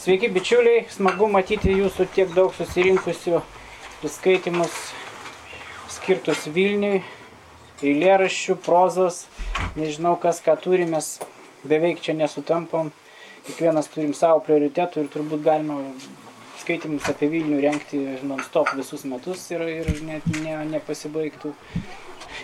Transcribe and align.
Sveiki 0.00 0.30
bičiuliai, 0.32 0.86
smagu 0.88 1.26
matyti 1.28 1.74
jūsų 1.76 2.06
tiek 2.14 2.30
daug 2.32 2.54
susirinkusių 2.56 3.42
įskaitimus 4.08 4.72
skirtus 5.92 6.46
Vilniui, 6.54 7.02
eilėraščių, 7.84 8.56
prozos, 8.64 9.18
nežinau 9.76 10.14
kas 10.22 10.40
ką 10.40 10.54
turim, 10.64 10.94
mes 10.96 11.10
beveik 11.68 12.00
čia 12.00 12.14
nesutampam, 12.16 12.88
kiekvienas 13.44 13.92
turim 13.92 14.16
savo 14.16 14.40
prioritetų 14.46 15.04
ir 15.04 15.12
turbūt 15.12 15.44
galima 15.44 15.76
skaitimus 16.62 17.12
apie 17.12 17.28
Vilnių 17.34 17.60
renkti 17.66 18.00
non-stop 18.24 18.72
visus 18.80 19.04
metus 19.04 19.44
ir, 19.52 19.68
ir 19.68 20.00
net 20.08 20.24
ne, 20.40 20.56
nepasibaigtų. 20.78 21.52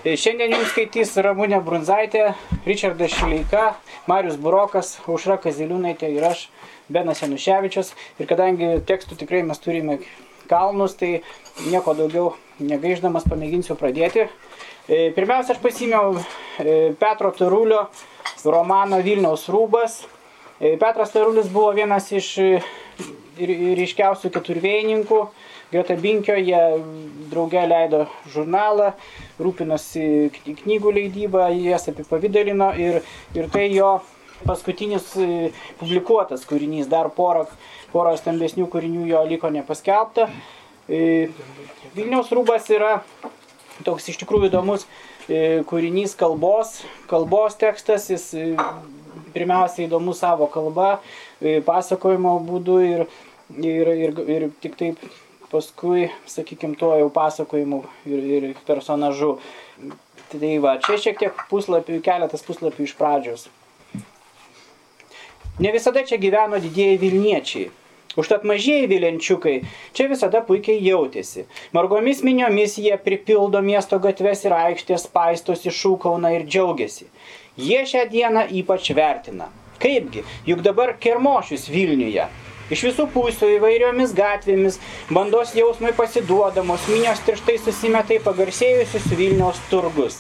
Šiandien 0.04 0.52
jums 0.52 0.68
skaitys 0.74 1.14
Ramūnė 1.24 1.62
Brunzaitė, 1.64 2.28
Richardas 2.66 3.14
Šileika, 3.16 3.70
Marius 4.10 4.36
Burokas, 4.40 4.96
Aušra 5.08 5.38
Kaziliūnaitė 5.42 6.10
ir 6.12 6.26
aš. 6.28 6.48
Benas 6.88 7.22
Januševičius. 7.22 7.92
Ir 8.20 8.28
kadangi 8.30 8.76
tekstų 8.86 9.16
tikrai 9.18 9.42
mes 9.46 9.58
turime 9.58 9.98
kalnus, 10.46 10.94
tai 10.94 11.22
nieko 11.66 11.96
daugiau 11.98 12.34
negaiždamas 12.62 13.26
pamėginsiu 13.26 13.74
pradėti. 13.78 14.28
E, 14.86 15.10
pirmiausia, 15.16 15.56
aš 15.56 15.62
pasimiau 15.64 16.14
e, 16.14 16.94
Petro 17.00 17.32
Tarulio 17.34 17.88
romaną 18.44 19.00
Vilniaus 19.02 19.48
rūbas. 19.50 20.04
E, 20.60 20.76
Petras 20.78 21.10
Tarulis 21.14 21.50
buvo 21.50 21.72
vienas 21.74 22.12
iš 22.14 22.36
ryškiausių 23.36 24.30
keturvėjininkų. 24.32 25.20
Greta 25.72 25.96
Binkio 25.98 26.36
jie 26.38 26.58
drauge 27.30 27.62
leido 27.66 28.04
žurnalą, 28.30 28.92
rūpinosi 29.42 30.04
knygų 30.62 30.92
leidybą, 30.94 31.48
jas 31.58 31.88
apipavydalino 31.90 32.68
ir, 32.78 33.00
ir 33.34 33.48
tai 33.50 33.66
jo 33.72 33.96
paskutinis 34.46 35.08
e, 35.18 35.50
publikuotas 35.80 36.46
kūrinys, 36.46 36.86
dar 36.90 37.10
porą, 37.16 37.46
porą 37.90 38.14
stambesnių 38.20 38.68
kūrinių 38.70 39.08
jo 39.10 39.24
liko 39.26 39.50
nepaskelbta. 39.50 40.28
E, 40.86 41.28
Vilniaus 41.96 42.30
rūbas 42.30 42.70
yra 42.70 43.00
toks 43.86 44.06
iš 44.12 44.22
tikrųjų 44.22 44.52
įdomus 44.52 44.86
e, 45.26 45.64
kūrinys 45.66 46.14
kalbos, 46.18 46.78
kalbos 47.10 47.58
tekstas, 47.58 48.06
jis 48.14 48.30
pirmiausia 49.34 49.88
įdomus 49.88 50.22
savo 50.22 50.46
kalba, 50.48 51.00
pasakojimo 51.66 52.38
būdu 52.46 52.80
ir, 52.86 53.06
ir, 53.58 53.90
ir, 54.06 54.20
ir 54.30 54.50
tik 54.62 54.78
taip 54.78 55.02
paskui, 55.50 56.10
sakykime, 56.30 56.76
tuo 56.78 56.94
jau 56.98 57.08
pasakojimu 57.12 57.82
ir, 58.08 58.26
ir 58.38 58.48
personažu. 58.66 59.36
Tai 60.32 60.52
va, 60.64 60.76
čia 60.82 60.98
šiek 60.98 61.20
tiek 61.20 61.46
puslapių, 61.50 62.00
keletas 62.04 62.42
puslapių 62.46 62.86
iš 62.88 62.94
pradžios. 62.98 63.48
Ne 65.62 65.72
visada 65.72 66.02
čia 66.04 66.18
gyveno 66.20 66.58
didieji 66.60 66.98
Vilniečiai. 67.00 67.68
Užtat 68.16 68.44
mažieji 68.48 68.86
vilenčiukai 68.88 69.58
čia 69.96 70.06
visada 70.08 70.40
puikiai 70.44 70.80
jautėsi. 70.80 71.44
Margomis 71.76 72.22
miniomis 72.24 72.78
jie 72.80 72.96
pripildo 72.96 73.60
miesto 73.64 73.98
gatves 74.00 74.46
ir 74.48 74.54
aikštės, 74.56 75.04
paistosi, 75.12 75.68
šūkauna 75.68 76.32
ir 76.38 76.46
džiaugiasi. 76.48 77.10
Jie 77.60 77.82
šią 77.88 78.06
dieną 78.12 78.46
ypač 78.62 78.88
vertina. 78.96 79.50
Kaipgi, 79.80 80.24
juk 80.48 80.64
dabar 80.64 80.94
kermošius 81.00 81.68
Vilniuje. 81.68 82.24
Iš 82.66 82.80
visų 82.88 83.04
pusių 83.14 83.48
įvairiomis 83.60 84.10
gatvėmis, 84.16 84.80
bandos 85.14 85.52
jausmai 85.54 85.92
pasiduodamos, 85.94 86.88
minios 86.90 87.20
tirštai 87.22 87.60
susimetai 87.62 88.18
pagarsėjusius 88.24 89.06
Vilniaus 89.14 89.60
turgus. 89.70 90.16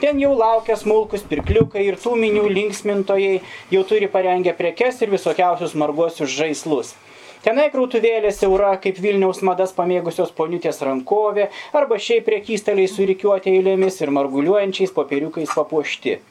Ten 0.00 0.16
jau 0.22 0.30
laukia 0.32 0.78
smulkus 0.80 1.26
pirkliukai 1.28 1.84
ir 1.84 2.00
tų 2.00 2.14
minių 2.16 2.46
linksmintojai 2.48 3.42
jau 3.76 3.84
turi 3.84 4.08
parengę 4.08 4.56
prekes 4.56 5.04
ir 5.04 5.12
visokiausius 5.12 5.76
margosius 5.76 6.32
žaislus. 6.32 6.96
Tenai 7.44 7.68
krautuvėlė 7.74 8.32
siaura, 8.32 8.72
kaip 8.80 8.96
Vilniaus 9.02 9.44
madas 9.44 9.76
pamėgusios 9.76 10.32
poniutės 10.32 10.80
rankovė, 10.80 11.50
arba 11.76 12.00
šiaip 12.00 12.24
priekystaliai 12.24 12.88
surikiuoti 12.88 13.52
eilėmis 13.52 14.00
ir 14.00 14.16
marguliuojančiais 14.16 14.96
popieriukais 14.96 15.52
papuošti. 15.52 16.22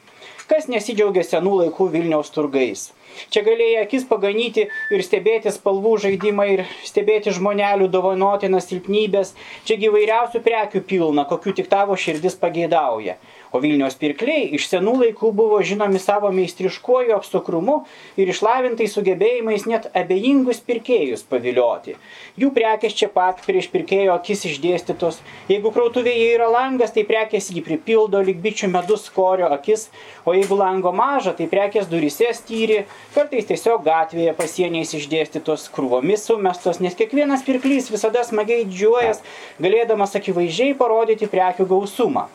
Kas 0.50 0.66
nesidžiaugia 0.70 1.22
senų 1.26 1.54
laikų 1.60 1.86
Vilniaus 1.92 2.32
turgais? 2.34 2.88
Čia 3.32 3.42
galėjai 3.44 3.82
akis 3.84 4.06
paganyti 4.08 4.64
ir 4.94 5.04
stebėti 5.04 5.52
spalvų 5.52 5.92
žaidimą 6.06 6.46
ir 6.54 6.62
stebėti 6.88 7.34
žmonelių 7.36 7.90
dovanotinas 7.92 8.66
silpnybės. 8.70 9.34
Čia 9.68 9.76
gyvairiausių 9.82 10.42
prekių 10.46 10.82
pilna, 10.88 11.26
kokių 11.28 11.54
tik 11.60 11.70
tavo 11.72 11.98
širdis 11.98 12.38
pageidauja. 12.40 13.18
O 13.52 13.60
Vilniaus 13.60 13.98
pirkliai 14.00 14.46
iš 14.56 14.64
senų 14.70 14.94
laikų 15.02 15.28
buvo 15.36 15.58
žinomi 15.60 15.98
savo 16.00 16.30
meistriškuoju 16.32 17.12
apsukrumu 17.18 17.82
ir 18.16 18.30
išlavintais 18.32 18.94
sugebėjimais 18.96 19.66
net 19.68 19.90
abejingus 19.92 20.62
pirkėjus 20.64 21.26
pavilioti. 21.28 21.98
Jų 22.40 22.48
prekės 22.56 22.96
čia 22.96 23.10
pat 23.12 23.42
prieš 23.44 23.68
pirkėjo 23.74 24.14
akis 24.16 24.46
išdėstytos. 24.48 25.20
Jeigu 25.52 25.68
krautuvėje 25.74 26.30
yra 26.38 26.48
langas, 26.48 26.94
tai 26.96 27.04
prekės 27.04 27.50
jį 27.52 27.60
pripildo 27.66 28.22
lyg 28.24 28.40
bičių 28.40 28.70
medus 28.72 29.04
skorio 29.10 29.50
akis, 29.52 29.90
o 30.24 30.32
jeigu 30.32 30.56
lango 30.56 30.94
maža, 30.96 31.34
tai 31.36 31.44
prekės 31.52 31.90
durise 31.92 32.32
styri, 32.38 32.86
kartais 33.12 33.50
tiesiog 33.52 33.84
gatvėje 33.84 34.32
pasieniais 34.38 34.94
išdėstytos 34.96 35.68
krūvomis 35.76 36.24
sumestos, 36.30 36.80
nes 36.80 36.96
kiekvienas 36.96 37.44
pirklys 37.44 37.92
visada 37.92 38.24
smagiai 38.24 38.64
džiuojas, 38.64 39.20
galėdamas 39.60 40.16
akivaizdžiai 40.16 40.72
parodyti 40.80 41.28
prekių 41.28 41.68
gausumą. 41.74 42.30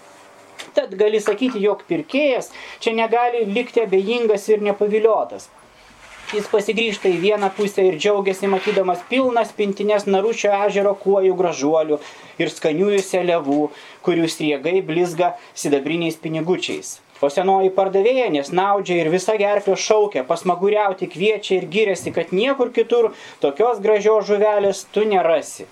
Tad 0.77 0.91
gali 0.93 1.17
sakyti, 1.17 1.57
jog 1.63 1.79
pirkėjas 1.89 2.51
čia 2.83 2.91
negali 2.93 3.47
likti 3.49 3.81
abejingas 3.81 4.43
ir 4.53 4.61
nepaviliotas. 4.61 5.47
Jis 6.35 6.49
pasigrįžta 6.51 7.07
į 7.09 7.21
vieną 7.23 7.47
pusę 7.57 7.85
ir 7.87 7.95
džiaugiasi 7.97 8.49
matydamas 8.51 8.99
pilnas 9.09 9.53
pintinės 9.57 10.05
naručio 10.05 10.51
ežero 10.67 10.91
kuojų 11.01 11.37
gražuolių 11.39 11.97
ir 12.43 12.51
skaniųjų 12.51 12.99
seliavų, 13.07 13.61
kurių 14.05 14.27
striegai 14.33 14.75
blizga 14.89 15.31
sidabriniais 15.63 16.19
pinigučiais. 16.25 16.91
O 17.25 17.31
senoji 17.33 17.71
pardavėja 17.79 18.27
nesnaudžia 18.35 18.99
ir 19.01 19.09
visa 19.15 19.37
gerklio 19.41 19.79
šaukia, 19.87 20.25
pasmaguriauti 20.27 21.09
kviečia 21.15 21.57
ir 21.57 21.65
giriasi, 21.73 22.13
kad 22.19 22.35
niekur 22.35 22.69
kitur 22.75 23.09
tokios 23.41 23.81
gražios 23.87 24.29
žuvelės 24.29 24.83
tu 24.93 25.07
nerasi. 25.09 25.65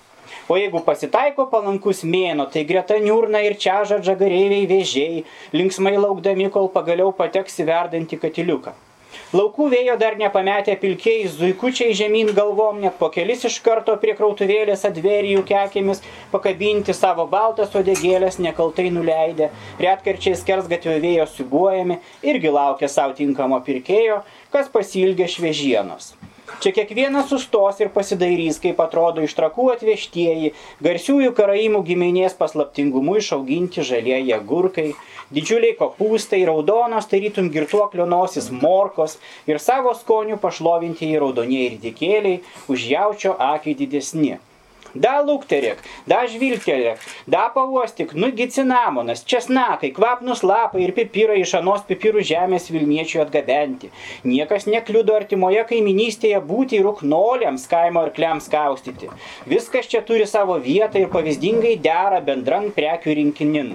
O 0.48 0.54
jeigu 0.54 0.78
pasitaiko 0.86 1.48
palankus 1.50 2.04
mėno, 2.06 2.44
tai 2.46 2.62
greta 2.68 3.00
niurna 3.02 3.40
ir 3.42 3.56
čia 3.58 3.80
žadža 3.90 4.12
gareiviai 4.20 4.68
vėžiai, 4.70 5.24
linksmai 5.50 5.96
laukdami, 5.98 6.46
kol 6.54 6.68
pagaliau 6.70 7.10
pateks 7.10 7.58
į 7.64 7.66
verdantį 7.66 8.18
katiliuką. 8.22 8.74
Laukų 9.34 9.66
vėjo 9.72 9.96
dar 9.98 10.14
nepametę 10.20 10.76
pilkiai, 10.78 11.24
zuikučiai 11.32 11.96
žemyn 11.98 12.30
galvom, 12.36 12.78
net 12.84 12.94
po 13.00 13.08
kelis 13.10 13.42
iš 13.48 13.56
karto 13.64 13.96
prie 13.98 14.14
krautuvėlės 14.14 14.86
atvėrijų 14.86 15.42
kekėmis, 15.48 16.04
pakabinti 16.30 16.94
savo 16.94 17.26
baltas 17.32 17.74
odegėlės 17.74 18.38
nekaltai 18.38 18.86
nuleidę, 18.94 19.50
retkarčiais 19.82 20.46
kers 20.46 20.70
gatvio 20.70 20.94
vėjo 21.02 21.26
siubuojami, 21.32 21.98
irgi 22.22 22.54
laukia 22.54 22.92
savo 22.92 23.18
tinkamo 23.18 23.58
pirkėjo, 23.66 24.22
kas 24.54 24.70
pasilgia 24.70 25.26
šviežienos. 25.26 26.12
Čia 26.46 26.70
kiekvienas 26.72 27.26
sustos 27.26 27.80
ir 27.82 27.88
pasidairys, 27.94 28.60
kaip 28.62 28.78
atrodo 28.82 29.24
iš 29.26 29.34
trakų 29.34 29.66
atvežtieji, 29.72 30.52
garsiųjų 30.86 31.32
karaimų 31.34 31.82
giminės 31.88 32.36
paslaptingumu 32.38 33.16
išauginti 33.20 33.82
žalieji 33.86 34.34
agurkai, 34.36 34.86
didžiuliai 35.34 35.74
kopūstai, 35.80 36.44
raudonos, 36.46 37.10
tarytum 37.10 37.50
girtuoklio 37.54 38.06
nosis 38.06 38.50
morkos 38.54 39.18
ir 39.50 39.58
savo 39.62 39.94
skonių 39.98 40.38
pašlovintieji 40.42 41.22
raudonieji 41.22 41.70
ir 41.72 41.80
dikėliai, 41.88 42.42
už 42.70 42.90
jaučio 42.94 43.34
akiai 43.52 43.74
didesni. 43.82 44.36
Da 44.96 45.18
lukterėk, 45.20 45.80
da 46.08 46.22
žvilgtelėk, 46.30 47.02
da 47.28 47.46
pauostik, 47.52 48.14
nugi 48.16 48.46
cinamonas, 48.54 49.24
česnakai, 49.28 49.90
kvapnus 49.96 50.40
lapai 50.46 50.86
ir 50.86 50.94
pipirai 50.96 51.40
iš 51.42 51.52
anos 51.58 51.84
pipirų 51.88 52.24
žemės 52.24 52.70
Vilniečių 52.72 53.20
atgabenti. 53.26 53.90
Niekas 54.24 54.64
nekliudo 54.70 55.16
artimoje 55.18 55.66
kaiminystėje 55.68 56.40
būti 56.48 56.80
rūknoliams 56.86 57.66
kaimo 57.68 58.06
arkliams 58.06 58.48
kaustyti. 58.52 59.10
Viskas 59.50 59.90
čia 59.92 60.00
turi 60.06 60.28
savo 60.30 60.56
vietą 60.62 61.02
ir 61.02 61.12
pavyzdingai 61.12 61.76
dera 61.84 62.22
bendran 62.24 62.70
prekių 62.76 63.18
rinkinin. 63.20 63.74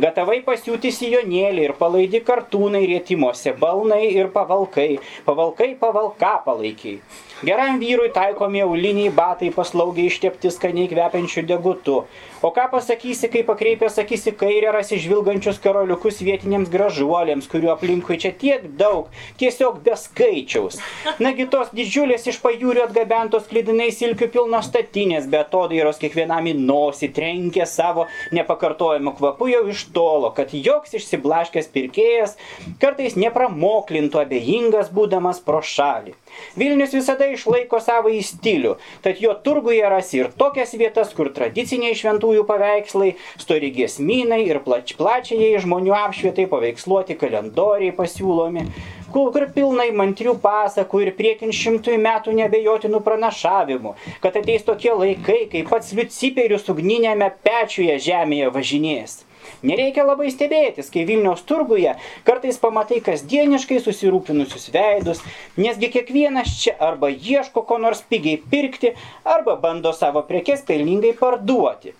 Gatavai 0.00 0.38
pasiūti 0.46 0.92
sijonėlį 0.94 1.64
ir 1.66 1.74
palaidi 1.78 2.20
kartūnai 2.22 2.84
rėtimuose, 2.86 3.56
balnai 3.58 4.04
ir 4.12 4.30
pavalkai, 4.30 5.00
pavalkai 5.26 5.72
pavalka 5.80 6.36
palaikiai. 6.44 7.00
Geram 7.40 7.78
vyrui 7.80 8.10
taikomi 8.12 8.60
auliniai 8.60 9.08
batai 9.16 9.48
paslaugiai 9.54 10.10
ištepti 10.10 10.50
skaniai 10.52 10.90
kvepiančių 10.90 11.44
degutų. 11.48 11.94
O 12.42 12.48
ką 12.56 12.62
pasakysi, 12.72 13.28
kai 13.28 13.42
pakreipė, 13.44 13.90
sakysi, 13.92 14.32
kairę 14.40 14.70
rasi 14.72 14.96
žvilgančius 14.96 15.58
karoliukus 15.60 16.22
vietiniams 16.24 16.70
gražuolėms, 16.72 17.44
kurių 17.52 17.68
aplinkui 17.74 18.16
čia 18.22 18.30
tiek 18.32 18.62
daug, 18.80 19.10
tiesiog 19.36 19.82
be 19.84 19.92
skaičiaus. 19.92 20.78
Nagi 21.20 21.44
tos 21.52 21.68
didžiulės 21.76 22.24
iš 22.32 22.38
pajūrių 22.40 22.86
atgabentos 22.86 23.44
klydinai 23.50 23.90
silkių 23.92 24.30
pilnos 24.32 24.70
statinės, 24.70 25.26
be 25.28 25.42
atodairos 25.42 26.00
kiekvienam 26.00 26.48
į 26.48 26.54
nosį 26.62 27.10
trenkė 27.18 27.66
savo 27.68 28.06
nepakartojimu 28.32 29.12
kvapu 29.18 29.50
jau 29.52 29.66
iš 29.68 29.84
tolo, 29.92 30.32
kad 30.32 30.56
joks 30.56 30.96
išsiblaškęs 30.96 31.68
pirkėjas 31.76 32.38
kartais 32.80 33.18
nepramoklintų 33.20 34.24
abejingas 34.24 34.88
būdamas 34.96 35.42
pro 35.44 35.60
šalį. 35.60 36.16
Vilnius 36.56 36.96
visada 36.96 37.28
išlaiko 37.28 37.82
savo 37.84 38.08
į 38.08 38.24
stilių, 38.24 38.78
tad 39.04 39.20
jo 39.20 39.36
turguje 39.44 39.84
rasi 39.92 40.22
ir 40.22 40.32
tokias 40.40 40.72
vietas, 40.78 41.12
kur 41.12 41.28
tradiciniai 41.36 41.92
šventųjų 42.30 42.46
paveikslai, 42.46 43.16
stori 43.38 43.70
giesmynai 43.74 44.46
ir 44.46 44.60
plač, 44.62 44.94
plačiai 44.96 45.58
žmonių 45.58 45.94
apšvietai 45.94 46.46
paveiksluoti 46.46 47.16
kalendoriai 47.18 47.92
pasiūlomi, 47.92 48.66
kur 49.10 49.46
pilnai 49.54 49.90
mantrių 49.92 50.38
pasakų 50.40 51.02
ir 51.02 51.14
priekin 51.16 51.50
šimtųjų 51.52 51.98
metų 51.98 52.36
nebejotinų 52.38 53.00
pranašavimų, 53.02 53.96
kad 54.22 54.36
ateis 54.36 54.62
tokie 54.62 54.92
laikai, 54.94 55.48
kai 55.50 55.64
pats 55.66 55.92
Liuciperius 55.92 56.68
ugninėme 56.70 57.32
pečiuje 57.42 57.98
žemėje 57.98 58.52
važinės. 58.54 59.24
Nereikia 59.66 60.04
labai 60.06 60.30
stebėtis, 60.32 60.88
kai 60.92 61.04
Vilniaus 61.08 61.42
turguje 61.48 61.94
kartais 62.28 62.60
pamatai 62.60 63.00
kasdieniškai 63.04 63.80
susirūpinusius 63.84 64.68
veidus, 64.72 65.20
nesgi 65.60 65.90
kiekvienas 65.96 66.54
čia 66.62 66.76
arba 66.90 67.10
ieško 67.12 67.64
ko 67.68 67.80
nors 67.82 68.04
pigiai 68.08 68.40
pirkti, 68.52 68.94
arba 69.24 69.58
bando 69.60 69.92
savo 69.96 70.22
prekes 70.28 70.64
pelningai 70.68 71.12
parduoti. 71.18 71.96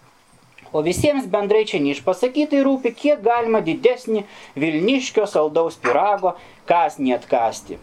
O 0.73 0.83
visiems 0.87 1.27
bendrai 1.31 1.65
čia 1.67 1.83
neišpasakytai 1.83 2.65
rūpi, 2.67 2.95
kiek 2.95 3.23
galima 3.25 3.63
didesnį 3.67 4.27
Vilniškio 4.55 5.27
saldaus 5.27 5.79
pirago 5.83 6.37
kasnį 6.71 7.17
atkasti. 7.17 7.81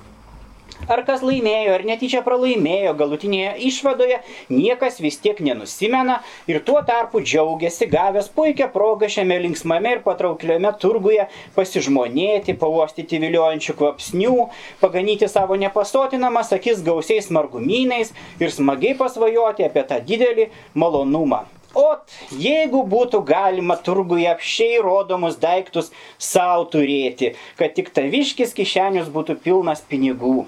Ar 0.85 1.01
kas 1.07 1.23
laimėjo, 1.25 1.73
ar 1.73 1.83
netyčia 1.87 2.19
pralaimėjo, 2.23 2.91
galutinėje 2.99 3.55
išvadoje 3.65 4.19
niekas 4.53 4.99
vis 5.01 5.17
tiek 5.23 5.39
nenusimena 5.41 6.19
ir 6.47 6.61
tuo 6.67 6.77
tarpu 6.85 7.23
džiaugiasi 7.23 7.89
gavęs 7.89 8.29
puikią 8.35 8.69
progą 8.75 9.09
šiame 9.09 9.39
linksmame 9.47 9.95
ir 9.95 10.03
patraukliame 10.05 10.71
turguje 10.79 11.25
pasižmonėti, 11.57 12.55
pavostyti 12.61 13.19
viliojančių 13.25 13.77
kvapsnių, 13.81 14.37
paganyti 14.83 15.31
savo 15.33 15.57
nepasotinamas 15.59 16.53
akis 16.55 16.85
gausiais 16.85 17.33
margumynais 17.33 18.13
ir 18.39 18.53
smagiai 18.53 18.95
pasvajoti 19.01 19.65
apie 19.65 19.87
tą 19.89 19.99
didelį 20.05 20.51
malonumą. 20.77 21.47
Ot, 21.75 22.05
jeigu 22.31 22.83
būtų 22.87 23.19
galima 23.27 23.75
turguje 23.83 24.27
apšiai 24.31 24.77
rodomus 24.83 25.35
daiktus 25.41 25.91
savo 26.17 26.63
turėti, 26.71 27.33
kad 27.59 27.75
tik 27.75 27.91
taviškis 27.95 28.55
kišenius 28.55 29.09
būtų 29.11 29.35
pilnas 29.43 29.83
pinigų. 29.83 30.45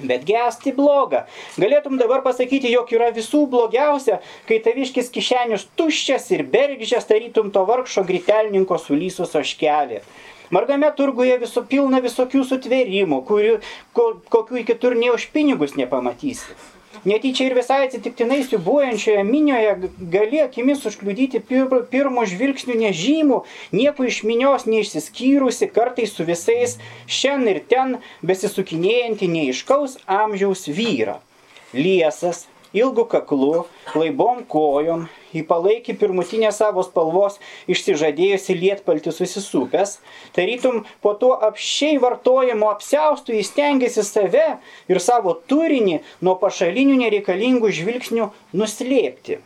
Bet 0.00 0.24
gesti 0.26 0.72
bloga. 0.72 1.24
Galėtum 1.58 1.98
dabar 1.98 2.22
pasakyti, 2.22 2.70
jog 2.70 2.90
yra 2.94 3.10
visų 3.14 3.44
blogiausia, 3.50 4.20
kai 4.46 4.60
taviškis 4.62 5.10
kišenius 5.14 5.66
tuščias 5.78 6.30
ir 6.34 6.44
bergžės 6.50 7.08
tarytum 7.10 7.50
to 7.54 7.64
vargšo 7.66 8.04
gritelninko 8.06 8.78
sulysus 8.78 9.34
oškelį. 9.38 10.02
Margame 10.50 10.90
turguje 10.98 11.36
visų 11.42 11.62
pilna 11.70 12.00
visokių 12.02 12.42
sutvėrimų, 12.46 13.22
kurių, 13.26 13.56
ko, 13.94 14.06
kokių 14.34 14.64
kitur 14.66 14.98
nei 14.98 15.12
už 15.14 15.28
pinigus 15.34 15.76
nepamatysi. 15.78 16.58
Netyčia 17.04 17.46
ir 17.48 17.54
visai 17.56 17.86
atsitiktinai 17.86 18.42
siubuojančioje 18.44 19.22
minioje 19.24 19.88
gali 20.12 20.42
akimis 20.44 20.82
užkliudyti 20.84 21.40
pir, 21.48 21.70
pirmo 21.88 22.26
žvilgsnių 22.28 22.76
nežymų, 22.82 23.38
nieko 23.72 24.04
iš 24.04 24.18
minios 24.28 24.66
neišsiskyrusi, 24.68 25.70
kartais 25.72 26.12
su 26.12 26.26
visais 26.28 26.76
šiandien 27.08 27.54
ir 27.54 27.62
ten 27.72 27.96
besisukinėjantį 28.20 29.30
neiškaus 29.32 29.96
amžiaus 30.04 30.66
vyrą. 30.68 31.16
Liesas, 31.72 32.44
ilgu 32.76 33.06
kaklu, 33.08 33.64
laibom 33.96 34.44
kojom, 34.44 35.08
į 35.36 35.44
palaikį 35.48 35.96
pirmutinę 36.00 36.50
savo 36.54 36.84
spalvos 36.86 37.38
išsižadėjusi 37.70 38.56
lietpalti 38.58 39.12
susisupęs, 39.14 39.98
tarytum 40.36 40.82
po 41.04 41.14
tuo 41.20 41.36
apšiai 41.50 42.00
vartojimo 42.02 42.70
apsiaustų 42.72 43.38
jis 43.38 43.52
tengiasi 43.56 44.06
save 44.06 44.48
ir 44.90 45.02
savo 45.02 45.36
turinį 45.52 46.00
nuo 46.24 46.36
pašalinių 46.40 46.98
nereikalingų 47.04 47.72
žvilgsnių 47.80 48.30
nuslėpti. 48.56 49.40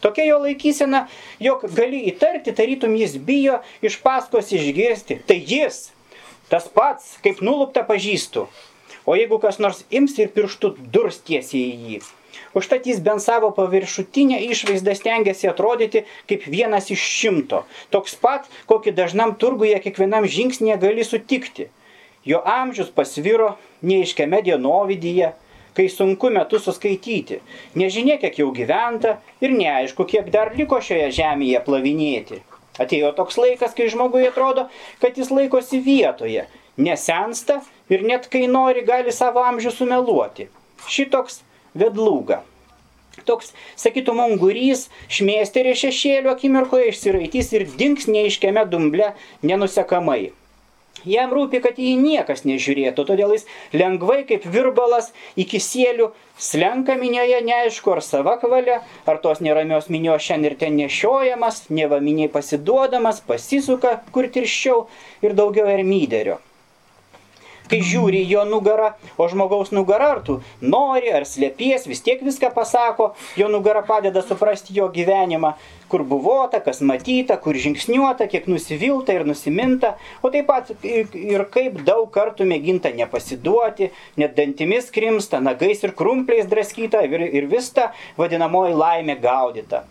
Tokia 0.00 0.28
jo 0.28 0.38
laikysena, 0.44 1.06
jog 1.42 1.64
gali 1.74 2.04
įtarti, 2.12 2.54
tarytum 2.54 2.94
jis 2.94 3.16
bijo 3.18 3.58
iš 3.82 3.98
paskos 4.04 4.52
išgirsti. 4.54 5.18
Tai 5.26 5.38
jis, 5.42 5.88
tas 6.52 6.68
pats, 6.70 7.16
kaip 7.24 7.42
nulupta 7.42 7.82
pažįstu. 7.86 8.46
O 9.08 9.16
jeigu 9.18 9.40
kas 9.42 9.58
nors 9.58 9.82
ims 9.90 10.14
ir 10.20 10.30
pirštų 10.34 10.74
durs 10.94 11.18
tiesiai 11.26 11.64
į 11.64 11.90
jį, 11.90 12.00
Užtat 12.54 12.86
jis 12.88 13.00
bent 13.04 13.22
savo 13.22 13.50
paviršutinę 13.56 14.38
išvaizdą 14.48 14.94
stengiasi 14.96 15.50
atrodyti 15.50 16.04
kaip 16.30 16.46
vienas 16.48 16.88
iš 16.94 17.02
šimto. 17.18 17.64
Toks 17.92 18.16
pat, 18.22 18.48
kokį 18.70 18.94
dažnam 18.96 19.34
turguje 19.40 19.76
kiekvienam 19.84 20.24
žingsnėje 20.24 20.78
gali 20.86 21.04
sutikti. 21.04 21.68
Jo 22.24 22.40
amžius 22.44 22.88
pasviro 22.94 23.54
neiškiame 23.82 24.40
dienovidyje, 24.44 25.32
kai 25.76 25.86
sunku 25.92 26.32
metu 26.34 26.58
suskaityti. 26.58 27.40
Nežinia, 27.78 28.18
kiek 28.18 28.40
jau 28.40 28.50
gyventa 28.54 29.18
ir 29.44 29.54
neaišku, 29.54 30.08
kiek 30.10 30.30
dar 30.34 30.50
liko 30.58 30.80
šioje 30.82 31.12
žemėje 31.20 31.62
plavinėti. 31.66 32.40
Atėjo 32.82 33.12
toks 33.14 33.38
laikas, 33.38 33.74
kai 33.74 33.88
žmogui 33.90 34.26
atrodo, 34.28 34.68
kad 35.02 35.18
jis 35.18 35.30
laikosi 35.34 35.80
vietoje, 35.82 36.46
nesensta 36.78 37.60
ir 37.90 38.04
net 38.06 38.26
kai 38.32 38.46
nori 38.50 38.84
gali 38.86 39.14
savo 39.14 39.42
amžių 39.46 39.74
sumeluoti. 39.74 40.48
Šitoks 40.86 41.42
vedlūga. 41.80 42.42
Toks, 43.26 43.52
sakytum, 43.76 44.20
ungurys 44.24 44.86
šmėsterė 45.12 45.74
šešėlių 45.78 46.32
akimirkoje 46.32 46.92
išsiraitys 46.92 47.54
ir 47.56 47.66
dinks 47.80 48.06
neiškiame 48.10 48.64
dumble 48.70 49.12
nenusekamai. 49.42 50.30
Jam 51.06 51.30
rūpi, 51.30 51.60
kad 51.62 51.76
jį 51.78 51.92
niekas 52.00 52.42
nežiūrėtų, 52.48 53.04
todėl 53.06 53.34
jis 53.36 53.44
lengvai 53.76 54.24
kaip 54.26 54.46
virbalas 54.50 55.12
iki 55.38 55.60
sielių 55.62 56.08
slenka 56.42 56.96
minioje 56.98 57.38
neaišku 57.46 57.94
ar 57.94 58.02
sava 58.02 58.34
kvalia, 58.42 58.80
ar 59.06 59.22
tos 59.22 59.38
neramios 59.44 59.86
minios 59.94 60.26
šiandien 60.26 60.52
ir 60.52 60.58
ten 60.58 60.74
nešiojamas, 60.80 61.68
nevaminiai 61.70 62.32
pasiduodamas, 62.34 63.22
pasisuka 63.30 64.00
kur 64.10 64.26
tirščiau 64.26 64.84
ir 65.22 65.38
daugiau 65.38 65.70
ermyderio 65.70 66.40
kai 67.70 67.80
žiūri 67.84 68.22
jo 68.28 68.44
nugarą, 68.48 68.92
o 69.16 69.28
žmogaus 69.30 69.72
nugarą 69.74 70.12
ar 70.16 70.22
tu 70.26 70.38
nori, 70.60 71.10
ar 71.14 71.26
slėpies, 71.28 71.86
vis 71.90 72.02
tiek 72.04 72.22
viską 72.24 72.50
pasako, 72.56 73.12
jo 73.38 73.48
nugara 73.52 73.82
padeda 73.86 74.22
suprasti 74.24 74.76
jo 74.78 74.88
gyvenimą, 74.94 75.54
kur 75.88 76.04
buvota, 76.04 76.60
kas 76.64 76.82
matyta, 76.84 77.38
kur 77.40 77.56
žingsniuota, 77.56 78.28
kiek 78.28 78.48
nusivilta 78.50 79.16
ir 79.16 79.26
nusiminta, 79.28 79.94
o 80.22 80.32
taip 80.32 80.48
pat 80.50 80.72
ir 80.84 81.44
kaip 81.52 81.80
daug 81.86 82.08
kartų 82.14 82.48
mėginta 82.48 82.92
nepasiduoti, 82.96 83.90
net 84.20 84.36
dantimis 84.36 84.92
krimsta, 84.94 85.42
nagais 85.44 85.84
ir 85.84 85.96
krumpliais 85.96 86.48
draskyta 86.50 87.04
ir, 87.08 87.28
ir 87.32 87.48
vis 87.50 87.72
ta 87.72 87.92
vadinamoji 88.20 88.76
laimė 88.76 89.18
gaudyta. 89.22 89.84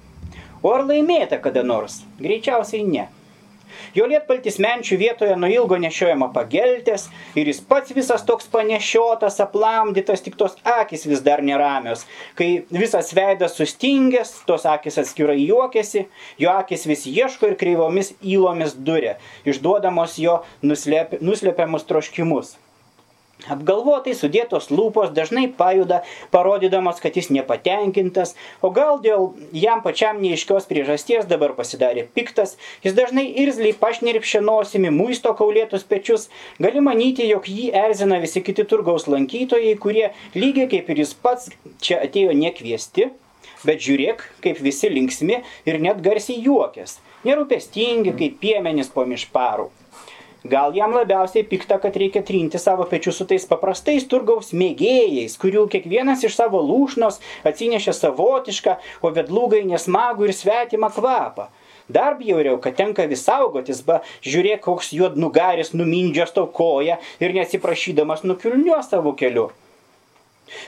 O 0.63 0.74
ar 0.74 0.88
laimėta 0.90 1.38
kada 1.42 1.62
nors? 1.66 2.02
Greičiausiai 2.22 2.86
ne. 2.86 3.08
Jo 3.96 4.08
lietpaltis 4.10 4.60
menčių 4.64 4.98
vietoje 5.02 5.36
nuo 5.40 5.50
ilgo 5.52 5.80
nešiojama 5.82 6.30
pageltės 6.36 7.08
ir 7.38 7.50
jis 7.50 7.62
pats 7.70 7.96
visas 7.96 8.26
toks 8.28 8.50
panešiotas, 8.54 9.40
aplamdytas, 9.44 10.24
tik 10.26 10.38
tos 10.40 10.58
akis 10.78 11.08
vis 11.10 11.24
dar 11.26 11.44
neramios. 11.46 12.06
Kai 12.38 12.50
visas 12.74 13.14
veidas 13.18 13.58
sustingęs, 13.58 14.34
tos 14.50 14.68
akis 14.70 15.00
atskirai 15.02 15.40
juokiasi, 15.42 16.08
jo 16.42 16.54
akis 16.54 16.88
vis 16.90 17.08
ieško 17.10 17.54
ir 17.54 17.60
kreivomis 17.60 18.14
įlomis 18.22 18.78
duria, 18.78 19.18
išduodamos 19.48 20.20
jo 20.22 20.42
nuslėp, 20.66 21.20
nuslėpiamus 21.22 21.88
troškimus. 21.90 22.58
Apgalvotai 23.46 24.15
sudėtos 24.17 24.72
lūpos 24.74 25.12
dažnai 25.13 25.46
pajuda, 25.60 26.00
parodydamos, 26.34 26.98
kad 27.03 27.20
jis 27.20 27.29
nepatenkintas, 27.29 28.34
o 28.65 28.72
gal 28.74 28.98
dėl 29.03 29.27
jam 29.53 29.84
pačiam 29.86 30.17
neiškios 30.24 30.65
priežasties 30.65 31.29
dabar 31.29 31.53
pasidarė 31.60 32.08
piktas, 32.17 32.56
jis 32.82 32.98
dažnai 32.98 33.27
irzliai 33.44 33.77
pašnirpšia 33.77 34.41
nosimi 34.41 34.89
muisto 34.89 35.36
kaulėtus 35.38 35.86
pečius, 35.86 36.27
gali 36.58 36.82
manyti, 36.82 37.29
jog 37.29 37.46
jį 37.46 37.70
erzina 37.86 38.17
visi 38.25 38.41
kiti 38.41 38.65
turgaus 38.65 39.06
lankytojai, 39.06 39.77
kurie 39.86 40.10
lygiai 40.34 40.65
kaip 40.74 40.89
ir 40.89 41.06
jis 41.06 41.13
pats 41.13 41.53
čia 41.77 42.01
atėjo 42.10 42.34
nekviesti, 42.41 43.12
bet 43.62 43.86
žiūrėk, 43.86 44.32
kaip 44.41 44.65
visi 44.65 44.89
linksmi 44.89 45.44
ir 45.70 45.84
net 45.86 46.01
garsiai 46.01 46.41
juokės, 46.41 46.98
nerūpestingi 47.27 48.17
kaip 48.17 48.41
piemenys 48.41 48.89
po 48.89 49.06
mišparų. 49.06 49.70
Gal 50.48 50.72
jam 50.75 50.94
labiausiai 50.96 51.44
pikta, 51.44 51.75
kad 51.84 51.98
reikia 52.00 52.22
trinti 52.24 52.60
savo 52.62 52.86
pečius 52.88 53.18
su 53.20 53.25
tais 53.27 53.44
paprastais 53.50 54.06
turgaus 54.08 54.54
mėgėjais, 54.56 55.36
kurių 55.42 55.66
kiekvienas 55.74 56.24
iš 56.24 56.38
savo 56.38 56.62
lūšnos 56.63 57.20
atsinešė 57.51 57.96
savotišką, 57.98 58.77
o 59.04 59.12
vedlūgai 59.18 59.66
nesmagų 59.68 60.30
ir 60.30 60.36
svetimą 60.38 60.94
kvapą. 60.96 61.50
Dar 61.92 62.16
bjauriau, 62.22 62.62
kad 62.63 62.80
tenka 62.80 63.10
vis 63.12 63.27
saugotis, 63.27 63.84
ba, 63.84 64.00
žiūrėk, 64.24 64.63
koks 64.70 64.94
juodnugaris 64.96 65.75
numindžios 65.75 66.32
tau 66.36 66.48
koją 66.48 66.96
ir 67.20 67.36
neatsiprašydamas 67.36 68.24
nukiulniuos 68.24 68.94
savo 68.94 69.18
keliu. 69.20 69.50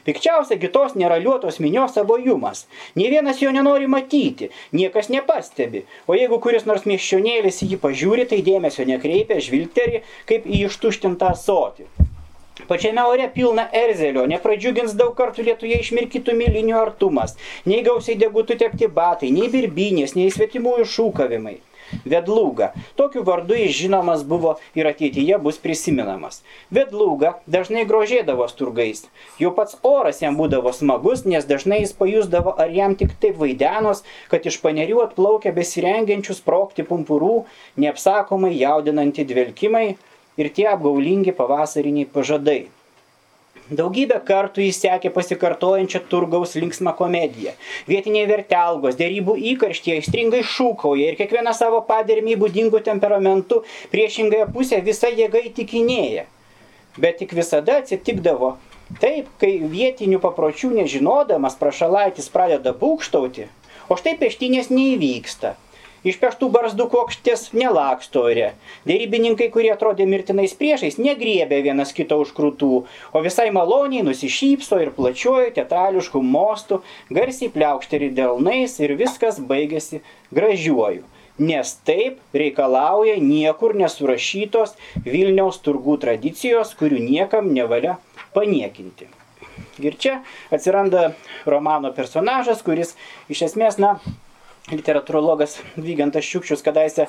Pikčiausia 0.07 0.59
kitos 0.61 0.95
neraliuotos 0.99 1.59
minios 1.63 1.97
abojumas. 2.01 2.65
Nie 2.95 3.09
vienas 3.13 3.41
jo 3.43 3.53
nenori 3.55 3.87
matyti, 3.87 4.51
niekas 4.75 5.09
nepastebi, 5.13 5.85
o 6.07 6.17
jeigu 6.17 6.41
kuris 6.43 6.67
nors 6.69 6.85
miesčionėlis 6.89 7.63
jį 7.65 7.79
pažiūri, 7.83 8.27
tai 8.29 8.43
dėmesio 8.45 8.85
nekreipia, 8.89 9.39
žvilgteri 9.43 10.03
kaip 10.29 10.47
į 10.47 10.65
ištuštintą 10.69 11.33
sotį. 11.39 11.89
Pačiame 12.67 13.03
ore 13.07 13.29
pilna 13.33 13.63
erzelio, 13.73 14.25
nepradžiugins 14.29 14.97
daug 14.99 15.15
kartų 15.17 15.45
lietuje 15.47 15.79
išmirkytų 15.79 16.35
milinių 16.41 16.75
artumas, 16.81 17.37
nei 17.65 17.79
gausiai 17.87 18.19
degutų 18.19 18.59
tepti 18.59 18.91
batai, 18.99 19.31
nei 19.31 19.47
birbinės, 19.53 20.13
nei 20.19 20.29
svetimųjų 20.33 20.85
šūkavimai. 20.97 21.55
Vedlūga. 22.05 22.71
Tokiu 22.99 23.23
vardu 23.27 23.57
jis 23.57 23.75
žinomas 23.77 24.23
buvo 24.27 24.55
ir 24.77 24.89
ateityje 24.89 25.39
bus 25.43 25.59
prisimenamas. 25.61 26.41
Vedlūga 26.73 27.35
dažnai 27.47 27.85
grožėdavo 27.89 28.47
turgais. 28.59 29.05
Jau 29.41 29.51
pats 29.55 29.77
oras 29.83 30.21
jam 30.23 30.37
būdavo 30.39 30.73
smagus, 30.75 31.25
nes 31.25 31.45
dažnai 31.49 31.81
jis 31.83 31.93
pajusdavo, 31.97 32.55
ar 32.57 32.71
jam 32.73 32.95
tik 32.99 33.13
taip 33.21 33.37
vaidenos, 33.41 34.03
kad 34.31 34.45
iš 34.45 34.59
panerių 34.63 35.03
atplaukia 35.05 35.53
besirengiančius 35.55 36.41
prokti 36.45 36.85
pumpurų, 36.87 37.45
neapsakomai 37.79 38.55
jaudinanti 38.57 39.27
dvelkimai 39.29 39.87
ir 40.39 40.51
tie 40.55 40.67
apgaulingi 40.73 41.35
pavasariniai 41.35 42.09
pažadai. 42.13 42.61
Daugybę 43.69 44.15
kartų 44.25 44.63
jis 44.65 44.79
sekė 44.81 45.11
pasikartojančią 45.13 45.99
turgaus 46.09 46.55
linksmą 46.57 46.95
komediją. 46.97 47.51
Vietiniai 47.85 48.25
vertelgos, 48.25 48.95
dėrybų 48.97 49.35
įkarštie, 49.51 49.99
įstringai 50.01 50.39
šūkauja 50.41 51.11
ir 51.11 51.19
kiekviena 51.19 51.53
savo 51.53 51.83
padermį 51.85 52.39
būdingų 52.41 52.81
temperamentų 52.87 53.61
priešingąją 53.93 54.49
pusę 54.55 54.81
visą 54.89 55.13
jėgą 55.13 55.43
įtikinėja. 55.51 56.25
Bet 56.97 57.21
tik 57.21 57.37
visada 57.37 57.77
atsitikdavo 57.83 58.55
taip, 58.97 59.29
kai 59.37 59.53
vietinių 59.61 60.17
papročių 60.23 60.73
nežinodamas 60.79 61.59
prašalaitis 61.61 62.33
pradeda 62.33 62.73
būkštauti, 62.73 63.45
o 63.85 64.01
štai 64.01 64.17
peštinės 64.17 64.73
neįvyksta. 64.73 65.53
Išpeštų 66.07 66.47
barzdų 66.53 66.85
kokštės 66.93 67.49
nelaksto 67.51 68.21
ore. 68.29 68.53
Dėrybininkai, 68.87 69.49
kurie 69.51 69.73
atrodė 69.73 70.05
mirtinais 70.07 70.53
priešais, 70.55 70.95
negriebė 71.01 71.59
vienas 71.65 71.91
kito 71.95 72.21
už 72.23 72.31
krūtų, 72.37 72.69
o 73.11 73.21
visai 73.25 73.49
maloniai 73.51 74.05
nusišypso 74.07 74.79
ir 74.79 74.93
plačiuoju 74.95 75.51
teatrališku 75.57 76.21
mostu, 76.23 76.79
garsiai 77.11 77.51
pliaukšteri 77.51 78.13
delnais 78.15 78.77
ir 78.79 78.95
viskas 78.99 79.41
baigėsi 79.43 79.99
gražiuoju. 80.31 81.03
Nes 81.39 81.73
taip 81.87 82.19
reikalauja 82.35 83.15
niekur 83.23 83.75
nesurašytos 83.79 84.75
Vilniaus 85.05 85.59
turgų 85.63 85.95
tradicijos, 85.99 86.73
kurių 86.79 86.99
niekam 87.03 87.51
nevalia 87.55 87.97
paniekinti. 88.35 89.07
Ir 89.79 89.95
čia 89.99 90.17
atsiranda 90.51 91.13
romano 91.47 91.91
personažas, 91.95 92.63
kuris 92.63 92.95
iš 93.31 93.45
esmės, 93.47 93.79
na, 93.79 93.97
literatūrologas 94.71 95.57
Vygantas 95.77 96.27
Šiukščius 96.27 96.63
kadaise 96.65 97.07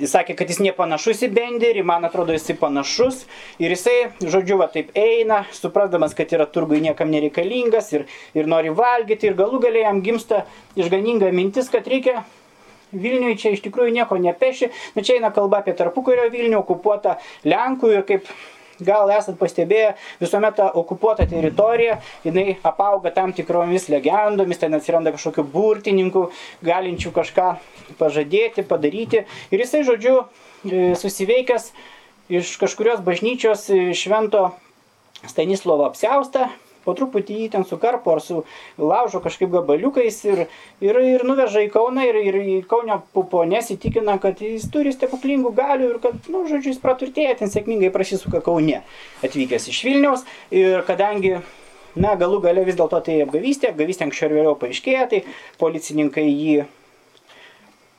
jis 0.00 0.12
sakė, 0.14 0.34
kad 0.38 0.50
jis 0.50 0.60
nepanašus 0.64 1.24
į 1.26 1.30
Benderį, 1.34 1.84
man 1.86 2.06
atrodo 2.08 2.34
jisai 2.34 2.56
panašus. 2.60 3.24
Ir 3.62 3.74
jisai, 3.74 3.96
žodžiu, 4.22 4.58
va 4.60 4.70
taip 4.72 4.92
eina, 4.98 5.42
suprasdamas, 5.56 6.14
kad 6.18 6.32
yra 6.36 6.46
turgui 6.50 6.80
niekam 6.84 7.10
nereikalingas 7.12 7.92
ir, 7.96 8.06
ir 8.36 8.50
nori 8.50 8.72
valgyti 8.76 9.30
ir 9.30 9.38
galų 9.38 9.62
galiai 9.66 9.88
jam 9.88 10.02
gimsta 10.04 10.44
išganinga 10.80 11.32
mintis, 11.36 11.72
kad 11.72 11.88
reikia 11.90 12.22
Vilniui 12.90 13.36
čia 13.38 13.52
iš 13.54 13.60
tikrųjų 13.62 13.92
nieko 13.94 14.16
nepeši, 14.18 14.66
na 14.96 15.04
čia 15.06 15.20
eina 15.20 15.28
kalba 15.34 15.60
apie 15.60 15.76
tarpukario 15.78 16.24
Vilnių 16.32 16.58
okupuotą 16.58 17.20
Lenkų 17.46 17.92
ir 17.94 18.02
kaip 18.08 18.32
gal 18.86 19.10
esat 19.14 19.38
pastebėję, 19.40 19.94
visuomet 20.20 20.56
ta 20.58 20.70
okupuota 20.76 21.26
teritorija, 21.28 21.98
jinai 22.24 22.56
apauga 22.66 23.12
tam 23.14 23.34
tikromis 23.36 23.88
legendomis, 23.92 24.60
ten 24.60 24.74
atsiranda 24.76 25.12
kažkokių 25.14 25.46
burtininkų, 25.52 26.26
galinčių 26.66 27.12
kažką 27.16 27.50
pažadėti, 28.00 28.66
padaryti. 28.66 29.24
Ir 29.50 29.64
jisai, 29.64 29.84
žodžiu, 29.88 30.16
e, 30.64 30.90
susiveikęs 30.98 31.70
iš 32.30 32.56
kažkurios 32.62 33.04
bažnyčios 33.06 33.68
e, 33.70 33.90
švento 33.96 34.50
Stanislovo 35.28 35.84
apsiaustą, 35.84 36.48
po 36.84 36.94
truputį 36.96 37.38
jį 37.42 37.48
ten 37.54 37.66
sukarpo 37.68 38.14
ar 38.16 38.22
su 38.24 38.42
laužo 38.78 39.20
kažkaip 39.24 39.52
gabaliukais 39.52 40.18
ir, 40.28 40.44
ir, 40.80 41.00
ir 41.14 41.24
nuveža 41.28 41.64
į 41.66 41.70
Kauną 41.74 42.06
ir, 42.08 42.20
ir 42.30 42.40
į 42.40 42.56
Kaunio 42.70 43.00
puponės 43.16 43.72
įtikina, 43.76 44.18
kad 44.22 44.42
jis 44.44 44.68
turi 44.72 44.94
stebuklingų 44.96 45.54
galių 45.56 45.94
ir 45.94 46.02
kad, 46.02 46.18
na, 46.26 46.40
nu, 46.40 46.44
žodžiu, 46.48 46.74
jis 46.74 46.82
praturtėja, 46.82 47.38
ten 47.40 47.52
sėkmingai 47.52 47.92
prasisuka 47.94 48.42
Kaune 48.44 48.82
atvykęs 49.26 49.70
iš 49.72 49.82
Vilniaus 49.86 50.28
ir 50.50 50.84
kadangi 50.88 51.38
Na, 51.98 52.12
galų 52.14 52.38
gale 52.44 52.62
vis 52.62 52.76
dėlto 52.78 53.00
tai 53.02 53.16
apgavystė, 53.24 53.72
apgavystė 53.72 54.04
anksčiau 54.06 54.28
ir 54.28 54.36
vėliau 54.36 54.52
paaiškėja, 54.60 55.08
tai 55.10 55.18
policininkai 55.58 56.22
jį 56.22 56.60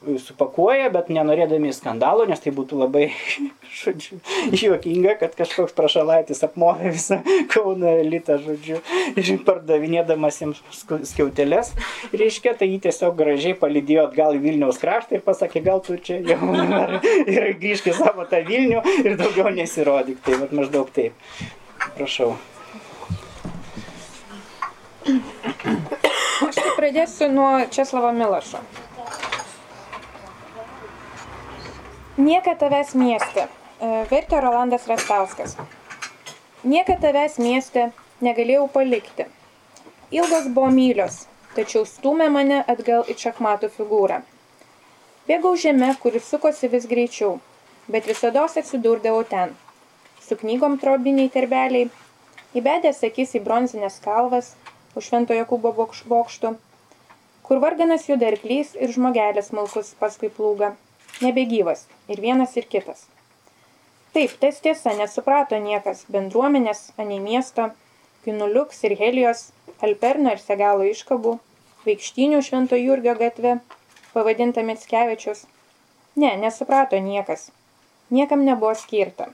supakuoja, 0.02 0.90
bet 0.94 1.12
nenorėdami 1.14 1.72
skandalo, 1.76 2.26
nes 2.30 2.42
tai 2.42 2.54
būtų 2.56 2.80
labai, 2.80 3.04
žodžiu, 3.82 4.18
juokinga, 4.50 5.16
kad 5.22 5.36
kažkoks 5.38 5.76
prašalaitis 5.78 6.42
apmovė 6.48 6.94
visą 6.96 7.20
Kauno 7.52 7.92
elitą, 8.02 8.40
žodžiu, 8.42 8.82
ir 9.14 9.32
pardavinėdamas 9.46 10.42
jiems 10.42 10.62
skiautelės, 11.12 11.74
reiškia, 12.16 12.56
tai 12.58 12.72
jį 12.72 12.82
tiesiog 12.88 13.18
gražiai 13.20 13.58
palidėjo 13.62 14.08
atgal 14.10 14.38
į 14.38 14.44
Vilniaus 14.46 14.82
kraštą 14.82 15.20
ir 15.20 15.26
pasakė, 15.26 15.64
gal 15.66 15.84
tu 15.86 15.98
čia 16.02 16.20
jau 16.26 16.40
ir 17.30 17.52
grįžk 17.62 17.92
į 17.92 17.98
savo 18.02 18.26
tą 18.30 18.42
Vilnių 18.48 18.82
ir 19.06 19.18
daugiau 19.22 19.54
nesirodyk, 19.54 20.22
tai 20.26 20.40
vat, 20.42 20.56
maždaug 20.56 20.90
taip. 20.96 21.18
Prašau. 21.98 22.34
Aš 26.42 26.58
tai 26.58 26.72
pradėsiu 26.78 27.30
nuo 27.34 27.52
Česlavo 27.74 28.12
Milašo. 28.16 28.62
Nieka 32.22 32.54
tavęs 32.56 32.92
mieste. 32.94 33.48
E, 33.82 33.88
vertė 34.10 34.40
Rolandas 34.44 34.84
Rastauskas. 34.90 35.56
Nieka 36.72 36.94
tavęs 37.02 37.40
mieste 37.42 37.86
negalėjau 38.28 38.68
palikti. 38.74 39.26
Ilgos 40.14 40.50
buvo 40.58 40.68
mylios, 40.76 41.16
tačiau 41.56 41.82
stumė 41.90 42.28
mane 42.36 42.60
atgal 42.74 43.10
į 43.10 43.16
šachmatų 43.24 43.72
figūrą. 43.78 44.20
Bėgau 45.32 45.56
žemė, 45.64 45.96
kuris 46.04 46.28
sukosi 46.30 46.70
vis 46.76 46.86
greičiau, 46.92 47.40
bet 47.96 48.12
visada 48.12 48.46
atsidurdavau 48.46 49.26
ten. 49.34 49.58
Su 50.22 50.38
knygom 50.44 50.78
trobiniai 50.84 51.34
terbeliai, 51.40 51.90
įbedęs 52.54 53.02
akis 53.10 53.34
į 53.42 53.44
bronzinės 53.50 53.98
kalvas 54.06 54.54
už 54.94 55.10
Šventojo 55.10 55.50
Kubo 55.56 55.74
bokštų, 56.14 56.54
kur 57.50 57.66
varganas 57.66 58.06
juda 58.14 58.30
arklys 58.36 58.78
ir 58.78 58.94
žmogelis 58.94 59.54
malkus 59.58 59.96
paskui 59.98 60.30
plūga 60.30 60.76
nebegyvas 61.20 61.86
ir 62.08 62.22
vienas 62.24 62.56
ir 62.58 62.68
kitas. 62.72 63.08
Taip, 64.16 64.34
tas 64.40 64.60
tiesa, 64.64 64.92
nesuprato 64.98 65.60
niekas 65.60 66.04
bendruomenės, 66.12 66.92
anei 67.00 67.20
miesto, 67.24 67.70
Kinuliuks 68.26 68.84
ir 68.86 68.94
Helijos, 69.00 69.48
Alperno 69.82 70.34
ir 70.36 70.42
Segalo 70.44 70.86
iškabų, 70.86 71.38
Vaikštinių 71.88 72.42
Švento 72.46 72.78
Jurgio 72.78 73.16
gatve, 73.18 73.56
pavadinta 74.14 74.62
Mitskevičius. 74.68 75.48
Ne, 76.22 76.36
nesuprato 76.38 77.00
niekas. 77.02 77.48
Niekam 78.14 78.44
nebuvo 78.46 78.76
skirta. 78.78 79.32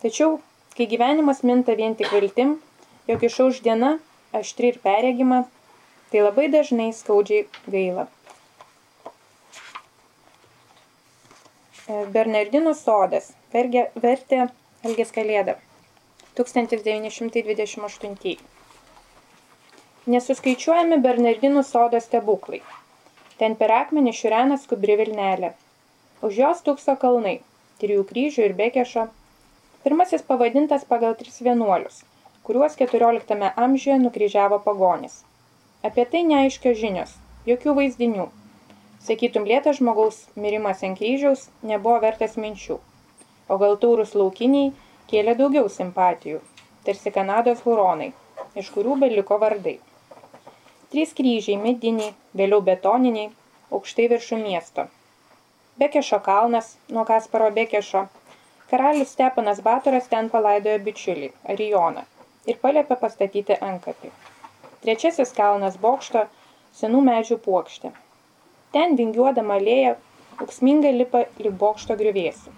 Tačiau, 0.00 0.38
kai 0.78 0.86
gyvenimas 0.88 1.42
minta 1.42 1.74
vien 1.76 1.98
tik 1.98 2.14
viltim, 2.14 2.56
jog 3.10 3.26
išauž 3.28 3.60
diena, 3.66 3.96
aštri 4.32 4.72
ir 4.72 4.80
perregima, 4.86 5.42
tai 6.12 6.22
labai 6.24 6.46
dažnai 6.52 6.92
skaudžiai 6.96 7.48
gaila. 7.66 8.06
Bernardinų 11.86 12.72
sodas 12.74 13.28
vergė, 13.52 13.84
vertė 14.02 14.48
Elgės 14.82 15.12
Kalėda 15.14 15.52
1928. 16.38 18.32
Nesuskaičiuojami 20.14 20.98
Bernardinų 21.04 21.62
sodo 21.68 22.00
stebuklai. 22.02 22.58
Ten 23.38 23.54
per 23.60 23.70
akmenį 23.76 24.14
šiurena 24.18 24.56
skubri 24.58 24.96
Vilnelė. 24.98 25.52
Už 26.26 26.40
jos 26.42 26.64
tūkso 26.66 26.96
kalnai, 27.04 27.36
trijų 27.78 28.02
kryžių 28.10 28.42
ir 28.48 28.56
bekešo. 28.58 29.06
Pirmasis 29.86 30.26
pavadintas 30.26 30.82
pagal 30.90 31.14
tris 31.22 31.38
vienuolius, 31.38 32.02
kuriuos 32.42 32.74
14 32.82 33.54
amžiuje 33.54 34.02
nukryžiavo 34.02 34.58
pagonis. 34.66 35.22
Apie 35.86 36.02
tai 36.10 36.26
neaiškios 36.32 36.82
žinios, 36.82 37.14
jokių 37.46 37.78
vaizdinių, 37.78 38.26
Sakytum, 39.06 39.44
lėtas 39.46 39.76
žmogaus 39.78 40.16
mirimas 40.34 40.80
ant 40.86 40.98
kryžiaus 40.98 41.44
nebuvo 41.70 41.98
vertas 42.02 42.32
minčių, 42.42 42.76
o 43.46 43.58
gal 43.60 43.76
taurus 43.82 44.14
laukiniai 44.18 44.72
kėlė 45.10 45.36
daugiau 45.38 45.68
simpatijų, 45.70 46.40
tarsi 46.86 47.12
Kanados 47.14 47.60
huronai, 47.66 48.08
iš 48.62 48.70
kurių 48.74 48.96
beliko 49.02 49.38
vardai. 49.42 49.76
Trys 50.90 51.12
kryžiai 51.18 51.58
mediniai, 51.62 52.14
vėliau 52.40 52.64
betoniniai, 52.68 53.28
aukštai 53.78 54.06
viršų 54.12 54.38
miesto. 54.40 54.86
Bekešo 55.78 56.18
kalnas 56.26 56.72
nuo 56.96 57.04
Kasparo 57.04 57.50
Bekešo. 57.60 58.06
Karalius 58.70 59.12
Stepanas 59.14 59.60
Batoras 59.62 60.08
ten 60.10 60.32
palaidojo 60.32 60.80
bičiulį, 60.88 61.28
Arijoną, 61.54 62.02
ir 62.50 62.58
paliepė 62.64 62.98
pastatyti 63.04 63.60
ankapį. 63.68 64.10
Trečiasis 64.82 65.30
kalnas 65.36 65.78
bokšto, 65.86 66.24
senų 66.80 67.04
medžių 67.10 67.38
puokštė, 67.46 67.92
Ten 68.76 68.92
vingiuodama 69.00 69.56
alėja 69.56 69.96
ūksmingai 70.44 70.92
lipa 70.92 71.24
lyg 71.40 71.54
bokšto 71.62 71.94
griuvėsių. 71.96 72.50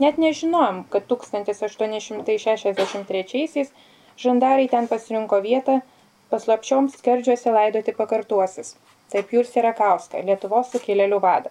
Net 0.00 0.16
nežinojom, 0.22 0.78
kad 0.88 1.04
1863-aisiais 1.10 3.68
žandarai 4.24 4.66
ten 4.72 4.88
pasirinko 4.88 5.36
vietą 5.44 5.84
paslapčioms 6.30 6.96
skerdžiuose 7.00 7.50
laidoti 7.52 7.92
pakartuosis. 7.98 8.68
Taip 9.12 9.26
Jūrs 9.36 9.52
Rakauską, 9.68 10.16
Lietuvos 10.30 10.72
sukilėlių 10.72 11.18
vadą. 11.26 11.50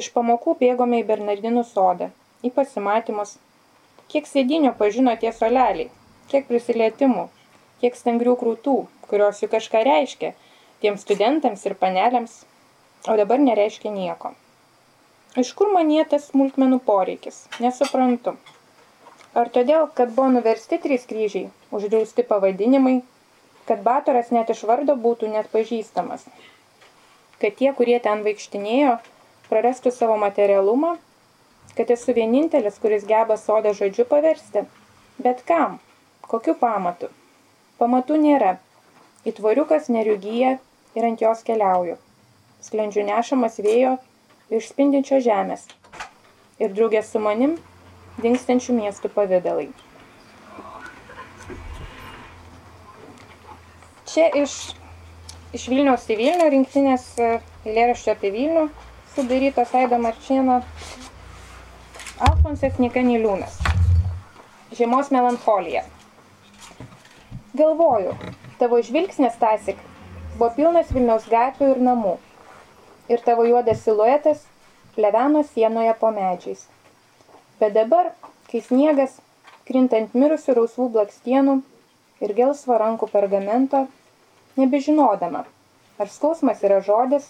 Iš 0.00 0.06
pamokų 0.16 0.50
bėgome 0.64 0.96
į 1.04 1.06
Bernardinų 1.12 1.64
sodą, 1.70 2.06
į 2.42 2.50
pasimatymus. 2.58 3.30
Kiek 4.10 4.24
sėdinio 4.26 4.72
pažino 4.80 5.12
tie 5.22 5.30
soleliai, 5.38 5.88
kiek 6.34 6.42
prisilietimų, 6.50 7.24
kiek 7.84 7.94
stangrių 8.02 8.34
krūtų, 8.42 8.76
kurios 9.06 9.36
jų 9.42 9.48
kažką 9.54 9.78
reiškia 9.86 10.30
tiems 10.82 11.00
studentams 11.06 11.62
ir 11.66 11.74
panelėms, 11.80 12.32
o 13.08 13.16
dabar 13.16 13.40
nereiškia 13.42 13.92
nieko. 13.94 14.32
Iš 15.36 15.52
kur 15.58 15.72
manie 15.72 16.02
tas 16.08 16.30
smulkmenų 16.30 16.78
poreikis? 16.86 17.42
Nesuprantu. 17.60 18.36
Ar 19.36 19.50
todėl, 19.52 19.84
kad 19.98 20.14
buvo 20.16 20.30
nuversti 20.32 20.78
trys 20.80 21.04
kryžiai, 21.10 21.50
uždėusti 21.76 22.24
pavadinimai, 22.24 23.02
kad 23.68 23.82
Batoras 23.84 24.30
net 24.32 24.52
iš 24.54 24.62
vardo 24.70 24.96
būtų 24.96 25.28
net 25.32 25.50
pažįstamas, 25.52 26.24
kad 27.42 27.58
tie, 27.58 27.68
kurie 27.76 27.98
ten 28.00 28.24
vaikštinėjo, 28.24 28.96
prarastų 29.50 29.92
savo 29.92 30.16
materialumą, 30.22 30.94
kad 31.76 31.92
esu 31.92 32.16
vienintelis, 32.16 32.80
kuris 32.80 33.04
geba 33.04 33.36
sodą 33.36 33.74
žodžiu 33.76 34.08
paversti. 34.08 34.64
Bet 35.20 35.44
kam? 35.44 35.76
Kokiu 36.24 36.56
pamatu? 36.56 37.12
Pamatų 37.76 38.16
nėra. 38.24 38.56
Įtvoriukas 39.28 39.92
neriugyja 39.92 40.56
ir 40.96 41.10
ant 41.10 41.20
jos 41.20 41.44
keliauju. 41.44 42.00
Sklendžiu 42.66 43.04
nešamas 43.06 43.60
vėjo 43.62 43.96
iš 44.50 44.72
spindinčio 44.72 45.20
žemės 45.22 45.68
ir 46.58 46.72
draugės 46.74 47.12
su 47.12 47.20
manim 47.22 47.52
dingstančių 48.24 48.74
miestų 48.78 49.10
pavydalai. 49.14 49.68
Čia 54.10 54.30
iš, 54.40 54.52
iš 55.54 55.68
Vilniaus 55.70 56.06
į 56.10 56.16
Vilnių 56.18 56.50
rinktinės 56.54 57.06
e, 57.20 57.30
eilėraščio 57.68 58.14
apie 58.16 58.32
Vilnių 58.34 58.66
sudarytos 59.14 59.74
Aido 59.76 59.98
Marčieno 60.00 60.62
Alfonsas 62.26 62.78
Nika 62.80 63.02
Niliūnas. 63.04 63.60
Žiemos 64.72 65.12
melancholija. 65.12 65.84
Galvoju, 67.56 68.16
tavo 68.58 68.80
žvilgsnis 68.84 69.36
tasik 69.38 69.78
buvo 70.38 70.50
pilnas 70.56 70.90
Vilniaus 70.96 71.28
gatvių 71.28 71.74
ir 71.74 71.84
namų 71.84 72.16
ir 73.08 73.22
tavo 73.24 73.44
juodas 73.46 73.82
siluetas 73.84 74.44
pleveno 74.96 75.42
sienoje 75.44 75.94
po 76.00 76.10
medžiais. 76.10 76.66
Bet 77.60 77.74
dabar, 77.76 78.12
kai 78.50 78.62
sniegas, 78.64 79.18
krintant 79.68 80.14
mirusių 80.14 80.56
rausvų 80.58 80.88
blakstienų 80.96 81.58
ir 82.24 82.34
gelsvo 82.36 82.78
rankų 82.80 83.08
pergamento, 83.12 83.86
nebežinodama, 84.56 85.44
ar 85.98 86.12
skausmas 86.12 86.62
yra 86.64 86.80
žodis, 86.84 87.28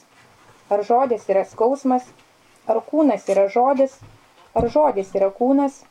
ar 0.71 0.83
žodis 0.87 1.27
yra 1.33 1.45
skausmas, 1.47 2.07
ar 2.67 2.83
kūnas 2.91 3.27
yra 3.33 3.47
žodis, 3.51 3.99
ar 4.55 4.69
žodis 4.71 5.13
yra 5.19 5.31
kūnas, 5.35 5.83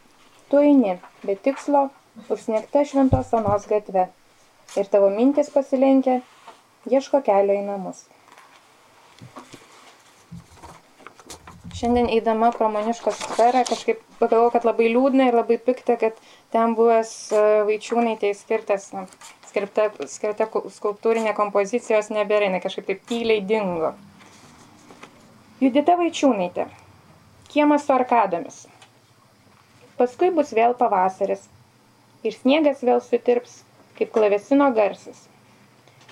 tu 0.49 0.63
eini, 0.63 0.97
be 1.23 1.35
tikslo, 1.35 1.89
užsniegta 2.31 2.85
šventos 2.87 3.33
onos 3.35 3.67
gatve. 3.71 4.09
Ir 4.75 4.87
tavo 4.91 5.11
mintis 5.13 5.51
pasilenkia, 5.53 6.21
ieško 6.89 7.21
kelio 7.25 7.55
į 7.55 7.63
namus. 7.67 8.05
Šiandien 11.75 12.07
eidama 12.15 12.51
pro 12.55 12.69
Maniškos 12.71 13.17
skverą 13.19 13.65
kažkaip 13.67 14.01
pagalvojau, 14.19 14.53
kad 14.53 14.67
labai 14.67 14.87
liūdna 14.93 15.29
ir 15.29 15.35
labai 15.35 15.57
pikta, 15.59 15.97
kad 15.99 16.17
ten 16.53 16.75
buvęs 16.77 17.11
e, 17.35 17.41
vaičiūnai 17.67 18.15
tai 18.21 18.31
skirtas, 18.37 18.87
na, 18.95 19.05
skirta, 19.49 19.89
skirta 20.11 20.47
skulptūrinė 20.77 21.35
kompozicijos 21.35 22.11
nebėra, 22.15 22.47
jinai 22.47 22.61
kažkaip 22.63 22.87
taip 22.91 23.03
tyliai 23.09 23.43
dingo. 23.43 23.91
Judita 25.59 25.95
Vaičiūnaitė. 25.99 26.65
Kiemas 27.51 27.85
su 27.87 27.93
arkadomis. 27.95 28.65
Paskui 29.95 30.31
bus 30.35 30.51
vėl 30.55 30.75
pavasaris. 30.75 31.45
Ir 32.27 32.35
sniegas 32.35 32.81
vėl 32.83 32.99
sutirps, 33.03 33.61
kaip 33.95 34.11
klavesino 34.15 34.67
garsas. 34.75 35.27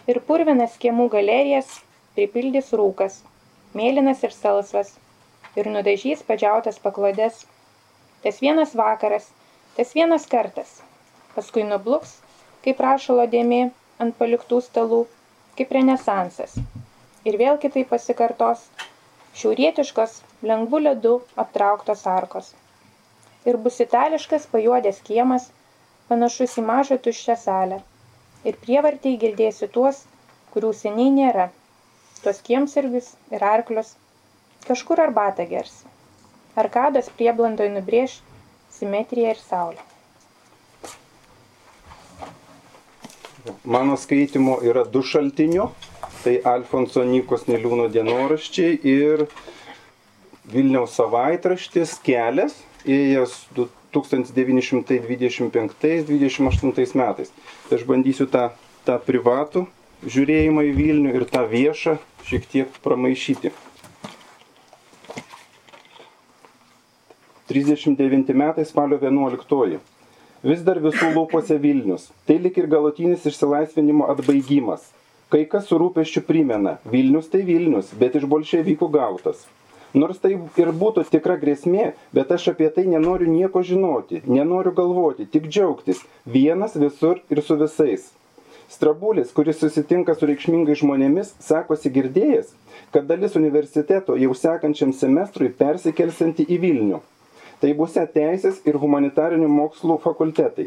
Ir 0.08 0.20
purvinas 0.28 0.78
kiemų 0.80 1.10
galerijas 1.12 1.80
pripildys 2.16 2.72
rūkas, 2.76 3.22
mėlynas 3.76 4.24
ir 4.24 4.32
salsvas, 4.36 4.94
ir 5.60 5.70
nudažys 5.76 6.24
padžiautas 6.28 6.80
paklodes. 6.84 7.44
Tas 8.24 8.40
vienas 8.42 8.76
vakaras, 8.80 9.30
tas 9.78 9.94
vienas 9.98 10.26
kartas. 10.32 10.80
Paskui 11.36 11.66
nubluks, 11.68 12.18
kaip 12.64 12.80
rašalo 12.86 13.26
dėmė 13.30 13.62
ant 14.04 14.16
paliktų 14.20 14.62
stalų, 14.64 15.04
kaip 15.58 15.74
renesansas. 15.78 16.56
Ir 17.28 17.38
vėl 17.40 17.60
kitai 17.64 17.84
pasikartos 17.90 18.68
šiaurietiškos, 19.40 20.20
lengvų 20.50 20.84
ledų 20.88 21.14
aptrauktos 21.44 22.06
arkos. 22.10 22.54
Ir 23.50 23.58
bus 23.66 23.80
itališkas 23.84 24.46
pajuodęs 24.52 25.02
kiemas, 25.08 25.50
panašus 26.10 26.58
į 26.60 26.64
mažą 26.70 27.00
tuščią 27.06 27.36
salę. 27.40 27.82
Ir 28.48 28.60
prievartiai 28.64 29.20
girdėsi 29.20 29.70
tuos, 29.76 30.04
kurių 30.54 30.72
seniai 30.80 31.12
nėra. 31.18 31.50
Tuos 32.24 32.40
kiemsargius 32.48 33.14
ir 33.36 33.44
arklius, 33.44 33.96
Kažkur 34.68 35.02
arbatą 35.04 35.46
gersi. 35.50 35.90
Arkados 36.56 37.10
prieblandoj 37.18 37.68
nubrėž 37.74 38.22
simetriją 38.72 39.34
ir 39.34 39.40
saulę. 39.42 39.82
Mano 43.66 43.98
skaitimo 44.00 44.62
yra 44.64 44.86
du 44.88 45.02
šaltinių. 45.04 45.68
Tai 46.24 46.38
Alfonso 46.48 47.04
Nikos 47.04 47.44
Niliūno 47.50 47.90
dienoraščiai 47.92 48.78
ir 48.88 49.26
Vilniaus 50.54 50.94
savaitraštis 50.96 51.98
kelias, 52.04 52.54
ėjęs 52.88 53.34
1925-28 53.96 56.96
metais. 57.00 57.30
Tai 57.68 57.76
aš 57.80 57.84
bandysiu 57.90 58.26
tą, 58.32 58.44
tą 58.88 58.96
privatų 59.04 59.66
žiūrėjimą 60.08 60.62
į 60.70 60.72
Vilnių 60.80 61.12
ir 61.20 61.24
tą 61.32 61.42
viešą 61.52 61.94
šiek 62.28 62.44
tiek 62.56 62.68
pramaišyti. 62.84 63.50
39 67.48 68.34
metai 68.34 68.66
spalio 68.66 69.00
11. 69.02 69.80
Vis 70.44 70.62
dar 70.64 70.80
visų 70.84 71.10
lūpose 71.16 71.58
Vilnius. 71.60 72.10
Tai 72.28 72.38
lik 72.40 72.58
ir 72.60 72.70
galutinis 72.72 73.26
išsilaisvinimo 73.28 74.08
atbaigimas. 74.12 74.86
Kai 75.32 75.46
kas 75.52 75.68
su 75.68 75.80
rūpeščiu 75.82 76.24
primena, 76.28 76.78
Vilnius 76.88 77.28
tai 77.32 77.42
Vilnius, 77.48 77.92
bet 78.00 78.16
iš 78.20 78.26
bolševikų 78.32 78.90
gautas. 78.94 79.46
Nors 79.94 80.18
tai 80.24 80.34
ir 80.58 80.72
būtų 80.74 81.04
tikra 81.12 81.36
grėsmė, 81.42 81.92
bet 82.18 82.32
aš 82.34 82.50
apie 82.54 82.68
tai 82.74 82.88
nenoriu 82.90 83.28
nieko 83.30 83.62
žinoti, 83.62 84.24
nenoriu 84.26 84.74
galvoti, 84.74 85.28
tik 85.30 85.48
džiaugtis, 85.52 86.02
vienas 86.26 86.76
visur 86.80 87.22
ir 87.30 87.44
su 87.46 87.60
visais. 87.60 88.10
Strabulis, 88.74 89.32
kuris 89.38 89.60
susitinka 89.62 90.16
su 90.18 90.26
reikšmingai 90.32 90.80
žmonėmis, 90.80 91.36
sakosi 91.44 91.92
girdėjęs, 91.94 92.56
kad 92.96 93.06
dalis 93.06 93.36
universiteto 93.38 94.16
jau 94.18 94.34
sekančiam 94.34 94.96
semestrui 94.98 95.52
persikelsianti 95.60 96.48
į 96.50 96.62
Vilnių. 96.64 97.02
Tai 97.64 97.70
bus 97.80 97.94
teisės 97.96 98.58
ir 98.68 98.76
humanitarinių 98.76 99.48
mokslų 99.48 99.96
fakultetai. 100.04 100.66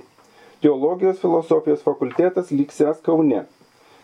Teologijos 0.64 1.18
filosofijos 1.20 1.82
fakultetas 1.84 2.48
liksės 2.48 3.02
Kaune. 3.04 3.42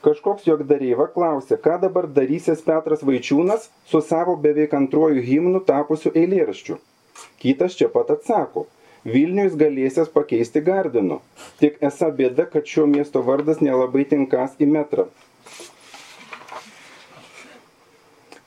Kažkoks 0.04 0.44
jogdareiva 0.44 1.06
klausė, 1.14 1.56
ką 1.56 1.78
dabar 1.86 2.10
darysės 2.18 2.60
Petras 2.66 3.06
Vaičiūnas 3.08 3.70
su 3.88 4.02
savo 4.04 4.36
beveik 4.44 4.76
antruoju 4.76 5.24
himnu 5.24 5.64
tapusiu 5.72 6.12
eilėraščiu. 6.12 6.76
Kitas 7.40 7.80
čia 7.80 7.88
pat 7.96 8.12
atsako, 8.18 8.66
Vilnius 9.08 9.56
galėsės 9.56 10.12
pakeisti 10.12 10.60
Gardinu. 10.68 11.22
Tik 11.64 11.80
esą 11.88 12.12
bėda, 12.18 12.44
kad 12.52 12.68
šio 12.68 12.84
miesto 12.84 13.24
vardas 13.24 13.64
nelabai 13.64 14.04
tinkas 14.14 14.60
į 14.60 14.68
metrą. 14.76 15.08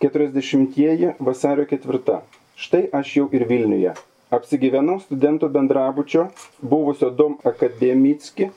40 0.06 1.16
vasario 1.18 1.66
4. 1.78 2.20
Štai 2.56 2.90
aš 2.94 3.18
jau 3.24 3.32
ir 3.34 3.50
Vilniuje. 3.50 3.96
Apsigyvenau 4.34 4.98
studentų 5.04 5.52
bendrabučio, 5.54 6.30
buvusio 6.62 7.12
Dom 7.14 7.38
Akademicki, 7.46 8.50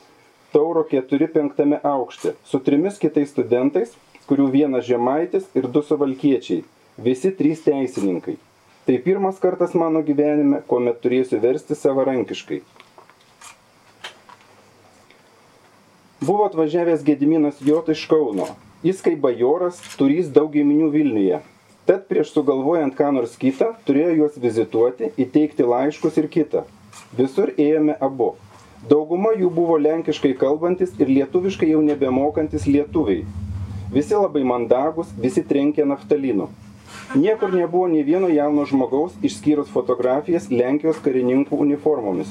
Tauro 0.49 0.81
4-5 0.89 1.77
aukšte, 1.85 2.33
su 2.43 2.57
trimis 2.65 2.97
kitais 2.97 3.29
studentais, 3.29 3.91
kurių 4.25 4.47
vienas 4.49 4.87
žemaitis 4.87 5.45
ir 5.53 5.67
du 5.69 5.83
suvalkiečiai, 5.85 6.63
visi 6.97 7.29
trys 7.37 7.61
teisininkai. 7.67 8.39
Tai 8.89 8.97
pirmas 9.05 9.37
kartas 9.37 9.75
mano 9.77 10.01
gyvenime, 10.01 10.63
kuomet 10.65 10.97
turėsiu 11.03 11.37
versti 11.43 11.77
savarankiškai. 11.77 12.63
Buvo 16.25 16.49
atvažiavęs 16.49 17.05
Gediminas 17.05 17.61
Jot 17.61 17.93
iš 17.93 18.07
Kauno. 18.09 18.49
Jis 18.81 19.05
kaip 19.05 19.21
bajoras 19.21 19.77
turys 20.01 20.33
daug 20.33 20.49
giminių 20.57 20.89
Vilniuje. 20.93 21.43
Tad 21.89 22.03
prieš 22.05 22.35
sugalvojant 22.35 22.93
ką 22.93 23.07
nors 23.15 23.31
kitą, 23.41 23.71
turėjo 23.87 24.11
juos 24.19 24.35
vizituoti, 24.37 25.07
įteikti 25.23 25.65
laiškus 25.65 26.19
ir 26.21 26.27
kitą. 26.29 26.61
Visur 27.17 27.49
ėjome 27.57 27.95
abu. 28.07 28.27
Dauguma 28.91 29.31
jų 29.33 29.49
buvo 29.55 29.77
lenkiškai 29.81 30.35
kalbantis 30.37 30.93
ir 31.01 31.09
lietuviškai 31.09 31.71
jau 31.71 31.79
nebemokantis 31.87 32.67
lietuviai. 32.69 33.23
Visi 33.95 34.13
labai 34.13 34.43
mandagus, 34.51 35.09
visi 35.17 35.41
trenkė 35.41 35.87
naftalinu. 35.89 36.51
Niekur 37.15 37.57
nebuvo 37.57 37.89
nei 37.89 38.05
vieno 38.05 38.29
jauno 38.29 38.67
žmogaus, 38.69 39.17
išskyrus 39.25 39.73
fotografijas 39.73 40.45
Lenkijos 40.53 41.01
karininkų 41.01 41.57
uniformomis. 41.65 42.29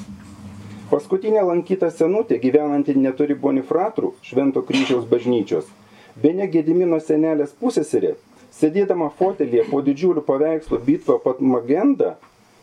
Paskutinė 0.94 1.42
lankyta 1.50 1.90
senutė, 1.90 2.38
gyvenanti 2.46 2.94
neturi 2.94 3.34
Bonifratrų, 3.34 4.14
Švento 4.22 4.62
kryžiaus 4.70 5.10
bažnyčios, 5.10 5.66
be 6.14 6.30
ne 6.38 6.46
Gedimino 6.46 7.02
senelės 7.02 7.58
pusėserė, 7.58 8.14
sėdėdama 8.60 9.10
fotelėje 9.18 9.68
po 9.70 9.80
didžiuliu 9.86 10.24
paveikslu 10.26 10.80
Bitva 10.84 11.18
Patmagenda, 11.22 12.16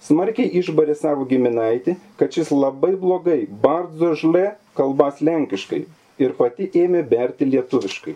smarkiai 0.03 0.51
išbarė 0.61 0.95
savo 0.99 1.25
giminaitį, 1.29 1.97
kad 2.19 2.35
šis 2.35 2.51
labai 2.53 2.93
blogai, 2.99 3.41
bardzo 3.67 4.13
žle, 4.19 4.53
kalbas 4.77 5.23
lenkiškai 5.23 5.85
ir 6.21 6.37
pati 6.37 6.69
ėmė 6.83 7.03
berti 7.07 7.47
lietuviškai. 7.49 8.15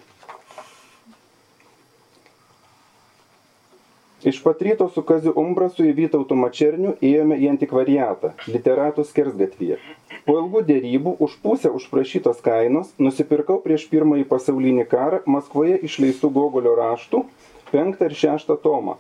Iš 4.20 4.42
pat 4.44 4.62
ryto 4.62 4.90
su 4.92 5.00
Kaziu 5.08 5.32
Umbrasu 5.40 5.86
į 5.88 5.94
Vytautų 5.96 6.36
Mačernių 6.36 6.98
ėjome 7.00 7.38
į 7.40 7.46
antikvariatą, 7.54 8.34
literatų 8.52 9.06
skersgatvyje. 9.08 9.78
Po 10.26 10.36
ilgų 10.42 10.66
dėrybų 10.68 11.14
už 11.24 11.38
pusę 11.40 11.72
užprašytos 11.72 12.42
kainos 12.44 12.92
nusipirkau 13.00 13.62
prieš 13.64 13.86
pirmąjį 13.88 14.26
pasaulinį 14.28 14.84
karą 14.92 15.22
Maskvoje 15.24 15.80
išleistų 15.88 16.34
Gogolio 16.36 16.76
raštų 16.76 17.24
penktą 17.74 18.10
ir 18.10 18.18
šeštą 18.18 18.58
tomą. 18.64 18.98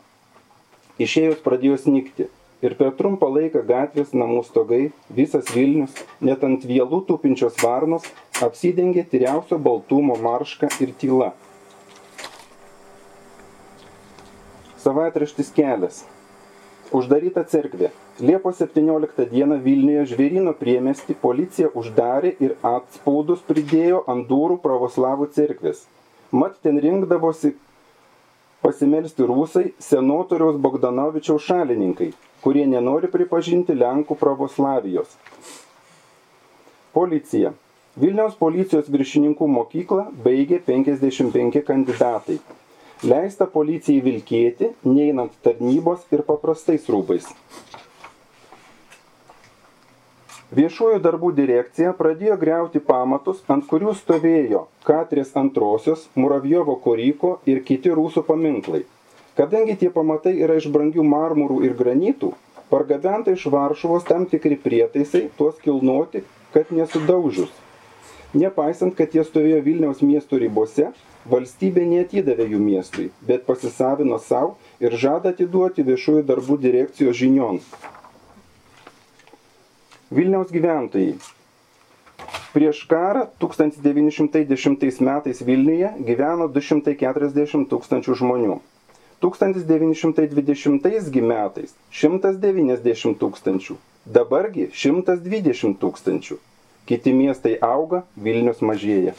Išėjus 0.99 1.41
pradėjo 1.45 1.77
snigti. 1.79 2.27
Ir 2.59 2.73
per 2.75 2.89
trumpą 2.99 3.29
laiką 3.31 3.61
gatvės, 3.63 4.09
namų 4.11 4.41
stogai, 4.43 4.89
visas 5.15 5.47
Vilnius, 5.55 5.93
net 6.19 6.41
ant 6.43 6.65
vėlų 6.67 7.05
tupinčios 7.07 7.55
varnos, 7.63 8.03
apsidengė 8.43 9.05
tyriausio 9.07 9.55
baltumo 9.63 10.17
marška 10.19 10.67
ir 10.83 10.91
tyla. 10.99 11.29
Savaitraštis 14.83 15.53
kelias. 15.55 16.03
Uždaryta 16.95 17.45
cerkvė. 17.47 17.93
Liepos 18.19 18.59
17 18.59 19.29
dieną 19.31 19.61
Vilniuje 19.63 20.03
žvėrino 20.11 20.51
priemesti 20.59 21.15
policija 21.15 21.69
uždarė 21.79 22.33
ir 22.43 22.57
atspaudus 22.65 23.39
pridėjo 23.47 24.03
ant 24.11 24.27
durų 24.27 24.59
pravoslavų 24.63 25.29
cerkvės. 25.35 25.85
Mat 26.35 26.59
ten 26.65 26.79
rinkdavosi 26.83 27.53
pasimelsti 28.65 29.25
rusai 29.29 29.65
senotoriaus 29.83 30.59
Bogdanovičiaus 30.61 31.47
šalininkai, 31.47 32.11
kurie 32.43 32.67
nenori 32.67 33.09
pripažinti 33.11 33.75
Lenkų 33.77 34.17
pravoslavijos. 34.19 35.17
Policija. 36.93 37.53
Vilniaus 37.99 38.37
policijos 38.39 38.87
viršininkų 38.91 39.47
mokyklą 39.51 40.05
baigė 40.23 40.61
55 40.65 41.63
kandidatai 41.67 42.39
leista 43.03 43.47
policijai 43.47 44.01
vilkėti, 44.03 44.73
neinant 44.83 45.35
tarnybos 45.43 46.03
ir 46.11 46.23
paprastais 46.27 46.87
rūbais. 46.91 47.27
Viešųjų 50.49 50.97
darbų 51.05 51.29
direkcija 51.37 51.91
pradėjo 51.93 52.35
greuti 52.41 52.79
pamatus, 52.81 53.43
ant 53.53 53.67
kurių 53.69 53.91
stovėjo 53.93 54.63
Katrės 54.81 55.35
antrosios, 55.37 56.07
Muravjovo 56.17 56.73
koryko 56.81 57.35
ir 57.45 57.59
kiti 57.67 57.91
rusų 57.93 58.23
paminklai. 58.25 58.81
Kadangi 59.37 59.75
tie 59.77 59.91
pamatai 59.93 60.33
yra 60.41 60.55
iš 60.57 60.65
brangių 60.73 61.05
marmurų 61.05 61.59
ir 61.67 61.75
granitų, 61.77 62.31
pargabenta 62.71 63.35
iš 63.37 63.45
Varšuvos 63.53 64.07
tam 64.09 64.25
tikri 64.31 64.57
prietaisai 64.63 65.27
tuos 65.37 65.61
kilnoti, 65.61 66.23
kad 66.55 66.73
nesudaužus. 66.73 67.53
Nepaisant, 68.33 68.97
kad 68.97 69.13
jie 69.13 69.27
stovėjo 69.29 69.61
Vilniaus 69.69 70.01
miesto 70.01 70.41
ribose, 70.41 70.89
Valstybė 71.29 71.85
neatidavė 71.85 72.49
jų 72.55 72.63
miestui, 72.63 73.07
bet 73.21 73.45
pasisavino 73.45 74.17
savo 74.17 74.55
ir 74.81 74.97
žada 74.97 75.35
atiduoti 75.35 75.85
viešųjų 75.85 76.25
darbų 76.25 76.57
direkcijos 76.65 77.21
žinion. 77.21 77.61
Vilniaus 80.09 80.49
gyventojai. 80.49 81.19
Prieš 82.53 82.85
karą 82.89 83.27
1910 83.39 85.01
metais 85.05 85.41
Vilniuje 85.45 85.91
gyveno 86.07 86.47
240 86.49 87.67
tūkstančių 87.69 88.15
žmonių. 88.21 88.55
1920 89.21 91.21
metais 91.21 91.75
190 91.91 93.19
tūkstančių, 93.21 93.75
dabargi 94.17 94.65
120 94.73 95.77
tūkstančių. 95.83 96.39
Kiti 96.89 97.13
miestai 97.13 97.53
auga, 97.61 98.01
Vilnius 98.17 98.63
mažėja. 98.65 99.13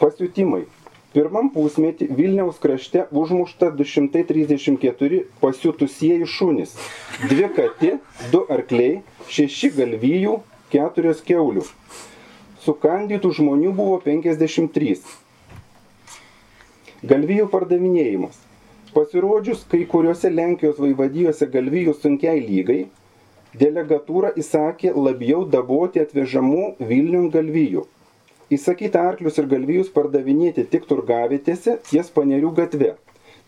Pasiutimai. 0.00 0.64
Pirmam 1.18 1.48
pusmetį 1.50 2.06
Vilniaus 2.14 2.60
krašte 2.62 3.00
užmušta 3.20 3.72
234 3.78 5.16
pasiutusieji 5.40 6.28
šunys. 6.30 6.76
Dvi 7.24 7.48
katė, 7.56 7.88
du 8.30 8.44
arkliai, 8.54 9.00
šeši 9.26 9.72
galvijų, 9.80 10.36
keturios 10.70 11.24
keulių. 11.26 11.64
Sukandytų 12.62 13.32
žmonių 13.40 13.74
buvo 13.80 13.98
53. 14.06 14.94
Galvijų 17.02 17.50
pardavinėjimas. 17.50 18.38
Pasirodžius 18.94 19.66
kai 19.74 19.82
kuriuose 19.90 20.30
Lenkijos 20.30 20.78
vaivadijose 20.78 21.50
galvijų 21.50 21.98
sunkiai 21.98 22.38
lygai, 22.46 22.80
delegatūra 23.58 24.36
įsakė 24.38 24.94
labiau 24.94 25.42
daboti 25.58 26.06
atvežamų 26.06 26.76
Vilniun 26.78 27.32
galvijų 27.34 27.88
Įsakyta 28.48 29.02
arklius 29.10 29.36
ir 29.36 29.44
galvijus 29.50 29.90
pardavinėti 29.92 30.62
tik 30.72 30.86
turgavitėse 30.88 31.74
ties 31.90 32.08
panerių 32.14 32.54
gatve. 32.56 32.94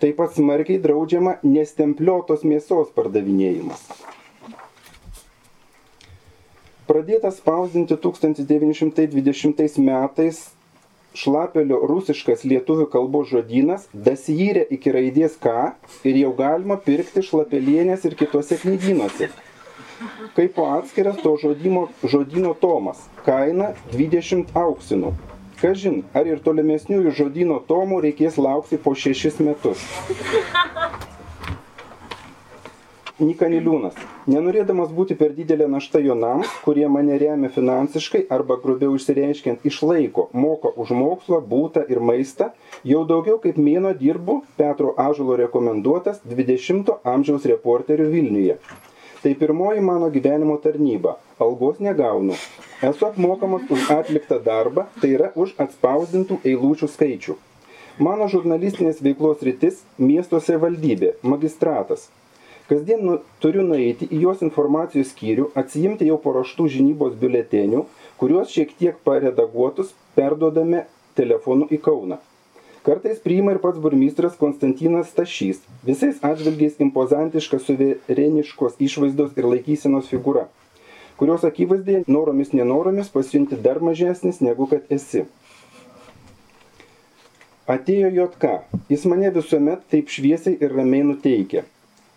Taip 0.00 0.18
pat 0.18 0.34
smarkiai 0.36 0.80
draudžiama 0.80 1.38
nestempliotos 1.44 2.44
mėsos 2.44 2.92
pardavinėjimas. 2.96 3.80
Pradėtas 6.90 7.38
spausdinti 7.40 7.96
1920 7.96 9.80
metais 9.88 10.42
šlapelio 11.16 11.80
rusiškas 11.88 12.44
lietuvių 12.44 12.90
kalbos 12.92 13.30
žodynas 13.32 13.88
dasijyrė 13.94 14.66
iki 14.76 14.92
raidės 14.96 15.40
K 15.40 15.70
ir 16.04 16.24
jau 16.26 16.34
galima 16.36 16.76
pirkti 16.76 17.24
šlapelienės 17.24 18.04
ir 18.04 18.20
kitose 18.20 18.60
knygynuose 18.60 19.30
kaip 20.36 20.54
po 20.54 20.68
atskiras 20.76 21.18
to 21.22 21.36
žodimo, 21.42 21.88
žodino 22.04 22.54
tomas, 22.54 23.02
kaina 23.26 23.72
20 23.92 24.54
auksinų. 24.56 25.12
Kažin, 25.60 26.02
ar 26.16 26.24
ir 26.24 26.40
tolimesniųjų 26.40 27.12
žodino 27.12 27.60
tomų 27.68 28.00
reikės 28.06 28.40
laukti 28.40 28.80
po 28.80 28.94
šešis 28.96 29.42
metus. 29.44 29.82
Nikaniliūnas. 33.20 33.98
Nenorėdamas 34.32 34.94
būti 34.96 35.12
per 35.20 35.34
didelė 35.36 35.66
našta 35.68 36.00
jonams, 36.00 36.48
kurie 36.64 36.86
mane 36.88 37.18
remia 37.20 37.50
finansiškai 37.52 38.22
arba 38.32 38.56
grubiau 38.62 38.94
išsireiškiant 38.96 39.66
išlaiko, 39.68 40.30
moka 40.32 40.72
už 40.72 40.94
mokslą, 40.96 41.42
būtą 41.50 41.84
ir 41.92 42.00
maistą, 42.00 42.54
jau 42.92 43.04
daugiau 43.04 43.36
kaip 43.42 43.60
mėno 43.60 43.92
dirbu 43.92 44.40
Petro 44.56 44.94
Ažulo 44.96 45.36
rekomenduotas 45.36 46.24
20 46.24 46.96
amžiaus 47.04 47.44
reporterių 47.52 48.08
Vilniuje. 48.14 48.56
Tai 49.22 49.34
pirmoji 49.34 49.80
mano 49.80 50.08
gyvenimo 50.10 50.56
tarnyba. 50.56 51.18
Algos 51.38 51.78
negaunu. 51.78 52.34
Esu 52.82 53.06
apmokamas 53.06 53.62
už 53.68 53.90
atliktą 53.90 54.38
darbą, 54.40 54.86
tai 55.00 55.10
yra 55.16 55.28
už 55.36 55.52
atspausdintų 55.60 56.38
eilučių 56.48 56.88
skaičių. 56.88 57.36
Mano 58.00 58.30
žurnalistinės 58.32 59.02
veiklos 59.04 59.42
rytis- 59.44 59.82
miesto 60.10 60.40
savivaldybė, 60.40 61.12
magistratas. 61.22 62.08
Kasdien 62.70 63.04
nu, 63.04 63.18
turiu 63.44 63.60
nueiti 63.66 64.08
į 64.08 64.22
jos 64.24 64.40
informacijos 64.46 65.12
skyrių, 65.12 65.50
atsijimti 65.54 66.08
jau 66.08 66.16
paruoštų 66.24 66.68
žinybos 66.76 67.18
biuletenių, 67.20 67.84
kuriuos 68.16 68.48
šiek 68.56 68.72
tiek 68.78 68.96
paredaguotus 69.04 69.92
perduodame 70.16 70.86
telefonu 71.14 71.68
į 71.68 71.80
Kauną. 71.82 72.18
Kartais 72.82 73.18
priima 73.20 73.52
ir 73.52 73.58
pats 73.60 73.76
burmistras 73.78 74.36
Konstantinas 74.40 75.10
Stašys, 75.12 75.58
visais 75.84 76.22
atžvilgiais 76.24 76.78
impozantiška 76.80 77.58
suvereniškos 77.60 78.78
išvaizdos 78.86 79.34
ir 79.36 79.48
laikysenos 79.50 80.08
figūra, 80.08 80.46
kurios 81.20 81.44
akivaizdėje 81.44 82.06
noromis 82.08 82.54
nenoromis 82.56 83.12
pasijunti 83.12 83.58
dar 83.66 83.82
mažesnis 83.84 84.40
negu 84.40 84.64
kad 84.70 84.88
esi. 84.96 85.26
Atėjo 87.68 88.08
JK, 88.16 88.54
jis 88.88 89.04
mane 89.12 89.28
visuomet 89.34 89.84
taip 89.92 90.08
šviesiai 90.08 90.56
ir 90.64 90.72
ramiai 90.72 91.04
nuteikė. 91.10 91.66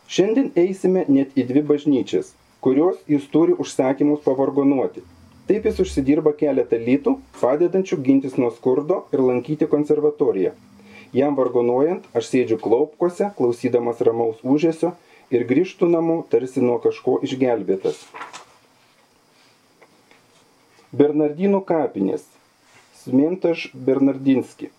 Šiandien 0.07 0.47
eisime 0.63 1.03
net 1.11 1.35
į 1.35 1.43
dvi 1.51 1.65
bažnyčias, 1.73 2.31
kurios 2.63 3.03
jis 3.11 3.27
turi 3.35 3.59
užsakymus 3.59 4.23
pavargonuoti. 4.23 5.03
Taip 5.43 5.65
jis 5.67 5.81
užsidirba 5.83 6.31
keletą 6.39 6.77
litų, 6.79 7.17
padedančių 7.41 7.97
gintis 8.05 8.37
nuo 8.39 8.51
skurdo 8.55 9.01
ir 9.11 9.19
lankyti 9.19 9.67
konservatoriją. 9.67 10.53
Jam 11.13 11.35
vargonuojant, 11.35 12.05
aš 12.15 12.29
sėdžiu 12.31 12.57
klaupkose, 12.63 13.27
klausydamas 13.37 13.99
ramaus 14.07 14.39
užėsio 14.41 14.93
ir 15.35 15.43
grįžtų 15.49 15.89
namo 15.91 16.21
tarsi 16.31 16.63
nuo 16.63 16.77
kažko 16.85 17.17
išgelbėtas. 17.27 17.99
Bernardinų 20.93 21.59
kapinės. 21.67 22.23
Smintaš 23.03 23.65
Bernardinski. 23.73 24.69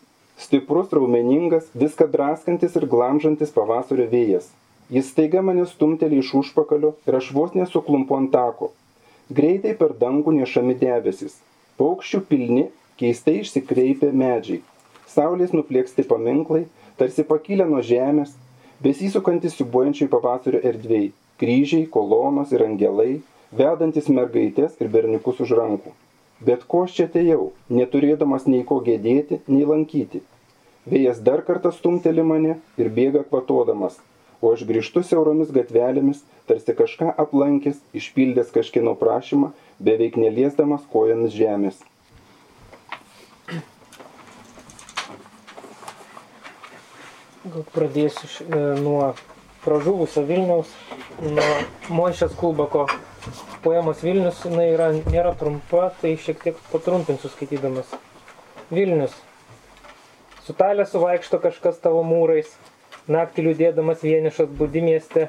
Stiprus, 0.40 0.88
raumeningas, 0.96 1.68
viską 1.76 2.06
draskantis 2.10 2.78
ir 2.80 2.86
glamžantis 2.90 3.52
pavasario 3.54 4.06
vėjas. 4.10 4.48
Jis 4.90 5.12
staiga 5.12 5.42
mane 5.44 5.68
stumteli 5.68 6.22
iš 6.24 6.32
užpakalio 6.40 6.94
ir 7.04 7.20
aš 7.20 7.30
vos 7.36 7.52
nesuklumpu 7.58 8.16
ant 8.16 8.32
tako. 8.32 8.72
Greitai 9.30 9.72
per 9.78 9.96
dangų 10.00 10.36
nešami 10.42 10.76
debesis. 10.80 11.40
Paukščių 11.80 12.20
pilni, 12.28 12.68
keistai 13.00 13.40
išsikreipę 13.40 14.12
medžiai 14.12 14.62
saulės 15.14 15.52
nuplėksti 15.54 16.04
paminklai, 16.10 16.64
tarsi 16.98 17.24
pakilę 17.28 17.66
nuo 17.70 17.82
žemės, 17.84 18.34
besisukantis 18.84 19.56
siubuojančiai 19.58 20.10
pavasario 20.12 20.62
erdvėjai, 20.70 21.12
kryžiai, 21.40 21.88
kolonos 21.96 22.54
ir 22.54 22.64
angelai, 22.66 23.12
vedantis 23.54 24.10
mergaitės 24.18 24.78
ir 24.82 24.90
berniukus 24.94 25.42
už 25.44 25.54
rankų. 25.60 25.94
Bet 26.44 26.64
ko 26.70 26.84
aš 26.86 26.96
čia 26.96 27.08
atėjau, 27.08 27.52
neturėdamas 27.78 28.48
nei 28.50 28.64
ko 28.68 28.80
gėdėti, 28.84 29.40
nei 29.48 29.66
lankyti. 29.68 30.24
Vėjas 30.90 31.22
dar 31.24 31.44
kartą 31.46 31.70
stumteli 31.72 32.24
mane 32.26 32.58
ir 32.80 32.90
bėga 32.96 33.22
kvatodamas, 33.28 33.96
o 34.44 34.52
aš 34.52 34.64
grįžtu 34.68 35.02
siauromis 35.08 35.52
gatvelėmis, 35.56 36.20
tarsi 36.50 36.74
kažką 36.76 37.14
aplankęs, 37.24 37.80
išpildęs 37.96 38.52
kažkieno 38.54 38.92
prašymą, 39.00 39.52
beveik 39.88 40.18
neliesdamas 40.20 40.84
kojomis 40.92 41.32
žemės. 41.40 41.80
Gal 47.44 47.64
pradėsiu 47.74 48.24
š- 48.28 48.44
e, 48.48 48.60
nuo 48.80 49.10
pražuvusio 49.64 50.22
Vilniaus, 50.28 50.70
nuo 51.20 51.48
Moišės 51.92 52.32
Kulbako 52.40 52.86
poemos 53.64 54.00
Vilnius. 54.04 54.40
Jis 54.44 54.56
yra, 54.64 54.88
nėra 55.12 55.34
trumpa, 55.40 55.90
tai 56.00 56.14
šiek 56.20 56.40
tiek 56.44 56.56
patrumpinsiu 56.72 57.28
skaitydamas. 57.32 57.92
Vilnius. 58.72 59.12
Sutalė 60.44 60.84
suvaikšto 60.88 61.38
kažkas 61.40 61.78
tavo 61.84 62.02
mūrais, 62.04 62.48
naktį 63.10 63.48
liūdėdamas 63.48 64.04
vienišas 64.04 64.52
būdi 64.58 64.82
mieste. 64.84 65.28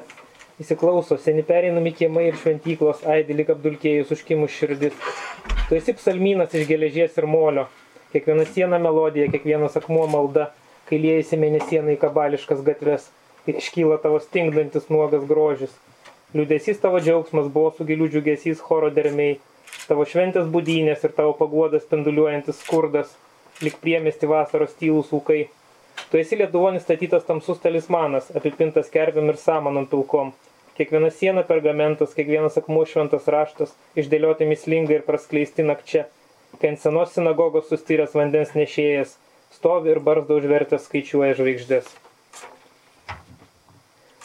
Įsiklauso, 0.60 1.18
seni 1.20 1.42
pereinami 1.44 1.92
kiemai 1.92 2.30
ir 2.30 2.38
šventyklos 2.40 3.02
aidi 3.12 3.36
lik 3.36 3.50
apdulkėjus 3.52 4.12
užkimus 4.16 4.54
širdis. 4.56 4.94
Tu 5.68 5.76
esi 5.76 5.92
psalmynas 5.98 6.54
iš 6.56 6.68
geležies 6.70 7.18
ir 7.20 7.26
molio. 7.28 7.66
Kiekviena 8.12 8.46
siena 8.48 8.78
melodija, 8.80 9.28
kiekvienas 9.32 9.76
akmuo 9.76 10.06
malda 10.08 10.52
kai 10.86 11.00
liejasi 11.02 11.38
mėnesiena 11.40 11.94
į 11.94 12.00
kabališkas 12.02 12.62
gatves 12.66 13.10
ir 13.50 13.58
iškyla 13.60 13.98
tavo 14.02 14.20
stingdantis 14.22 14.88
nuogas 14.92 15.26
grožis. 15.26 15.74
Liūdėsys 16.34 16.80
tavo 16.82 17.00
džiaugsmas 17.02 17.50
buvo 17.52 17.72
su 17.74 17.86
gilių 17.88 18.08
džiugesys 18.12 18.62
choro 18.62 18.90
dermiai, 18.94 19.38
tavo 19.86 20.06
šventės 20.06 20.48
būdynės 20.52 21.04
ir 21.06 21.14
tavo 21.16 21.34
paguodas 21.38 21.86
spinduliuojantis 21.86 22.60
skurdas, 22.62 23.14
lik 23.62 23.78
priemesti 23.82 24.30
vasaros 24.30 24.74
tylus 24.78 25.12
ūkai. 25.16 25.46
Tu 26.10 26.20
esi 26.20 26.36
Lietuvonis 26.38 26.84
statytas 26.86 27.24
tamsus 27.26 27.58
talismanas, 27.62 28.28
apipintas 28.38 28.92
kerpiam 28.94 29.30
ir 29.32 29.38
samanom 29.42 29.88
pilkom. 29.90 30.32
Kiekviena 30.76 31.10
siena 31.10 31.42
pergamentas, 31.48 32.12
kiekvienas 32.14 32.58
akmuo 32.60 32.84
šventas 32.86 33.26
raštas, 33.32 33.72
išdėlioti 33.98 34.46
mislingai 34.50 34.98
ir 34.98 35.06
praskleisti 35.06 35.64
nakčia. 35.64 36.04
Kai 36.60 36.74
ant 36.74 36.82
senos 36.82 37.14
sinagogos 37.16 37.70
sustyręs 37.72 38.14
vandens 38.18 38.52
nešėjas, 38.58 39.16
stovi 39.56 39.94
ir 39.94 40.02
barzdą 40.04 40.36
užvertęs 40.40 40.84
skaičiuoja 40.86 41.38
žvaigždės. 41.40 41.88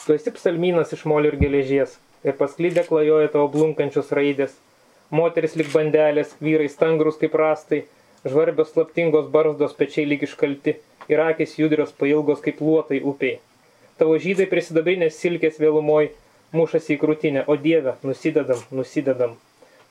Tu 0.04 0.16
esi 0.18 0.34
psalmynas 0.36 0.92
iš 0.94 1.06
molio 1.08 1.32
ir 1.32 1.38
geležies 1.40 1.96
ir 2.26 2.38
pasklydę 2.38 2.84
klajoja 2.86 3.32
tavo 3.34 3.48
blunkančios 3.56 4.12
raidės. 4.14 4.54
Moteris 5.10 5.56
lik 5.58 5.68
bandelės, 5.74 6.36
vyrai 6.40 6.68
stangrus 6.72 7.18
kaip 7.20 7.34
rastai, 7.38 7.82
žvarbios 8.24 8.72
slaptingos 8.72 9.28
barzdos 9.34 9.74
pečiai 9.78 10.06
lyg 10.08 10.24
iškalti 10.26 10.76
ir 11.08 11.22
akis 11.22 11.56
judrios 11.58 11.94
pailgos 11.98 12.42
kaip 12.44 12.60
luotai 12.60 13.00
upiai. 13.02 13.38
Tavo 13.98 14.18
žydai 14.18 14.48
prisidabrinės 14.50 15.18
silkės 15.20 15.58
vėlumoj 15.62 16.10
mušasi 16.56 16.96
į 16.96 17.00
krūtinę, 17.00 17.44
o 17.48 17.56
Dieve, 17.56 17.96
nusidedam, 18.06 18.60
nusidedam. 18.70 19.36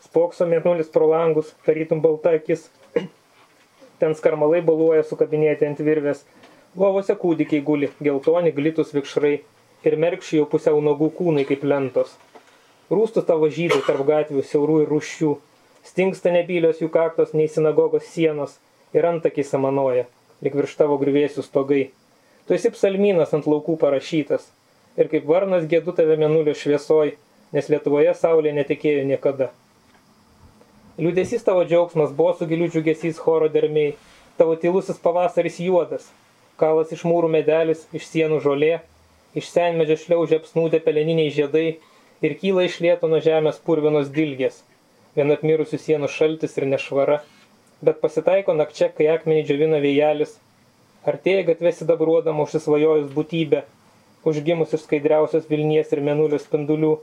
Spokso 0.02 0.48
mėnulis 0.50 0.90
pro 0.94 1.08
langus, 1.10 1.54
tarytum 1.66 2.02
balta 2.02 2.36
akis, 2.38 2.68
ten 4.02 4.18
skarmalai 4.18 4.62
baluoja 4.66 5.06
sukabinėti 5.08 5.68
ant 5.70 5.82
virvės, 5.86 6.26
lovose 6.78 7.16
kūdikiai 7.18 7.64
guli, 7.66 7.92
geltoni 8.02 8.54
glitus 8.56 8.94
vikšrai. 8.96 9.40
Ir 9.82 9.96
merkščiai 9.98 10.42
jau 10.42 10.50
pusiau 10.50 10.82
nagų 10.86 11.08
kūnai 11.18 11.46
kaip 11.50 11.64
lentos. 11.66 12.12
Rūstų 12.94 13.24
tavo 13.26 13.48
žydai 13.50 13.80
tarp 13.88 14.04
gatvių 14.06 14.44
siaurų 14.46 14.82
ir 14.84 14.92
rušių, 14.94 15.32
stingsta 15.88 16.34
nebylios 16.36 16.84
jų 16.84 16.92
kaktos 16.94 17.34
nei 17.34 17.50
sinagogos 17.50 18.06
sienos. 18.14 18.60
Ir 18.94 19.08
antakiai 19.08 19.48
samanoja, 19.48 20.04
lik 20.42 20.58
virš 20.58 20.78
tavo 20.80 20.98
grįvėsių 21.02 21.46
stogai. 21.46 21.90
Tu 22.48 22.58
esi 22.58 22.72
psalmynas 22.74 23.34
ant 23.38 23.48
laukų 23.50 23.78
parašytas 23.82 24.48
ir 25.00 25.10
kaip 25.12 25.28
varnas 25.30 25.68
gėdu 25.72 25.94
tave 25.96 26.18
menulio 26.20 26.56
šviesoj, 26.58 27.16
nes 27.56 27.70
Lietuvoje 27.72 28.14
saulė 28.18 28.54
netekėjo 28.56 29.04
niekada. 29.08 29.52
Liūdėsys 31.02 31.46
tavo 31.48 31.64
džiaugsmas 31.66 32.12
buvo 32.16 32.34
su 32.38 32.48
gilių 32.50 32.68
džiugesys 32.74 33.20
choro 33.24 33.48
dermiai, 33.52 33.96
tavo 34.38 34.58
tylusis 34.60 35.00
pavasaris 35.02 35.60
juodas, 35.64 36.10
kalas 36.60 36.92
iš 36.92 37.06
mūrų 37.08 37.30
medelis, 37.32 37.86
iš 37.96 38.10
sienų 38.12 38.42
žolė, 38.44 38.82
iš 39.38 39.48
senmedžio 39.54 39.98
šliaužia 40.02 40.42
apsnūdę 40.42 40.82
peleniniai 40.84 41.32
žiedai 41.34 41.68
ir 42.22 42.36
kyla 42.42 42.68
iš 42.68 42.80
lėto 42.84 43.10
nuo 43.12 43.22
žemės 43.24 43.62
purvinos 43.66 44.12
dilgės, 44.14 44.62
vien 45.16 45.32
apmirusių 45.34 45.80
sienų 45.82 46.12
šaltis 46.12 46.58
ir 46.60 46.68
nešvara, 46.74 47.22
bet 47.82 48.02
pasitaiko 48.02 48.54
nakčia, 48.58 48.90
kai 48.94 49.10
akmenį 49.16 49.46
džiovina 49.48 49.80
vėjelis, 49.84 50.36
artėja 51.08 51.46
gatvė 51.50 51.74
sidabruodama 51.76 52.46
užsisvajojus 52.46 53.10
būtybę, 53.16 53.64
užgimus 54.28 54.76
iš 54.78 54.86
skaidriausios 54.86 55.50
Vilnies 55.50 55.92
ir 55.96 56.04
menulio 56.06 56.40
spindulių, 56.42 56.94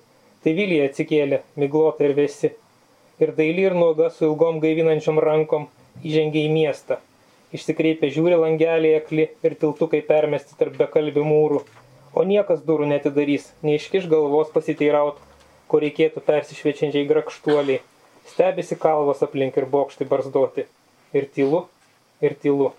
tai 0.45 0.55
Vilija 0.55 0.87
atsikėlė, 0.89 1.43
miglota 1.59 2.07
ir 2.07 2.15
vėsi, 2.19 2.53
ir 3.19 3.35
daily 3.35 3.67
ir 3.67 3.75
nuoga 3.75 4.11
su 4.15 4.29
ilgom 4.29 4.63
gaivinančiom 4.63 5.19
rankom 5.23 5.67
įžengė 6.07 6.45
į 6.47 6.55
miestą. 6.55 7.01
Išsikreipė 7.55 8.11
žiūri 8.13 8.37
langelį 8.39 8.95
akli 8.99 9.31
ir 9.43 9.55
tiltukai 9.59 10.03
permesti 10.07 10.55
tarp 10.61 10.77
bekalbių 10.79 11.25
mūrų, 11.27 11.63
o 12.15 12.25
niekas 12.29 12.61
durų 12.67 12.87
netidarys, 12.93 13.49
neiškiš 13.65 14.07
galvos 14.13 14.53
pasiteiraut, 14.55 15.19
ko 15.69 15.81
reikėtų 15.83 16.23
persišviečiančiai 16.29 17.09
grakštuoliai. 17.09 17.81
Stebisi 18.29 18.77
kalvos 18.77 19.25
aplink 19.25 19.57
ir 19.57 19.67
bokštai 19.73 20.07
barzdoti. 20.09 20.67
Ir 21.17 21.27
tylu, 21.35 21.65
ir 22.21 22.37
tylu. 22.43 22.73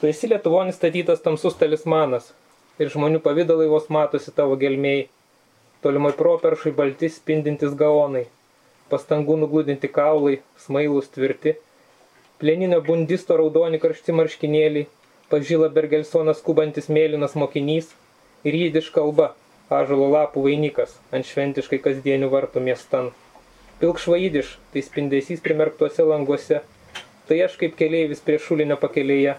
Tu 0.00 0.10
esi 0.10 0.28
Lietuvonis 0.28 0.76
statytas 0.76 1.22
tamsus 1.24 1.56
talismanas 1.56 2.32
ir 2.82 2.90
žmonių 2.92 3.20
pavydalai 3.24 3.68
vos 3.70 3.88
matosi 3.92 4.34
tavo 4.34 4.56
gelmiai. 4.60 5.06
Tolimai 5.82 6.12
properšai 6.18 6.72
balti 6.78 7.08
spindintis 7.10 7.72
gaonai, 7.78 8.24
pastangų 8.90 9.36
nugludinti 9.40 9.88
kaulai, 9.90 10.36
smailus 10.64 11.08
tvirti, 11.14 11.56
plėninio 12.42 12.78
bundisto 12.86 13.38
raudoni 13.38 13.80
karšti 13.82 14.14
marškinėliai, 14.18 14.86
pažyla 15.30 15.70
bergelsonas 15.74 16.38
skubantis 16.42 16.90
mėlynas 16.92 17.34
mokinys 17.38 17.90
ir 18.46 18.58
jidiš 18.58 18.92
kalba, 18.94 19.32
ažalo 19.70 20.10
lapų 20.12 20.46
vainikas 20.46 20.98
ant 21.10 21.26
šventiškai 21.26 21.80
kasdienių 21.86 22.30
vartų 22.30 22.62
miestan. 22.68 23.10
Pilkšvaidiš, 23.82 24.58
tai 24.70 24.80
spindesys 24.86 25.40
primerktuose 25.42 26.04
languose, 26.06 26.60
tai 27.26 27.40
aš 27.42 27.56
kaip 27.58 27.72
keleivis 27.74 28.20
prie 28.22 28.36
šulinio 28.38 28.76
pakelėje, 28.78 29.32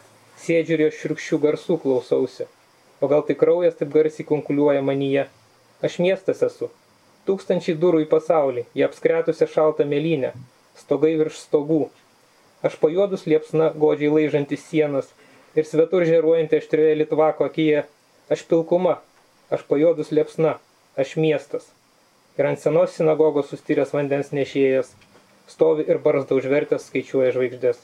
sėdžiu 0.44 0.74
ir 0.76 0.82
jo 0.84 0.88
širkščių 0.98 1.38
garsų 1.46 1.78
klausausi. 1.80 2.48
O 3.00 3.08
gal 3.08 3.24
tai 3.24 3.38
kraujas 3.40 3.78
taip 3.80 3.94
garsiai 3.94 4.26
konkuliuoja 4.28 4.82
manyje. 4.84 5.30
Aš 5.80 5.96
miestas 6.04 6.44
esu. 6.44 6.68
Tūkstančiai 7.24 7.78
durų 7.80 8.02
į 8.04 8.10
pasaulį, 8.12 8.66
jie 8.76 8.84
apskretusią 8.84 9.48
šaltą 9.54 9.86
mėlynę, 9.88 10.34
stogai 10.82 11.14
virš 11.22 11.40
stogų. 11.46 11.86
Aš 12.68 12.76
pajuodus 12.82 13.24
liepsna, 13.32 13.70
godžiai 13.86 14.12
laižantis 14.12 14.66
sienas 14.68 15.14
ir 15.56 15.70
svetur 15.70 16.04
žeruojantį 16.10 16.60
aštrioje 16.60 17.00
litvako 17.00 17.48
akyje. 17.48 17.86
Aš 18.28 18.44
pilkuma, 18.52 18.98
aš 19.48 19.64
pajuodus 19.72 20.12
liepsna, 20.12 20.58
aš 21.00 21.16
miestas. 21.16 21.72
Ir 22.34 22.48
ant 22.50 22.58
senos 22.58 22.96
sinagogos 22.98 23.52
sustyręs 23.52 23.92
vandens 23.94 24.32
nešėjas. 24.34 24.88
Stovi 25.54 25.84
ir 25.86 26.00
barzda 26.02 26.34
užvertęs 26.34 26.88
skaičiuoja 26.90 27.34
žvaigždės. 27.36 27.82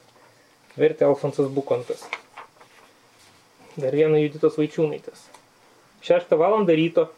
Vertė 0.79 1.05
Alfonsas 1.05 1.51
Bukontas. 1.53 2.01
Dar 3.77 3.93
viena 3.93 4.17
Juditos 4.17 4.57
Vaičiūnaitės. 4.57 5.27
6 6.07 6.33
val. 6.41 6.65
ryto, 6.65 7.09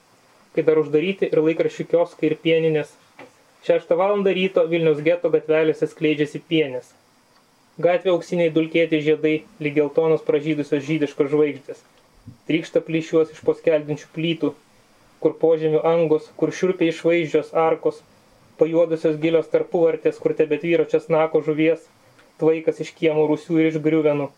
kai 0.52 0.66
dar 0.68 0.82
uždaryti 0.82 1.30
ir 1.32 1.40
laikraščių 1.46 1.86
kioskai 1.94 2.32
ir 2.32 2.36
pieninės. 2.44 2.92
6 3.70 3.96
val. 3.96 4.26
ryto 4.28 4.66
Vilniaus 4.68 5.00
geto 5.06 5.32
gatvelėse 5.32 5.88
skleidžiasi 5.88 6.42
pienės. 6.52 6.92
Gatvė 7.80 8.12
auksiniai 8.12 8.52
dulkėti 8.52 9.00
žiedai, 9.06 9.36
lyg 9.64 9.80
geltonos 9.80 10.28
pražydusios 10.28 10.84
žydiškos 10.84 11.32
žvaigždės. 11.32 11.80
Trykšta 12.50 12.84
plyšiuos 12.84 13.32
iš 13.32 13.40
poskeldinčių 13.48 14.12
plytų, 14.18 14.52
kur 15.22 15.36
požemių 15.38 15.84
angos, 15.86 16.30
kur 16.38 16.54
šiurpiai 16.56 16.90
išvaizdžios 16.92 17.54
arkos, 17.58 18.02
pajuodusios 18.62 19.20
gilios 19.22 19.50
tarpuvartės, 19.54 20.18
kur 20.22 20.34
tebetvyro 20.38 20.86
česnako 20.90 21.44
žuvies, 21.46 21.84
tvaikas 22.42 22.82
iš 22.84 22.94
kiemų 22.98 23.28
rusių 23.30 23.60
ir 23.62 23.70
iš 23.72 23.78
griuvenų. 23.86 24.32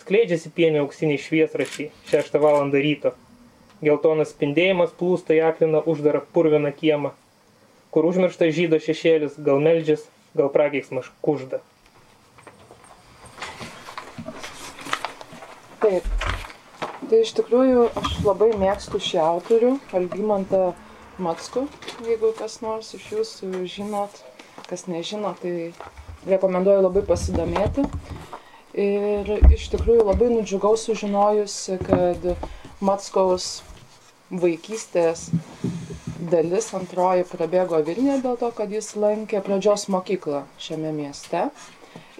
Skleidžiasi 0.00 0.50
pienio 0.56 0.82
auksiniai 0.84 1.20
šviesrašiai, 1.20 1.92
6 2.10 2.40
val. 2.42 2.72
ryto. 2.72 3.14
Geltonas 3.84 4.32
spindėjimas 4.32 4.94
plūsta 4.96 5.36
į 5.36 5.44
akliną 5.50 5.84
uždarą 5.92 6.24
purviną 6.32 6.72
kiemą, 6.72 7.12
kur 7.92 8.08
užmirštas 8.08 8.54
žydo 8.56 8.80
šešėlis, 8.80 9.38
gal 9.38 9.60
meldžias, 9.60 10.08
gal 10.34 10.48
prakeiksmas 10.50 11.12
kužda. 11.22 11.60
Taip. 15.84 16.23
Tai 17.14 17.20
iš 17.22 17.30
tikrųjų 17.38 17.82
aš 17.94 18.14
labai 18.26 18.48
mėgstu 18.58 18.98
šį 18.98 19.18
autorių, 19.22 19.68
Albymantą 19.94 20.72
Matsku, 21.22 21.60
jeigu 22.02 22.32
kas 22.34 22.56
nors 22.58 22.88
iš 22.96 23.04
jūsų 23.12 23.60
žinot, 23.70 24.16
kas 24.66 24.88
nežino, 24.90 25.30
tai 25.38 25.70
rekomenduoju 26.26 26.82
labai 26.82 27.04
pasidomėti. 27.06 27.84
Ir 28.74 29.30
iš 29.54 29.68
tikrųjų 29.76 30.08
labai 30.08 30.32
nudžiugau 30.32 30.74
sužinojusi, 30.74 31.78
kad 31.86 32.26
Matskaus 32.82 33.62
vaikystės 34.34 35.28
dalis 36.34 36.72
antroji 36.74 37.28
prabėgo 37.30 37.78
Vilniuje 37.86 38.24
dėl 38.26 38.40
to, 38.42 38.50
kad 38.58 38.74
jis 38.74 38.90
lankė 38.98 39.38
pradžios 39.46 39.86
mokyklą 39.86 40.48
šiame 40.58 40.90
mieste. 40.98 41.46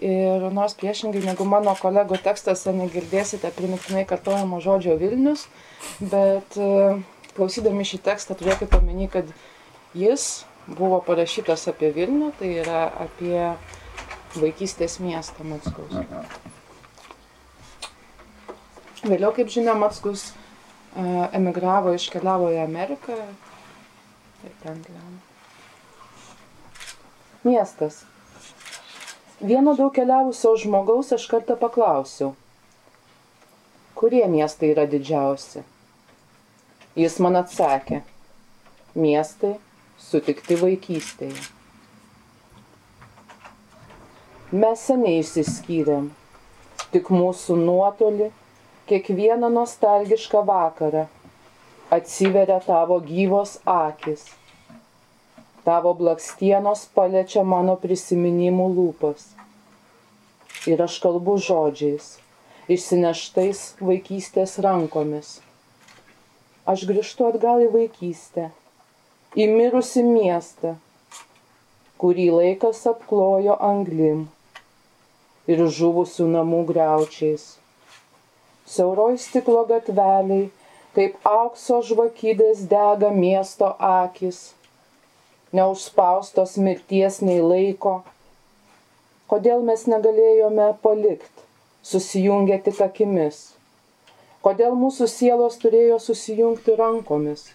Ir 0.05 0.43
nors 0.53 0.75
priešingai 0.77 1.23
negu 1.25 1.47
mano 1.49 1.73
kolegų 1.79 2.19
tekstuose 2.21 2.73
negirdėsite 2.75 3.49
primiktinai 3.55 4.03
kartojamo 4.05 4.59
žodžio 4.61 4.99
Vilnius, 5.01 5.47
bet 5.97 6.57
e, 6.61 6.99
klausydami 7.37 7.87
šį 7.87 8.01
tekstą 8.05 8.37
turėkite 8.37 8.77
omeny, 8.77 9.07
kad 9.09 9.31
jis 9.97 10.45
buvo 10.67 10.99
parašytas 11.05 11.65
apie 11.71 11.89
Vilnių, 11.95 12.31
tai 12.37 12.51
yra 12.61 12.85
apie 13.07 13.39
vaikystės 14.35 14.99
miestą 15.01 15.45
Matskus. 15.47 15.97
Vėliau, 19.05 19.31
kaip 19.35 19.49
žinia, 19.53 19.73
Matskus 19.77 20.31
e, 20.31 21.05
emigravo, 21.37 21.93
iškeliavo 21.97 22.53
į 22.53 22.61
Ameriką 22.63 23.15
ir 24.45 24.57
ten 24.63 24.81
gyveno. 24.85 25.21
Miestas. 27.45 28.05
Vieno 29.43 29.73
daug 29.75 29.91
keliavusio 29.91 30.53
žmogaus 30.55 31.09
aš 31.11 31.25
kartą 31.27 31.57
paklausiau, 31.59 32.29
kurie 33.99 34.23
miestai 34.31 34.69
yra 34.71 34.85
didžiausi. 34.87 35.63
Jis 36.95 37.17
man 37.19 37.35
atsakė, 37.41 37.99
miestai 38.95 39.57
sutikti 39.99 40.55
vaikystėje. 40.61 41.43
Mes 44.55 44.87
seniai 44.87 45.19
išsiskyrėm, 45.19 46.07
tik 46.95 47.11
mūsų 47.11 47.59
nuotoli 47.59 48.31
kiekvieną 48.87 49.51
nostalgišką 49.51 50.45
vakarą 50.47 51.09
atsiveria 51.99 52.61
tavo 52.63 53.01
gyvos 53.03 53.57
akis 53.65 54.29
Tavo 55.65 55.95
blakstienos 55.97 56.83
paliečia 56.93 57.41
mano 57.41 57.73
prisiminimų 57.81 58.65
lūpas. 58.75 59.23
Ir 60.69 60.81
aš 60.85 60.97
kalbu 61.01 61.39
žodžiais, 61.41 62.09
išsineštais 62.69 63.61
vaikystės 63.81 64.59
rankomis. 64.61 65.31
Aš 66.69 66.83
grįžtu 66.85 67.25
atgal 67.31 67.63
į 67.65 67.69
vaikystę, 67.73 68.51
į 69.33 69.47
mirusi 69.55 70.03
miestą, 70.05 70.75
kurį 71.97 72.27
laikas 72.35 72.83
apklojo 72.91 73.55
anglim 73.57 74.27
ir 75.49 75.63
žuvusių 75.79 76.27
namų 76.35 76.59
greučiais. 76.69 77.47
Siauroj 78.69 79.17
stiklo 79.25 79.65
gatveliai, 79.73 80.51
kaip 80.93 81.17
aukso 81.31 81.81
žvakydės 81.89 82.67
dega 82.69 83.09
miesto 83.17 83.71
akis 83.89 84.43
neužspaustos 85.55 86.57
mirties 86.61 87.21
nei 87.23 87.41
laiko. 87.41 87.99
Kodėl 89.31 89.63
mes 89.65 89.85
negalėjome 89.89 90.69
palikti, 90.83 91.45
susijungę 91.91 92.59
tik 92.67 92.81
akimis? 92.85 93.39
Kodėl 94.45 94.75
mūsų 94.77 95.07
sielos 95.09 95.57
turėjo 95.61 95.97
susijungti 96.03 96.75
rankomis? 96.77 97.47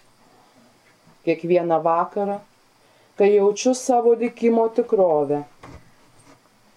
Kiekvieną 1.23 1.77
vakarą, 1.85 2.39
kai 3.15 3.29
jaučiu 3.35 3.75
savo 3.77 4.15
likimo 4.17 4.65
tikrovę, 4.75 5.43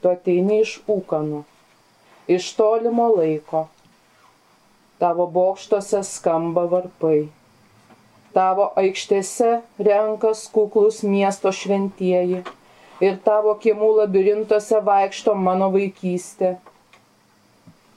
tu 0.01 0.13
ateini 0.13 0.61
iš 0.63 0.77
ūkanų, 0.95 1.41
iš 2.37 2.51
tolimo 2.59 3.09
laiko, 3.17 3.65
tavo 5.01 5.27
bokštuose 5.39 6.05
skamba 6.07 6.69
varpai 6.71 7.25
tavo 8.35 8.71
aikštėse 8.81 9.51
renkas 9.89 10.45
kuklus 10.55 11.03
miesto 11.07 11.53
šventieji 11.55 12.43
ir 13.05 13.19
tavo 13.27 13.55
kiemų 13.63 13.91
labirintuose 14.01 14.81
vaikšto 14.85 15.35
mano 15.39 15.71
vaikystė. 15.75 16.57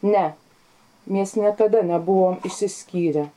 Ne, 0.06 0.34
mes 1.06 1.34
niekada 1.40 1.84
nebuvom 1.86 2.40
išsiskyrę. 2.48 3.28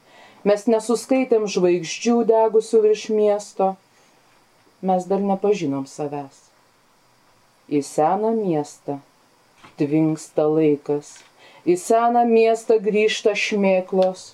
Mes 0.44 0.64
nesuskaitėm 0.72 1.44
žvaigždžių 1.52 2.16
degusių 2.30 2.82
virš 2.86 3.06
miesto. 3.12 3.74
Mes 4.80 5.04
dar 5.08 5.20
nepažinom 5.20 5.84
savęs. 5.84 6.46
Į 7.68 7.82
seną 7.84 8.32
miestą 8.38 8.96
tvinksta 9.80 10.46
laikas. 10.48 11.18
Į 11.68 11.76
seną 11.76 12.24
miestą 12.28 12.80
grįžta 12.80 13.36
šmėklos 13.36 14.30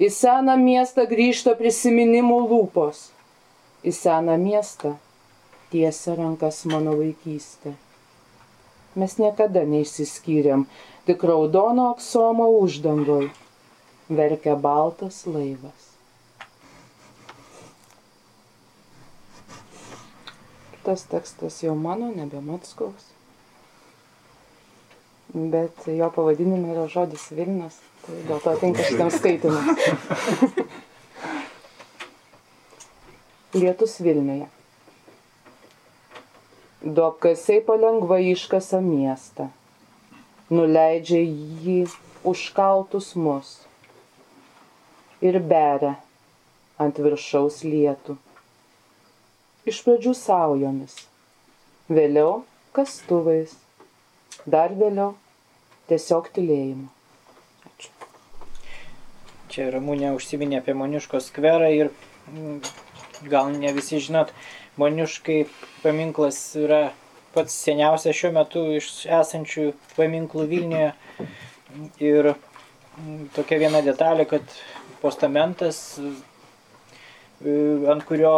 Į 0.00 0.08
seną 0.16 0.54
miestą 0.56 1.04
grįžta 1.08 1.52
prisiminimų 1.58 2.38
lūpos. 2.48 3.10
Į 3.84 3.92
seną 3.92 4.38
miestą 4.40 4.94
tiesia 5.72 6.16
rankas 6.16 6.62
mano 6.68 6.96
vaikystė. 6.96 7.74
Mes 8.96 9.18
niekada 9.20 9.62
neišsiskyrėm, 9.68 10.64
tik 11.06 11.22
raudono 11.28 11.90
aksomo 11.92 12.48
uždangoj 12.62 13.28
verkia 14.10 14.56
baltas 14.56 15.22
laivas. 15.28 15.92
Kitas 20.74 21.06
tekstas 21.12 21.60
jau 21.62 21.76
mano, 21.76 22.08
nebe 22.16 22.40
Matskaus. 22.40 23.19
Bet 25.34 25.86
jo 25.86 26.10
pavadinime 26.10 26.72
yra 26.74 26.88
žodis 26.90 27.28
Vilnius. 27.30 27.76
Tai 28.02 28.16
dėl 28.26 28.40
to 28.42 28.54
tinka 28.62 28.86
šitam 28.86 29.10
skaitimui. 29.14 29.76
Lietus 33.54 34.00
Vilniuje. 34.02 34.48
Duopkasiai 36.80 37.60
palengva 37.66 38.18
iškasa 38.24 38.80
miestą. 38.82 39.50
Nuleidžia 40.50 41.20
jį 41.22 41.84
užkaltus 42.26 43.12
mus. 43.14 43.60
Ir 45.22 45.38
beria 45.38 45.94
ant 46.80 46.98
viršaus 46.98 47.60
lietų. 47.66 48.16
Iš 49.68 49.82
pradžių 49.86 50.14
saujomis. 50.16 50.94
Vėliau 51.92 52.40
kastuvais. 52.72 53.52
Dar 54.48 54.72
vėliau 54.72 55.14
tiesiog 55.90 56.30
tylėjimu. 56.32 56.88
Čia 59.50 59.66
Ramūnė 59.74 60.14
užsiminė 60.14 60.60
apie 60.60 60.72
Moniuško 60.78 61.20
skverą 61.20 61.68
ir 61.74 61.90
mm, 62.30 62.60
gal 63.28 63.50
ne 63.52 63.72
visi 63.76 63.98
žinot, 64.00 64.30
Moniuškai 64.80 65.42
paminklas 65.82 66.38
yra 66.56 66.92
pats 67.34 67.58
seniausias 67.66 68.16
šiuo 68.16 68.30
metu 68.38 68.62
iš 68.78 68.88
esančių 69.10 69.72
paminklų 69.98 70.46
Vilniuje. 70.54 70.90
Ir 72.00 72.32
mm, 72.32 73.28
tokia 73.36 73.60
viena 73.60 73.84
detalė, 73.84 74.24
kad 74.30 74.56
postamentas, 75.02 75.98
e, 76.00 77.52
ant 77.92 78.06
kurio 78.08 78.34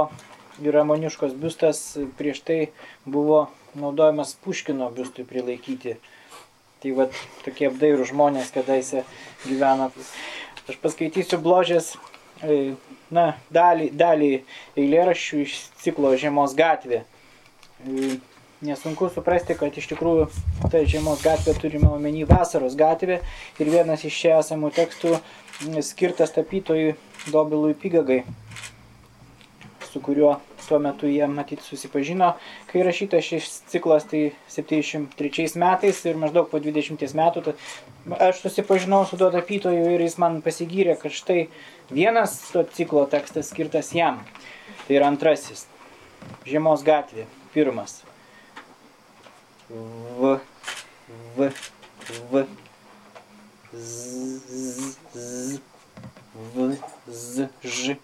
yra 0.65 0.83
Moniuškos 0.89 1.37
biustas, 1.39 1.85
prieš 2.19 2.43
tai 2.49 2.61
buvo 3.07 3.47
naudojamas 3.79 4.35
Puškino 4.45 4.91
biustui 4.95 5.27
prilaikyti. 5.29 5.97
Tai 6.83 6.95
va 6.99 7.07
tokie 7.45 7.69
apdairų 7.69 8.09
žmonės 8.11 8.51
kadaise 8.55 9.05
gyveno. 9.45 9.91
Aš 10.71 10.79
paskaitysiu 10.83 11.39
bložės, 11.43 11.93
e, 12.43 12.75
na, 13.15 13.33
dalį, 13.55 13.91
dalį 13.95 14.33
eilėraščių 14.79 15.43
iš 15.47 15.59
ciklo 15.83 16.15
Žiemos 16.19 16.57
gatvė. 16.59 17.05
E, 17.87 18.17
nesunku 18.67 19.11
suprasti, 19.15 19.55
kad 19.59 19.79
iš 19.79 19.91
tikrųjų 19.95 20.29
Tai 20.73 20.87
žiemos 20.89 21.21
gatvė 21.21 21.53
turime 21.59 21.89
omeny 21.91 22.23
vasaros 22.25 22.77
gatvė 22.79 23.19
ir 23.61 23.69
vienas 23.69 24.05
iš 24.09 24.15
čia 24.23 24.37
esamų 24.39 24.71
tekstų 24.73 25.19
skirtas 25.85 26.33
tapytojui 26.33 26.95
Dobilui 27.35 27.75
Pigagai, 27.77 28.23
su 29.93 30.01
kuriuo 30.01 30.37
tuo 30.67 30.79
metu 30.81 31.07
jie 31.11 31.27
matyt 31.29 31.61
susipažino. 31.61 32.33
Kai 32.71 32.85
rašytas 32.87 33.27
šis 33.27 33.49
ciklas, 33.69 34.07
tai 34.09 34.31
73 34.49 35.59
metais 35.61 36.01
ir 36.09 36.17
maždaug 36.21 36.49
po 36.51 36.61
20 36.63 37.03
metų 37.19 37.43
tai 37.45 37.55
aš 38.29 38.41
susipažinau 38.47 39.05
su 39.07 39.19
tuo 39.21 39.29
tapytoju 39.35 39.91
ir 39.93 40.05
jis 40.07 40.17
man 40.23 40.41
pasigyrė, 40.45 40.97
kad 41.01 41.13
štai 41.13 41.47
vienas 41.93 42.39
to 42.55 42.65
ciklo 42.73 43.05
tekstas 43.13 43.53
skirtas 43.53 43.93
jam. 43.97 44.23
Tai 44.87 44.97
yra 44.97 45.11
antrasis. 45.13 45.67
Žiemos 46.49 46.85
gatvė, 46.87 47.27
pirmas. 47.53 48.01
V, 49.69 50.39
v, 51.37 51.51
v, 52.31 52.47
z, 53.73 54.41
z, 54.49 54.97
z, 55.13 55.61
v, 56.55 56.73
z, 57.09 57.49
ž 57.63 57.97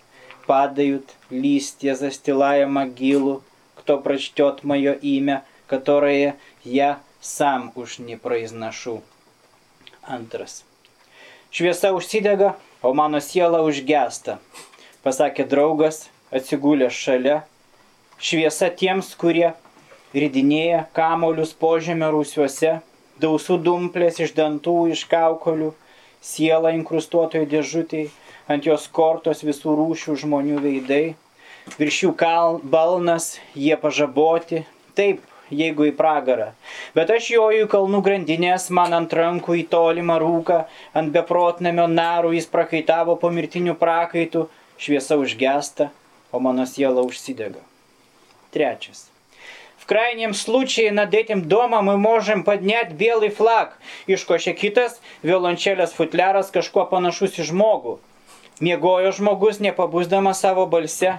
Падают 0.47 1.15
листья, 1.29 1.95
застилая 1.95 2.67
могилу, 2.67 3.43
кто 3.75 3.97
прочтет 3.97 4.63
мое 4.63 4.93
имя, 4.93 5.45
которое 5.67 6.35
я 6.63 6.99
сам 7.21 7.71
уж 7.75 7.99
не 7.99 8.17
произношу. 8.17 9.01
Antras. 10.03 10.63
Šviesa 11.51 11.93
užsidega, 11.93 12.55
o 12.81 12.93
mano 12.93 13.19
siela 13.21 13.61
užgesta, 13.61 14.39
pasakė 15.05 15.45
draugas, 15.47 16.09
atsigulęs 16.33 16.97
šalia. 16.97 17.43
Šviesa 18.17 18.71
tiems, 18.73 19.13
kurie 19.15 19.53
ridinėja 20.17 20.87
kamolius 20.97 21.53
požemio 21.53 22.09
rūsiuose, 22.15 22.79
dausų 23.21 23.59
dumplės 23.67 24.19
iš 24.25 24.33
dantų, 24.37 24.75
iš 24.95 25.05
kaukolių, 25.11 25.71
siela 26.23 26.73
inkrustuotoje 26.73 27.45
dėžutėje, 27.53 28.09
ant 28.47 28.65
jos 28.67 28.87
kortos 28.91 29.43
visų 29.45 29.75
rūšių 29.79 30.15
žmonių 30.23 30.61
veidai, 30.63 31.15
virš 31.79 31.99
jų 32.05 32.11
kal, 32.19 32.59
balnas, 32.63 33.37
jie 33.55 33.75
pažaboti, 33.79 34.63
taip, 34.97 35.21
jeigu 35.53 35.87
į 35.89 35.93
pragarą. 35.99 36.51
Bet 36.97 37.13
aš 37.13 37.29
joju 37.35 37.67
į 37.67 37.71
kalnų 37.71 38.01
grandinės, 38.05 38.69
man 38.73 38.95
ant 38.97 39.13
rankų 39.13 39.59
į 39.61 39.67
tolimą 39.71 40.19
rūką, 40.23 40.59
ant 40.97 41.15
beprotnamio 41.15 41.87
narų 41.91 42.33
jis 42.39 42.49
prakaitavo 42.51 43.19
po 43.21 43.31
mirtinių 43.31 43.77
prakaitų, 43.79 44.47
šviesa 44.81 45.19
užgesta, 45.21 45.91
o 46.33 46.41
mano 46.43 46.67
siela 46.69 47.05
užsidega. 47.05 47.61
Trečias 48.53 49.09
крайнем 49.93 50.33
случае 50.33 50.91
над 50.91 51.13
этим 51.13 51.47
домом 51.47 51.85
мы 51.85 51.97
можем 51.97 52.43
поднять 52.43 52.93
белый 52.93 53.29
флаг. 53.29 53.77
Iškošė 54.07 54.55
kitas, 54.57 54.97
violončelės 55.21 55.93
futleras 55.93 56.49
kažkuo 56.49 56.87
panašus 56.89 57.37
į 57.37 57.45
žmogų. 57.51 57.99
Miegojo 58.58 59.12
žmogus, 59.14 59.60
nepabūsdamas 59.62 60.40
savo 60.42 60.64
balse, 60.66 61.12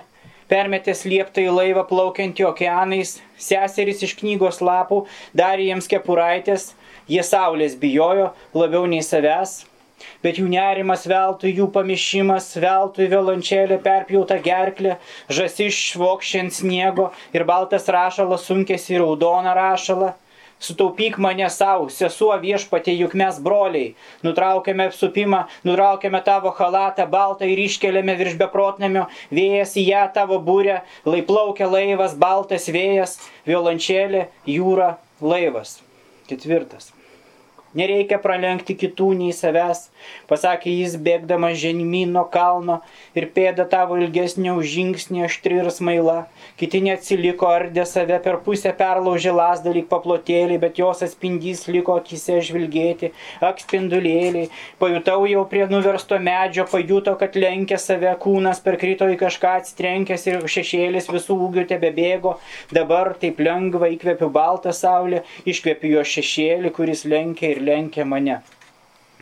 permetęs 0.52 1.06
lieptą 1.08 1.46
į 1.46 1.54
laivą 1.56 1.86
plaukiantį 1.88 2.44
okeanais, 2.50 3.14
seserys 3.40 4.04
iš 4.04 4.18
knygos 4.20 4.60
lapų 4.60 5.06
darė 5.40 5.70
jiems 5.70 5.88
kepuraitės, 5.88 6.74
jie 7.08 7.24
saulės 7.24 7.78
bijojo 7.80 8.34
labiau 8.60 8.84
nei 8.92 9.00
savęs, 9.08 9.62
bet 10.20 10.42
jų 10.42 10.50
nerimas 10.52 11.08
veltui, 11.08 11.54
jų 11.56 11.70
pamišimas 11.78 12.52
veltui 12.60 13.08
violončelė 13.08 13.80
perpjauta 13.88 14.42
gerklė, 14.44 14.98
žasi 15.32 15.70
išvokščiant 15.72 16.58
sniego 16.60 17.08
ir 17.32 17.48
baltas 17.48 17.88
rašalas 17.88 18.50
sunkėsi 18.52 18.98
į 18.98 19.06
raudoną 19.06 19.56
rašalą. 19.56 20.12
Sutaupyk 20.60 21.18
mane 21.24 21.48
savo, 21.50 21.88
sesuo 21.94 22.34
viešpatė, 22.42 22.92
juk 23.00 23.16
mes 23.20 23.40
broliai. 23.44 23.94
Nutraukėme 24.28 24.90
apsupimą, 24.90 25.46
nutraukėme 25.64 26.20
tavo 26.26 26.52
halatą 26.58 27.08
baltą 27.08 27.48
ir 27.48 27.64
iškeliame 27.64 28.18
virš 28.20 28.36
beprotnamio, 28.44 29.08
vėjas 29.32 29.78
į 29.80 29.88
ją 29.88 30.04
tavo 30.20 30.42
būrę, 30.44 30.82
laiplaukia 31.08 31.72
laivas, 31.72 32.20
baltas 32.20 32.68
vėjas, 32.68 33.18
violončelė, 33.48 34.28
jūra, 34.60 34.98
laivas. 35.24 35.78
Ketvirtas. 36.28 36.92
Nereikia 37.78 38.18
pralenkti 38.18 38.74
kitų 38.74 39.12
nei 39.14 39.34
savęs, 39.36 39.84
pasakė 40.26 40.72
jis 40.74 40.96
bėgdamas 41.06 41.60
žemyn 41.62 42.16
nuo 42.16 42.24
kalno 42.34 42.80
ir 43.14 43.28
pėda 43.36 43.68
tavo 43.70 44.00
ilgesnė 44.02 44.56
už 44.58 44.72
žingsnį 44.74 45.22
aštri 45.28 45.60
ir 45.62 45.70
smaila. 45.70 46.16
Kiti 46.58 46.82
neatsiliko, 46.82 47.46
ardė 47.46 47.86
save 47.86 48.18
per 48.26 48.40
pusę 48.46 48.72
perlaužė 48.80 49.36
lasdą 49.38 49.74
lyg 49.76 49.86
paplotėlį, 49.92 50.58
bet 50.64 50.82
jos 50.82 51.04
atspindys 51.06 51.68
liko 51.70 52.00
akise 52.02 52.40
žvilgėti, 52.48 53.12
akspindulėliai. 53.46 54.50
Pajutau 54.82 55.28
jau 55.30 55.46
prie 55.54 55.68
nuversto 55.70 56.18
medžio, 56.18 56.66
pajuto, 56.74 57.14
kad 57.22 57.38
lenkia 57.38 57.78
save, 57.78 58.16
kūnas 58.26 58.64
perkrito 58.66 59.06
į 59.14 59.20
kažką 59.22 59.54
atsitrenkęs 59.62 60.26
ir 60.32 60.50
šešėlis 60.58 61.12
visų 61.14 61.38
ūgių 61.46 61.68
tebe 61.76 61.94
bėgo. 61.94 62.40
Dabar 62.74 63.14
taip 63.22 63.38
lengva 63.46 63.94
įkvepiu 63.94 64.34
baltą 64.34 64.74
saulę, 64.74 65.22
iškvepiu 65.46 65.94
jo 66.00 66.06
šešėlį, 66.18 66.74
kuris 66.74 67.06
lenkia 67.06 67.54
ir 67.54 67.59
ir 67.60 67.68
lenkia 67.68 68.08
mane. 68.08 68.42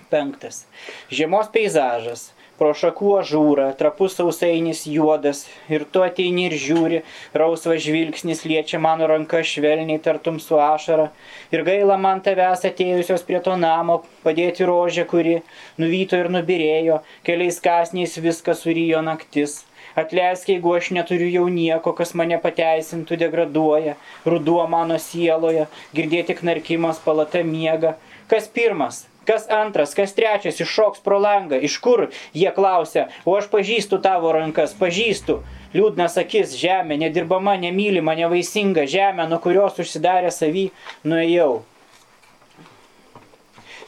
Penktas. 0.10 0.64
Žiemos 1.12 1.50
peizažas. 1.52 2.32
Pro 2.58 2.72
šakų 2.74 3.12
ažūrą, 3.20 3.68
trapus 3.78 4.16
sausainis 4.18 4.80
juodas, 4.90 5.44
ir 5.70 5.84
tu 5.94 6.02
ateini 6.02 6.48
ir 6.48 6.56
žiūri, 6.58 7.04
rausvas 7.38 7.84
žvilgsnis 7.84 8.42
liečia 8.50 8.80
mano 8.82 9.06
ranką 9.12 9.44
švelniai 9.46 10.02
tartum 10.02 10.40
su 10.42 10.58
ašara, 10.58 11.12
ir 11.54 11.64
gaila 11.68 12.00
man 12.02 12.24
tavęs 12.26 12.66
atėjusios 12.72 13.28
prie 13.30 13.44
to 13.46 13.54
namo, 13.62 14.00
padėti 14.26 14.66
rožę, 14.66 15.06
kuri 15.06 15.36
nuvyto 15.78 16.18
ir 16.18 16.32
nubirėjo, 16.34 17.04
keliais 17.30 17.62
kasniais 17.62 18.18
viską 18.26 18.58
surijo 18.58 19.06
naktis. 19.06 19.60
Atleisk, 19.98 20.50
jeigu 20.50 20.74
aš 20.78 20.90
neturiu 20.98 21.30
jau 21.30 21.46
nieko, 21.54 21.94
kas 21.98 22.18
mane 22.18 22.42
pateisintų, 22.42 23.22
degraduoja, 23.22 23.96
ruduo 24.26 24.66
mano 24.70 24.98
sieloje, 25.02 25.70
girdėti 25.98 26.36
knarkimas, 26.42 27.00
palata 27.06 27.46
miega, 27.46 27.96
Kas 28.28 28.48
pirmas, 28.52 29.06
kas 29.28 29.48
antras, 29.52 29.94
kas 29.96 30.16
trečias 30.16 30.60
iššoks 30.64 31.04
pro 31.04 31.20
langą, 31.20 31.60
iš 31.64 31.78
kur 31.84 32.08
jie 32.36 32.52
klausia, 32.56 33.08
o 33.26 33.36
aš 33.40 33.50
pažįstu 33.52 34.00
tavo 34.04 34.32
rankas, 34.36 34.76
pažįstu. 34.80 35.42
Liūdnas 35.76 36.16
akis, 36.20 36.56
žemė, 36.60 36.96
nedirbama, 37.02 37.58
nemylima, 37.60 38.16
nevaisinga, 38.20 38.88
žemė, 38.88 39.28
nuo 39.28 39.40
kurios 39.44 39.80
užsidarė 39.84 40.32
savy, 40.32 40.70
nuėjau. 41.04 41.62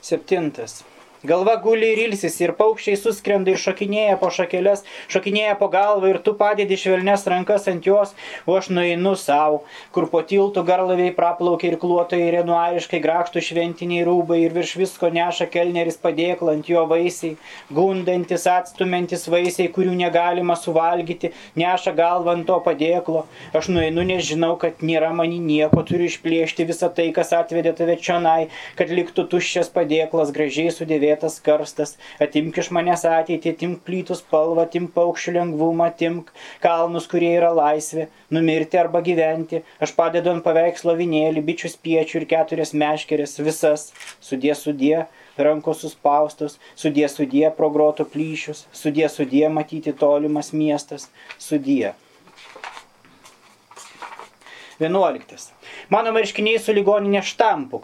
Septintas. 0.04 0.82
Galva 1.22 1.58
guli 1.60 1.90
ir 1.92 2.00
ilsis, 2.06 2.38
ir 2.40 2.54
paukščiai 2.56 2.96
suskrenda 2.96 3.52
ir 3.52 3.60
šokinėja 3.60 4.14
po 4.22 4.30
šakelės, 4.32 4.86
šokinėja 5.12 5.58
po 5.60 5.68
galvą 5.68 6.14
ir 6.14 6.20
tu 6.24 6.32
padedi 6.40 6.78
švelnes 6.80 7.26
rankas 7.28 7.66
ant 7.68 7.84
jos, 7.84 8.14
o 8.48 8.56
aš 8.56 8.70
nueinu 8.72 9.12
savo, 9.20 9.58
kur 9.92 10.08
po 10.14 10.22
tiltų 10.24 10.64
garlaviai 10.64 11.12
praplaukia 11.18 11.74
ir 11.74 11.76
kluotojai 11.82 12.30
ir 12.30 12.38
renuariškai 12.38 13.02
grakštų 13.04 13.44
šventiniai 13.50 14.06
rūbai 14.08 14.38
ir 14.46 14.56
virš 14.56 14.72
visko 14.80 15.10
neša 15.12 15.50
kelneris 15.52 16.00
padėklą 16.00 16.54
ant 16.56 16.70
jo 16.72 16.86
vaisiai, 16.88 17.34
gundantis, 17.68 18.48
atstumiantis 18.48 19.28
vaisiai, 19.28 19.68
kurių 19.76 19.98
negalima 20.00 20.56
suvalgyti, 20.56 21.34
neša 21.60 21.98
galvą 22.00 22.38
ant 22.38 22.48
to 22.48 22.62
padėklo. 22.64 23.26
Aš 23.52 23.68
nueinu, 23.76 24.08
nežinau, 24.08 24.54
kad 24.64 24.80
nėra 24.80 25.12
mani 25.20 25.44
nieko, 25.44 25.84
turiu 25.84 26.08
išplėšti 26.08 26.70
visą 26.72 26.88
tai, 26.96 27.12
kas 27.12 27.36
atvedė 27.36 27.76
tave 27.76 28.00
čionai, 28.00 28.48
kad 28.80 28.88
liktų 28.88 29.28
tuščias 29.36 29.76
padėklas 29.76 30.32
gražiai 30.32 30.72
sudėvėtas 30.72 31.09
dėvėtas 31.10 31.40
karstas, 31.44 31.96
atimk 32.22 32.58
iš 32.62 32.70
manęs 32.76 33.06
ateitį, 33.08 33.54
atimk 33.56 33.82
plytų 33.86 34.18
spalvą, 34.20 34.66
atimk 34.68 34.94
paukščių 34.94 35.34
lengvumą, 35.38 35.90
atimk 35.90 36.32
kalnus, 36.62 37.08
kurie 37.10 37.32
yra 37.38 37.52
laisvė, 37.54 38.10
numirti 38.32 38.78
arba 38.78 39.02
gyventi. 39.02 39.64
Aš 39.82 39.96
padedu 39.98 40.32
ant 40.34 40.44
paveikslo 40.46 40.96
vinėlį, 41.00 41.46
bičių 41.46 41.74
spiečių 41.76 42.22
ir 42.22 42.28
keturias 42.30 42.74
meškerės, 42.74 43.40
visas, 43.40 43.90
sudė 44.22 44.56
sudė, 44.56 45.08
rankos 45.38 45.82
suspaustos, 45.86 46.60
sudė 46.76 47.08
sudė 47.10 47.50
pro 47.56 47.72
groto 47.74 48.06
plyšius, 48.06 48.68
sudė 48.74 49.10
sudė 49.10 49.48
matyti 49.50 49.96
tolimas 49.96 50.54
miestas, 50.54 51.10
sudė. 51.40 51.96
11. 54.80 55.52
Mano 55.92 56.14
marškiniai 56.16 56.60
su 56.64 56.76
ligoninė 56.76 57.22
štampu, 57.26 57.82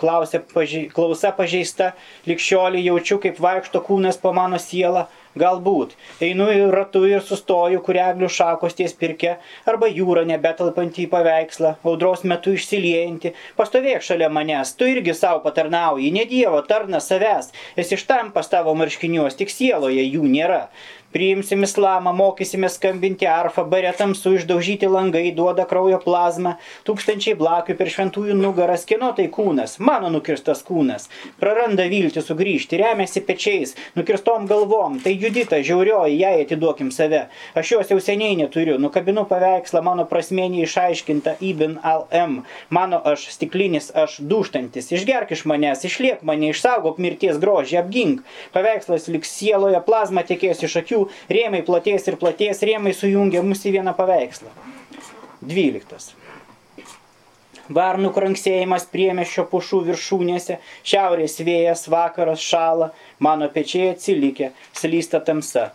paži, 0.53 0.85
klausa 0.95 1.33
pažeista, 1.35 1.91
likščioliai 2.29 2.85
jaučiu, 2.87 3.19
kaip 3.23 3.41
vaikšto 3.43 3.83
kūnas 3.83 4.21
po 4.21 4.31
mano 4.33 4.61
sielą, 4.61 5.07
Galbūt 5.35 5.97
einu 6.23 6.45
į 6.47 6.59
ratų 6.71 7.01
ir 7.09 7.23
sustoju, 7.27 7.81
kur 7.83 7.97
eglių 7.99 8.29
šakos 8.31 8.77
ties 8.77 8.93
pirke, 8.95 9.33
arba 9.67 9.89
jūra 9.91 10.23
nebetalpantį 10.29 11.03
į 11.03 11.09
paveikslą, 11.11 11.73
audros 11.83 12.23
metu 12.23 12.53
išsiliejantį. 12.55 13.33
Pastovėk 13.59 14.05
šalia 14.07 14.29
manęs, 14.31 14.71
tu 14.79 14.87
irgi 14.87 15.15
savo 15.17 15.43
patarnauji, 15.43 16.13
ne 16.15 16.23
Dievo, 16.29 16.61
tarna 16.69 17.03
savęs, 17.03 17.51
esi 17.75 17.99
štampas 17.99 18.47
tavo 18.53 18.77
marškiniuos, 18.79 19.35
tik 19.35 19.51
sieloje 19.51 20.07
jų 20.07 20.23
nėra. 20.23 20.69
Priimsim 21.15 21.63
islamą, 21.63 22.13
mokysime 22.13 22.69
skambinti 22.69 23.25
arfą, 23.25 23.63
bare 23.71 23.93
tamsu 23.95 24.33
išdaužyti 24.35 24.87
langai, 24.91 25.29
duoda 25.31 25.63
kraujo 25.63 25.95
plazmą, 26.03 26.57
tūkstančiai 26.83 27.37
blakių 27.39 27.77
per 27.79 27.87
šventųjų 27.93 28.33
nugaras, 28.35 28.83
kieno 28.89 29.13
tai 29.15 29.29
kūnas, 29.31 29.77
mano 29.79 30.09
nukirstas 30.11 30.59
kūnas, 30.67 31.05
praranda 31.39 31.85
viltį 31.87 32.19
sugrįžti, 32.19 32.79
remiasi 32.81 33.23
pečiais, 33.29 33.71
nukirstom 33.95 34.49
galvom, 34.49 34.97
tai 35.05 35.13
judita, 35.21 35.61
žiaurioji, 35.63 36.17
jai 36.19 36.33
atiduokim 36.41 36.89
save. 36.91 37.21
Aš 37.55 37.71
jos 37.77 37.95
jau 37.95 37.99
seniai 38.03 38.35
neturiu, 38.41 38.75
nukabinu 38.83 39.23
paveikslą, 39.31 39.85
mano 39.87 40.03
prasmenį 40.11 40.65
išaiškinta 40.67 41.37
Ibn 41.39 41.79
al-M, 41.93 42.41
mano 42.67 42.99
aš 43.13 43.29
stiklinis, 43.37 43.87
aš 44.03 44.17
duštantis, 44.19 44.91
išgerk 44.99 45.31
iš 45.31 45.45
manęs, 45.47 45.87
išliek 45.87 46.27
mane, 46.27 46.51
išsaugok 46.51 46.99
mirties 46.99 47.39
grožį, 47.39 47.79
apgink. 47.85 48.27
Paveikslas 48.51 49.07
liks 49.15 49.31
sieloje, 49.39 49.79
plazma 49.87 50.27
tekės 50.27 50.67
iš 50.67 50.79
akių, 50.83 51.04
rėmai 51.31 51.63
platės 51.67 52.07
ir 52.09 52.19
platės, 52.21 52.63
rėmai 52.65 52.93
sujungia 52.95 53.43
mus 53.45 53.65
į 53.65 53.77
vieną 53.79 53.95
paveikslą. 53.97 54.51
12. 55.45 56.15
Varnų 57.75 58.11
kranksėjimas 58.13 58.85
priemešio 58.91 59.47
pušų 59.49 59.79
viršūnėse, 59.87 60.59
šiaurės 60.85 61.39
vėjas, 61.41 61.87
vakaras 61.89 62.43
šala, 62.43 62.91
mano 63.19 63.49
pečiai 63.49 63.95
atsilikė, 63.95 64.51
slysta 64.77 65.21
tamsa. 65.25 65.71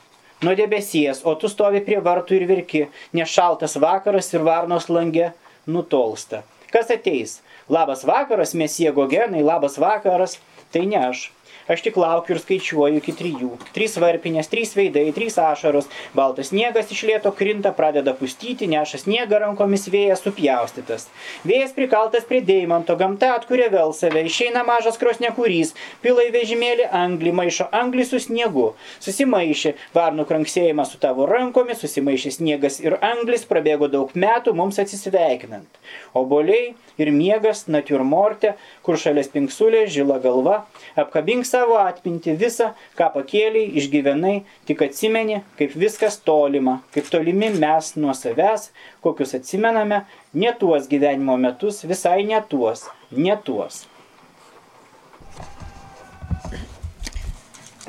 Nuo 0.46 0.54
debesies, 0.56 1.24
o 1.26 1.34
tu 1.34 1.50
stovi 1.52 1.82
prie 1.84 1.98
vartų 2.00 2.38
ir 2.38 2.46
virki, 2.48 2.84
nes 3.12 3.28
šaltas 3.28 3.74
vakaras 3.82 4.30
ir 4.32 4.46
varnos 4.46 4.86
lange 4.88 5.32
nutolsta. 5.66 6.44
Kas 6.70 6.92
ateis? 6.94 7.40
Labas 7.68 8.06
vakaras, 8.06 8.54
mesie 8.54 8.92
gogenai, 8.94 9.42
labas 9.42 9.76
vakaras, 9.78 10.38
tai 10.70 10.86
ne 10.86 11.02
aš. 11.10 11.26
Aš 11.68 11.82
tik 11.84 11.98
laukiu 12.00 12.34
ir 12.34 12.40
skaičiuoju 12.42 13.00
iki 13.00 13.12
trijų. 13.16 13.50
Trys 13.74 13.96
varpinės, 14.00 14.48
trys 14.50 14.72
veidai, 14.78 15.10
trys 15.16 15.36
ašaros. 15.40 15.88
Baltas 16.16 16.50
sniegas 16.50 16.90
iš 16.94 17.04
lėto 17.08 17.32
krinta, 17.36 17.72
pradeda 17.76 18.14
pustyti, 18.16 18.68
neša 18.70 19.02
sniegą 19.04 19.40
rankomis 19.42 19.88
vėjas 19.92 20.24
supjaustytas. 20.24 21.08
Vėjas 21.46 21.74
prikaltas 21.76 22.26
prie 22.28 22.40
deimanto, 22.46 22.96
gamta 23.00 23.34
atkuria 23.36 23.68
vėl 23.72 23.94
save, 23.96 24.24
išeina 24.26 24.64
mažas 24.66 24.98
krosnekurys, 25.00 25.74
pila 26.04 26.26
į 26.26 26.32
vežimėlį 26.38 26.88
anglį, 27.02 27.34
maišo 27.42 27.68
anglį 27.76 28.08
su 28.08 28.22
sniegu. 28.24 28.70
Susimaišė, 29.04 29.74
varnų 29.96 30.26
kranksėjimas 30.30 30.94
su 30.94 31.00
tavo 31.02 31.28
rankomis, 31.30 31.82
susimaišė 31.84 32.34
sniegas 32.38 32.80
ir 32.82 32.98
anglis, 33.04 33.46
prabėgo 33.48 33.90
daug 33.92 34.14
metų 34.14 34.56
mums 34.58 34.80
atsisveikinant. 34.82 35.68
Oboliai 36.16 36.74
ir 37.00 37.10
miegas 37.14 37.66
natiurmorte, 37.70 38.54
kur 38.86 38.98
šalia 39.00 39.24
spinksulė, 39.26 39.86
žila 39.90 40.18
galva, 40.22 40.64
apkabink 40.98 41.46
savo 41.46 41.49
savo 41.50 41.76
atmintį 41.82 42.36
visą, 42.40 42.70
ką 42.98 43.10
pakėliai, 43.16 43.68
išgyvenai, 43.80 44.34
tik 44.68 44.84
atsimeni, 44.86 45.40
kaip 45.58 45.76
viskas 45.78 46.20
tolima, 46.24 46.80
kaip 46.94 47.10
tolimi 47.12 47.50
mes 47.56 47.94
nuo 47.98 48.14
savęs, 48.16 48.70
kokius 49.04 49.36
atsimename, 49.38 50.04
ne 50.34 50.52
tuos 50.60 50.88
gyvenimo 50.90 51.36
metus, 51.40 51.82
visai 51.90 52.22
ne 52.28 52.40
tuos, 52.50 52.86
ne 53.10 53.36
tuos. 53.44 53.84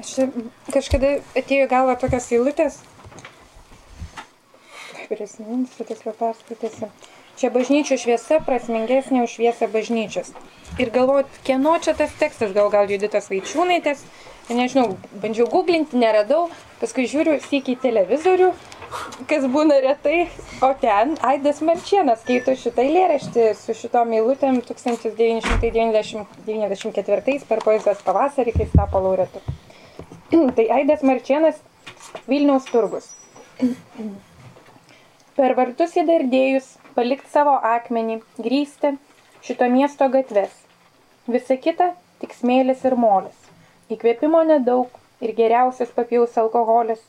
Aš 0.02 0.16
kažkada 0.74 1.20
atėjo 1.38 1.68
galva 1.70 1.94
tokios 2.02 2.32
eilutės. 2.34 2.82
Prisiminsiu, 5.12 5.86
tiksliau 5.86 6.16
perskaitysiu. 6.18 6.88
Čia 7.40 7.48
bažnyčių 7.54 7.96
šviesa 8.02 8.36
prasmingesnė 8.46 9.20
už 9.26 9.32
šviesą 9.38 9.66
bažnyčios. 9.72 10.30
Ir 10.80 10.88
galvojot, 10.96 11.30
kieno 11.48 11.74
čia 11.84 11.94
tas 11.98 12.12
tekstas, 12.20 12.52
gal 12.56 12.68
gal 12.72 12.86
Juditas 12.92 13.30
Vaičiūnaitės, 13.32 14.00
nežinau, 14.56 14.88
bandžiau 15.24 15.48
googlinti, 15.52 16.00
neradau, 16.00 16.42
paskui 16.80 17.06
žiūriu 17.12 17.34
sėkiai 17.44 17.78
televizorių, 17.82 18.50
kas 19.28 19.44
būna 19.52 19.76
retai, 19.84 20.20
o 20.64 20.74
ten 20.80 21.18
Aidas 21.28 21.60
Marčienas 21.66 22.22
skaito 22.24 22.52
šitą 22.60 22.82
eilėraštį 22.88 23.44
su 23.60 23.72
šitom 23.82 24.08
eilutėm 24.18 24.56
1994 24.68 27.46
per 27.52 27.60
poezijos 27.68 28.00
pavasarį, 28.08 28.52
kai 28.56 28.64
jis 28.68 28.76
tapo 28.76 28.98
laureatu. 29.04 29.40
tai 30.58 30.66
Aidas 30.80 31.02
Marčienas 31.04 31.58
Vilniaus 32.28 32.66
turgus. 32.72 33.06
per 35.38 35.56
vartus 35.56 35.96
įdardėjus 36.00 36.74
palikti 36.96 37.30
savo 37.32 37.54
akmenį, 37.76 38.20
grįsti 38.40 38.96
šito 39.46 39.70
miesto 39.72 40.08
gatves. 40.12 40.54
Visa 41.28 41.56
kita 41.58 41.94
tik 42.22 42.36
smėlis 42.36 42.84
ir 42.88 42.98
molis. 43.00 43.38
Įkvėpimo 43.92 44.42
nedaug 44.48 44.92
ir 45.24 45.34
geriausias 45.38 45.94
papjaus 45.96 46.38
alkoholis, 46.42 47.02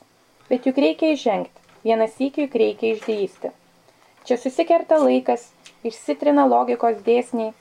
bet 0.49 0.67
juk 0.67 0.79
reikia 0.83 1.13
įžengti, 1.15 1.67
vienas 1.83 2.15
įkiu 2.21 2.47
juk 2.47 2.57
reikia 2.61 2.93
išdėsti. 2.93 3.51
Čia 4.23 4.39
susikerta 4.39 5.01
laikas, 5.01 5.49
išsitrina 5.83 6.45
logikos 6.47 7.01
dėsniai 7.03 7.51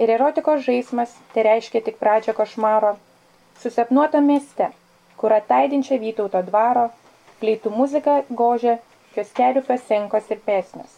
ir 0.00 0.12
erotikos 0.16 0.64
žaismas 0.64 1.12
tai 1.34 1.44
reiškia 1.50 1.82
tik 1.84 1.98
pradžią 2.00 2.32
košmaro. 2.38 2.94
Susapnuota 3.60 4.22
mieste, 4.24 4.70
kur 5.20 5.34
ataidinčia 5.36 6.00
Vytauto 6.00 6.40
dvaro, 6.46 6.88
pleitų 7.40 7.72
muzika 7.72 8.22
gožia, 8.30 8.78
kioskelių 9.16 9.64
pasenkos 9.66 10.30
ir 10.32 10.40
pesnius. 10.46 10.92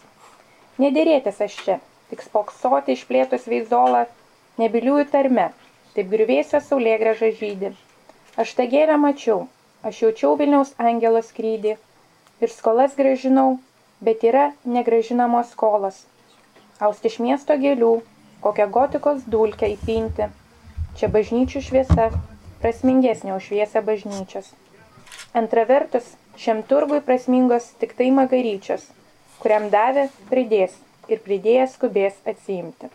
Nedėrėtis 0.83 1.41
aš 1.47 1.57
čia, 1.65 1.77
tik 2.11 2.23
spoksoti 2.23 2.95
išplėtus 2.95 3.49
veizolą, 3.51 4.05
nebiliųjų 4.63 5.07
tarme, 5.15 5.49
taip 5.95 6.11
griuvėsio 6.13 6.61
saulėgraža 6.63 7.33
žydį. 7.41 7.73
Aš 8.39 8.55
tą 8.59 8.69
gėlę 8.71 8.99
mačiau, 9.03 9.47
aš 9.83 10.03
jaučiau 10.05 10.37
Vilniaus 10.39 10.75
angelo 10.79 11.23
skrydį 11.27 11.75
ir 12.45 12.53
skolas 12.55 12.95
gražinau, 12.99 13.59
bet 14.01 14.23
yra 14.23 14.53
negražinamos 14.77 15.51
skolos. 15.57 16.05
Austi 16.79 17.11
iš 17.11 17.19
miesto 17.25 17.57
gėlių, 17.59 17.97
kokią 18.45 18.69
gotikos 18.71 19.25
dulkę 19.27 19.73
įpinti. 19.75 20.29
Čia 20.99 21.11
bažnyčių 21.15 21.63
šviesa, 21.67 22.09
prasmingesnė 22.63 23.35
už 23.35 23.51
šviesą 23.51 23.83
bažnyčios. 23.87 24.53
Antra 25.35 25.67
vertus, 25.67 26.15
šiam 26.39 26.63
turgui 26.71 27.03
prasmingos 27.05 27.73
tik 27.83 27.99
tai 27.99 28.13
magaryčios– 28.15 28.87
kuriam 29.43 29.69
davė, 29.73 30.05
pridės 30.31 30.73
ir 31.09 31.19
pridėjęs 31.25 31.75
skubės 31.79 32.15
atsiimti. 32.29 32.87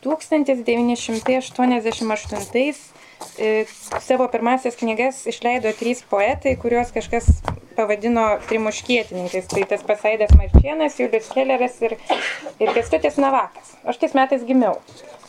1988 0.00 2.72
e, 3.36 3.68
savo 4.00 4.24
pirmasis 4.32 4.78
knygas 4.80 5.26
išleido 5.28 5.68
trys 5.76 6.00
poetai, 6.08 6.56
kuriuos 6.62 6.88
kažkas 6.94 7.26
pavadino 7.76 8.40
trimuškietininkais. 8.48 9.46
Tai 9.50 9.62
tas 9.68 9.82
Pasaidas 9.84 10.32
Marčienas, 10.38 10.96
Julius 11.00 11.28
Kelleras 11.34 11.76
ir, 11.84 11.92
ir 12.56 12.68
Kestutis 12.78 13.16
Navakas. 13.20 13.68
Aš 13.84 13.96
tais 14.00 14.16
metais 14.16 14.42
gimiau. 14.48 14.74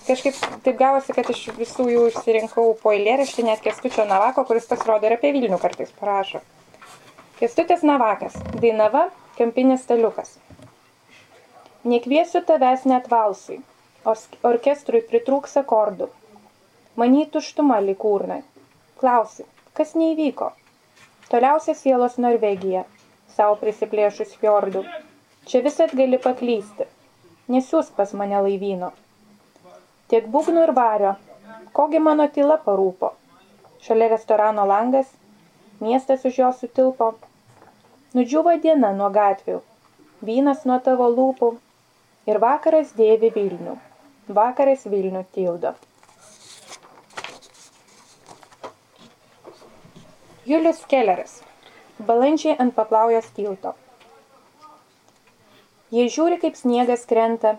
Kažkaip 0.08 0.36
taip 0.64 0.76
gavosi, 0.80 1.14
kad 1.14 1.30
iš 1.30 1.52
visų 1.60 1.84
jų 1.92 2.08
išsirinkau 2.14 2.66
po 2.80 2.90
eilėraštį 2.96 3.42
net 3.52 3.60
Kestučio 3.66 4.04
Navako, 4.08 4.42
kuris 4.48 4.72
pasirodo 4.72 5.06
ir 5.08 5.14
apie 5.20 5.30
Vilnių 5.36 5.60
kartais 5.62 5.92
parašo. 6.00 6.40
Kestutis 7.42 7.82
Navakas. 7.82 8.34
Dainava 8.62 9.08
Kempinis 9.36 9.82
staliukas. 9.82 10.36
Nekviesiu 11.84 12.42
tavęs 12.46 12.84
net 12.86 13.08
valsui, 13.10 13.56
orkestrui 14.50 15.02
pritrūks 15.08 15.58
akordų. 15.62 16.06
Many 17.02 17.24
tuštuma 17.34 17.80
likūrnai. 17.88 18.44
Klausi, 19.02 19.48
kas 19.74 19.96
neįvyko? 19.98 20.52
Toliausia 21.32 21.74
sielos 21.80 22.20
Norvegija, 22.22 22.84
savo 23.34 23.58
prisiplėšus 23.64 24.38
fjordų. 24.44 24.86
Čia 25.50 25.64
visat 25.66 25.98
gali 25.98 26.22
paklysti. 26.28 26.86
Nesiūs 27.50 27.90
pas 27.98 28.14
mane 28.22 28.44
laivyno. 28.50 28.92
Tiek 30.14 30.30
būgnų 30.38 30.68
ir 30.68 30.76
vario, 30.78 31.18
kogi 31.74 32.06
mano 32.12 32.30
tyla 32.38 32.62
parūpo. 32.70 33.16
Šalia 33.82 34.14
restorano 34.14 34.70
langas, 34.76 35.10
miestas 35.82 36.30
už 36.30 36.42
jo 36.44 36.54
sutilpo, 36.62 37.16
Nudžiuvo 38.12 38.52
diena 38.60 38.90
nuo 38.92 39.06
gatvių, 39.16 39.62
vynas 40.28 40.66
nuo 40.68 40.76
tavo 40.84 41.06
lūpų 41.12 41.48
ir 42.28 42.40
vakaras 42.44 42.90
dėvi 42.98 43.30
Vilnių, 43.38 43.76
vakaras 44.40 44.84
Vilnių 44.92 45.22
tildo. 45.38 45.72
Julius 50.44 50.84
Kelleris. 50.92 51.38
Balandžiai 52.12 52.58
ant 52.60 52.76
paplaujos 52.76 53.32
tilto. 53.40 53.78
Jie 55.96 56.10
žiūri, 56.12 56.42
kaip 56.44 56.60
sniegas 56.60 57.08
krenta, 57.08 57.56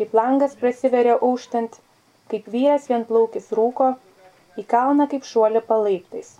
kaip 0.00 0.16
langas 0.16 0.56
prasiveria 0.56 1.20
auštant, 1.20 1.76
kaip 2.32 2.48
vyras 2.48 2.88
vienplaukis 2.88 3.52
rūko, 3.52 3.92
į 4.56 4.64
kalną 4.64 5.12
kaip 5.12 5.28
šuolį 5.28 5.66
palaiptais. 5.68 6.38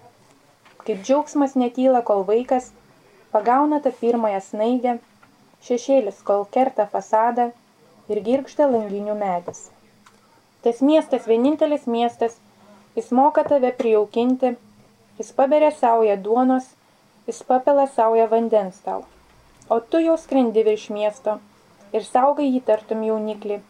kaip 0.87 1.03
džiaugsmas 1.05 1.61
netyla, 1.61 2.01
kol 2.01 2.25
vaikas 2.25 2.73
pagauna 3.33 3.81
tą 3.85 3.93
pirmąją 4.01 4.41
snaigę, 4.47 4.97
šešėlis, 5.67 6.23
kol 6.29 6.47
kerta 6.57 6.87
fasadą 6.95 7.51
ir 8.11 8.23
girgžda 8.27 8.67
langinių 8.71 9.17
medis. 9.19 9.69
Tas 10.65 10.81
miestas 10.85 11.29
vienintelis 11.31 11.87
miestas, 11.87 12.37
jis 12.97 13.11
moka 13.17 13.45
tave 13.45 13.71
prijaukinti, 13.77 14.55
jis 15.19 15.33
paberia 15.37 15.71
saują 15.71 16.17
duonos, 16.25 16.67
jis 17.27 17.43
papila 17.49 17.87
saują 17.87 18.27
vandens 18.29 18.81
tau, 18.85 19.05
o 19.69 19.81
tu 19.81 20.01
jau 20.03 20.17
skrendi 20.19 20.65
virš 20.67 20.91
miesto 20.97 21.39
ir 21.97 22.05
saugai 22.07 22.49
jį 22.49 22.61
tartum 22.67 23.07
jauniklį, 23.07 23.61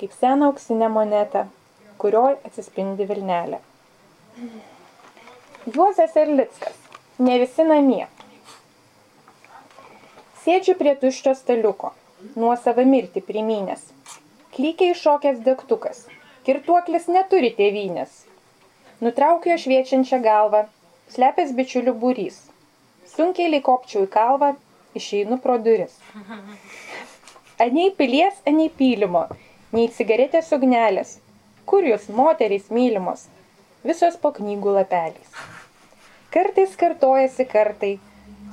kaip 0.00 0.14
seną 0.16 0.52
auksinę 0.52 0.88
monetą, 0.92 1.46
kurioj 2.00 2.38
atsispindi 2.48 3.06
Vilnelė. 3.08 3.60
Juozas 5.74 6.16
Erlickas. 6.16 6.76
Ne 7.20 7.36
visi 7.42 7.64
namie. 7.68 8.06
Sėdžiu 10.40 10.72
prie 10.80 10.94
tuščio 10.96 11.34
staliuko, 11.36 11.90
nuo 12.40 12.54
savo 12.56 12.84
mirti 12.88 13.20
primynęs. 13.24 13.82
Klykiai 14.56 14.94
iššokęs 14.94 15.42
degtukas. 15.44 16.06
Kirtuoklis 16.46 17.10
neturi 17.12 17.50
tėvynės. 17.58 18.22
Nutraukiu 19.04 19.52
jo 19.52 19.58
šviečiančią 19.64 20.22
galvą, 20.24 20.62
slepęs 21.12 21.52
bičiulių 21.58 21.94
būrys. 22.04 22.40
Sunkiai 23.12 23.52
likopčiau 23.52 24.06
į 24.06 24.10
kalvą, 24.16 24.50
išeinu 24.96 25.36
pro 25.44 25.58
duris. 25.60 26.00
Aniai 27.60 27.92
pilies, 28.00 28.40
aniai 28.48 28.72
pylimo, 28.80 29.26
nei 29.76 29.92
cigaretės 29.92 30.52
ugnelės. 30.56 31.18
Kur 31.68 31.84
jūs, 31.84 32.08
moterys 32.08 32.72
mylimos? 32.72 33.28
Visos 33.84 34.16
po 34.22 34.32
knygų 34.40 34.78
lapeliais. 34.80 35.40
Kartais 36.32 36.72
kartojasi 36.80 37.44
kartai, 37.50 37.98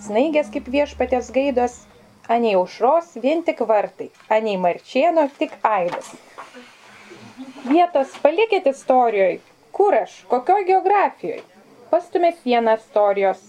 snaigės 0.05 0.49
kaip 0.53 0.69
viešpatės 0.73 1.31
gaidos, 1.33 1.75
aniai 2.29 2.55
aušros 2.59 3.15
vien 3.23 3.43
tik 3.47 3.63
vartai, 3.69 4.09
aniai 4.29 4.57
marčieno 4.61 5.27
tik 5.39 5.55
aidas. 5.65 6.11
Vietos 7.67 8.13
palikit 8.23 8.67
istorijoje, 8.69 9.39
kur 9.71 9.95
aš, 9.95 10.21
kokioj 10.31 10.65
geografijoje. 10.67 11.43
Pastumė 11.91 12.33
sieną 12.41 12.75
istorijos, 12.77 13.39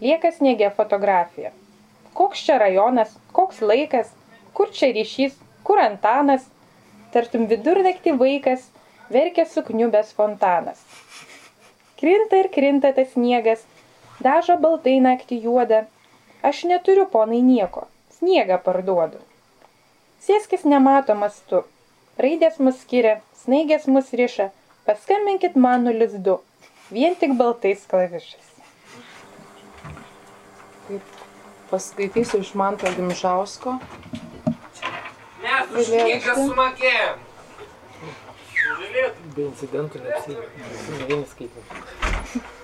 lieka 0.00 0.30
sniegė 0.32 0.70
fotografija. 0.76 1.52
Koks 2.16 2.44
čia 2.46 2.58
rajonas, 2.60 3.14
koks 3.36 3.62
laikas, 3.64 4.12
kur 4.56 4.72
čia 4.72 4.92
ryšys, 4.96 5.36
kur 5.64 5.80
Antanas, 5.80 6.44
tartum 7.12 7.46
vidurnaktį 7.50 8.16
vaikas, 8.20 8.68
verkia 9.12 9.46
sukniubęs 9.48 10.12
fontanas. 10.16 10.80
Krinta 12.00 12.40
ir 12.42 12.50
krinta 12.52 12.92
tas 12.96 13.12
sniegas, 13.14 13.64
dažo 14.20 14.56
baltai 14.60 14.98
naktį 15.00 15.40
juodą, 15.46 15.84
aš 16.46 16.62
neturiu 16.70 17.06
ponai 17.10 17.40
nieko, 17.42 17.86
sniegą 18.18 18.58
parduodu. 18.62 19.18
Sėskis 20.26 20.64
nematomas 20.66 21.38
tu, 21.50 21.62
raidės 22.22 22.60
mus 22.62 22.78
skiria, 22.82 23.18
snaigės 23.42 23.86
mus 23.90 24.12
riša, 24.20 24.50
paskambinkit 24.86 25.58
mano 25.66 25.94
lizdu, 25.94 26.38
vien 26.94 27.18
tik 27.18 27.34
baltais 27.40 27.84
klavišais. 27.90 28.52
Taip, 30.86 31.14
paskaitysiu 31.70 32.42
iš 32.46 32.52
Manto 32.58 32.90
Gimžausko. 32.94 33.78
Mes 35.42 35.78
už 35.80 35.94
knygą 35.94 36.36
sumokėjom. 36.42 37.24
Be 39.36 39.42
incidentų 39.46 40.02
neapsivieni 40.04 41.24
skaityti. 41.32 42.54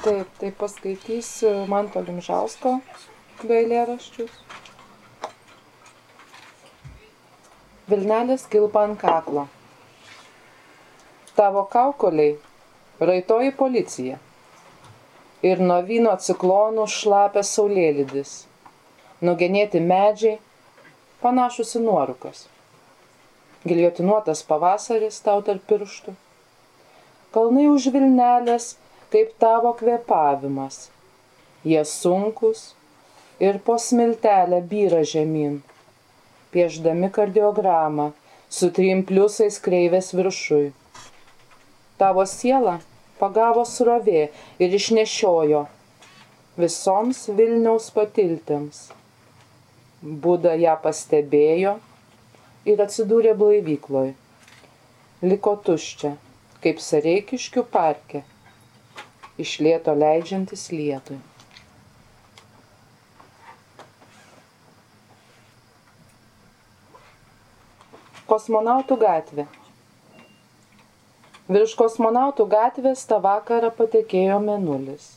Taip, 0.00 0.28
tai 0.40 0.48
paskaitysiu 0.56 1.66
Manto 1.68 2.00
Gimžausko 2.00 2.78
du 3.42 3.52
eilėraščius. 3.52 4.38
Vilnelis 7.90 8.46
kilpa 8.48 8.86
ant 8.88 8.96
kaklo. 9.02 9.44
Tavo 11.36 11.66
kaukoliai 11.76 12.38
raitoji 13.10 13.52
policija. 13.60 14.16
Ir 15.44 15.60
nuo 15.60 15.78
vyno 15.92 16.16
ciklonų 16.16 16.88
šlapia 16.96 17.44
saulėlydis. 17.44 18.34
Nugenėti 19.20 19.84
medžiai, 19.84 20.38
panašus 21.20 21.76
į 21.76 21.84
nuorukas. 21.84 22.46
Giliotinuotas 23.68 24.46
pavasaris 24.48 25.20
tau 25.24 25.42
tarp 25.44 25.68
pirštų. 25.68 26.16
Kalnai 27.36 27.68
už 27.68 27.92
Vilnelės 27.92 28.76
kaip 29.12 29.32
tavo 29.42 29.72
kvepavimas. 29.78 30.88
Jie 31.64 31.82
sunkus 31.84 32.74
ir 33.40 33.58
po 33.64 33.76
smiltelę 33.78 34.62
byra 34.70 35.02
žemyn, 35.04 35.58
pieždami 36.52 37.10
kardiogramą 37.16 38.10
su 38.48 38.70
trim 38.76 39.02
pliusais 39.08 39.58
kreivės 39.64 40.14
viršui. 40.16 40.70
Tavo 42.00 42.24
siela 42.26 42.78
pagavo 43.20 43.66
srovė 43.68 44.30
ir 44.58 44.78
išnešiojo 44.80 45.66
visoms 46.60 47.26
Vilniaus 47.36 47.90
patiltėms. 47.94 48.88
Buda 50.00 50.56
ją 50.56 50.74
pastebėjo 50.82 51.76
ir 52.68 52.82
atsidūrė 52.84 53.36
blaivykloj. 53.36 54.12
Liko 55.22 55.54
tuščia, 55.66 56.14
kaip 56.64 56.80
Sareikiškių 56.80 57.64
parke, 57.74 58.22
iš 59.42 59.58
lėto 59.64 59.94
leidžiantis 59.96 60.68
lietui. 60.74 61.18
Kosmonautų 68.30 68.96
gatvė. 69.00 69.46
Virš 71.50 71.72
kosmonautų 71.74 72.44
gatvės 72.52 73.00
tą 73.10 73.16
vakarą 73.24 73.72
patekėjo 73.74 74.36
menulis. 74.44 75.16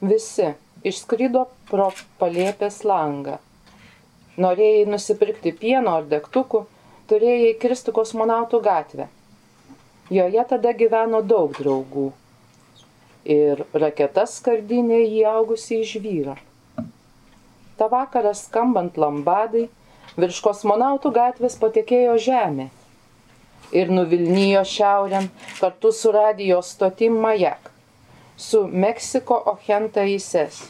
Visi 0.00 0.54
išskrido 0.88 1.42
pro 1.68 1.90
palėpės 2.22 2.80
langą. 2.88 3.36
Norėjai 4.40 4.86
nusipirkti 4.88 5.52
pieno 5.60 5.98
ar 5.98 6.08
degtukų, 6.08 6.64
turėjai 7.12 7.52
kirsti 7.60 7.92
kosmonautų 7.94 8.62
gatvę. 8.64 9.10
Joje 10.12 10.48
tada 10.48 10.72
gyveno 10.80 11.20
daug 11.24 11.52
draugų. 11.60 12.08
Ir 13.24 13.64
raketas 13.72 14.36
skardinė 14.40 15.00
įaugusi 15.06 15.80
į 15.80 15.84
žvyrą. 15.94 16.34
Ta 17.78 17.88
vakarą 17.88 18.34
skambant 18.36 18.98
lambadai, 19.00 19.68
virš 20.20 20.40
kosmonautų 20.44 21.10
gatvės 21.14 21.56
patekėjo 21.58 22.18
žemė 22.20 22.68
ir 23.74 23.90
nuvilnijo 23.90 24.62
šiaurėn 24.68 25.30
kartu 25.58 25.90
su 25.92 26.12
radio 26.14 26.60
stotim 26.62 27.16
Majak, 27.22 27.70
su 28.36 28.66
Meksiko 28.68 29.40
Ochenta 29.54 30.04
Ises 30.04 30.60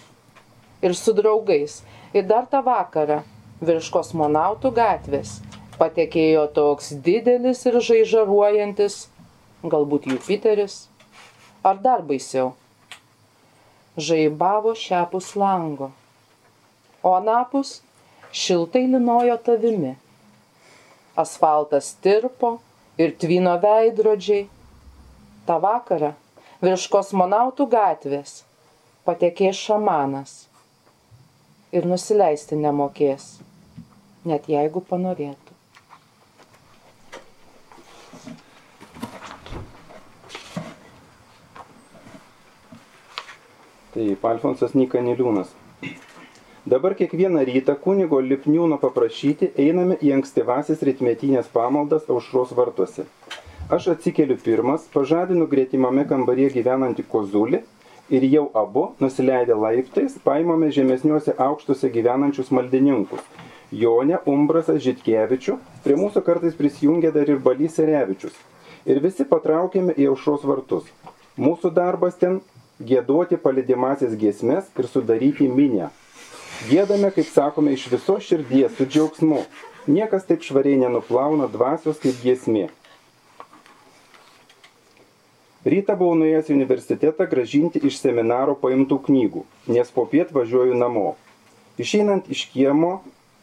ir 0.83 0.95
su 0.95 1.13
draugais. 1.13 1.83
Ir 2.15 2.29
dar 2.31 2.47
tą 2.47 2.63
vakarą 2.63 3.23
virš 3.65 3.91
kosmonautų 3.91 4.71
gatvės 4.77 5.41
patekėjo 5.79 6.47
toks 6.55 6.93
didelis 7.03 7.65
ir 7.67 7.81
žaižaruojantis, 7.83 9.09
galbūt 9.65 10.07
Jupiteris, 10.13 10.85
ar 11.65 11.81
dar 11.87 12.03
baisiau. 12.09 12.53
Žaibavo 13.97 14.75
šiapus 14.75 15.35
lango, 15.39 15.91
o 17.03 17.15
anapus 17.15 17.81
šiltai 18.33 18.87
linojo 18.93 19.37
tavimi. 19.47 19.95
Asfaltas 21.17 21.93
tirpo 22.03 22.57
ir 22.99 23.15
tvino 23.21 23.55
veidrodžiai. 23.63 24.49
Ta 25.47 25.61
vakarą 25.63 26.15
virš 26.65 26.89
kosmonautų 26.91 27.69
gatvės 27.71 28.43
patekės 29.05 29.61
šamanas 29.69 30.35
ir 31.77 31.85
nusileisti 31.91 32.57
nemokės, 32.57 33.35
net 34.25 34.49
jeigu 34.49 34.81
panorėtų. 34.89 35.44
Taip, 43.95 44.25
Alfonsas 44.27 44.73
Nyka 44.75 44.99
Niliūnas. 44.99 45.53
Dabar 46.67 46.97
kiekvieną 46.99 47.45
rytą 47.47 47.77
kunigo 47.79 48.19
Lipniūno 48.19 48.81
paprašyti 48.83 49.53
einame 49.65 49.95
į 50.03 50.15
ankstyvasis 50.17 50.81
rytmetinės 50.89 51.51
pamaldas 51.55 52.09
aušros 52.11 52.51
vartuose. 52.59 53.05
Aš 53.77 53.87
atsikeliu 53.93 54.35
pirmas, 54.47 54.89
pažadinu 54.95 55.47
greitimame 55.53 56.03
kambaryje 56.11 56.51
gyvenantį 56.57 57.05
kozulį 57.13 57.61
ir 58.19 58.27
jau 58.33 58.49
abu, 58.63 58.83
nusileidę 59.05 59.55
laiptais, 59.61 60.19
paimame 60.27 60.73
žemesniuose 60.75 61.37
aukštuose 61.47 61.93
gyvenančius 61.95 62.51
maldininkus. 62.51 63.23
Jonė, 63.85 64.19
Umbrasas, 64.27 64.83
Žitkevičių, 64.83 65.55
prie 65.87 66.01
mūsų 66.03 66.25
kartais 66.27 66.59
prisijungia 66.59 67.15
dar 67.15 67.31
ir 67.31 67.39
Balys 67.47 67.79
Serevičius. 67.79 68.35
Ir 68.91 68.99
visi 69.07 69.23
patraukėme 69.23 69.95
į 69.95 70.11
aušros 70.11 70.43
vartus. 70.51 70.91
Mūsų 71.39 71.71
darbas 71.79 72.19
ten 72.19 72.43
gėduoti 72.81 73.39
palidimasias 73.39 74.17
giesmes 74.19 74.71
ir 74.79 74.89
sudaryti 74.91 75.49
minę. 75.49 75.91
Gėdame, 76.71 77.11
kaip 77.15 77.29
sakome, 77.29 77.75
iš 77.75 77.89
viso 77.93 78.17
širdies 78.23 78.75
su 78.79 78.87
džiaugsmu. 78.87 79.45
Niekas 79.87 80.25
taip 80.25 80.43
švariai 80.43 80.81
nenuplauna 80.81 81.51
dvasios 81.53 82.01
kaip 82.03 82.17
giesmė. 82.25 82.71
Ryta 85.65 85.95
buvau 85.97 86.17
nuėjęs 86.21 86.51
į 86.51 86.57
universitetą 86.59 87.25
gražinti 87.29 87.81
iš 87.89 87.97
seminaro 88.03 88.53
paimtų 88.61 88.99
knygų, 89.07 89.45
nes 89.73 89.93
po 89.95 90.05
piet 90.09 90.33
važiuoju 90.35 90.77
namo. 90.77 91.15
Išeinant 91.81 92.29
iš 92.29 92.45
kiemo 92.53 92.99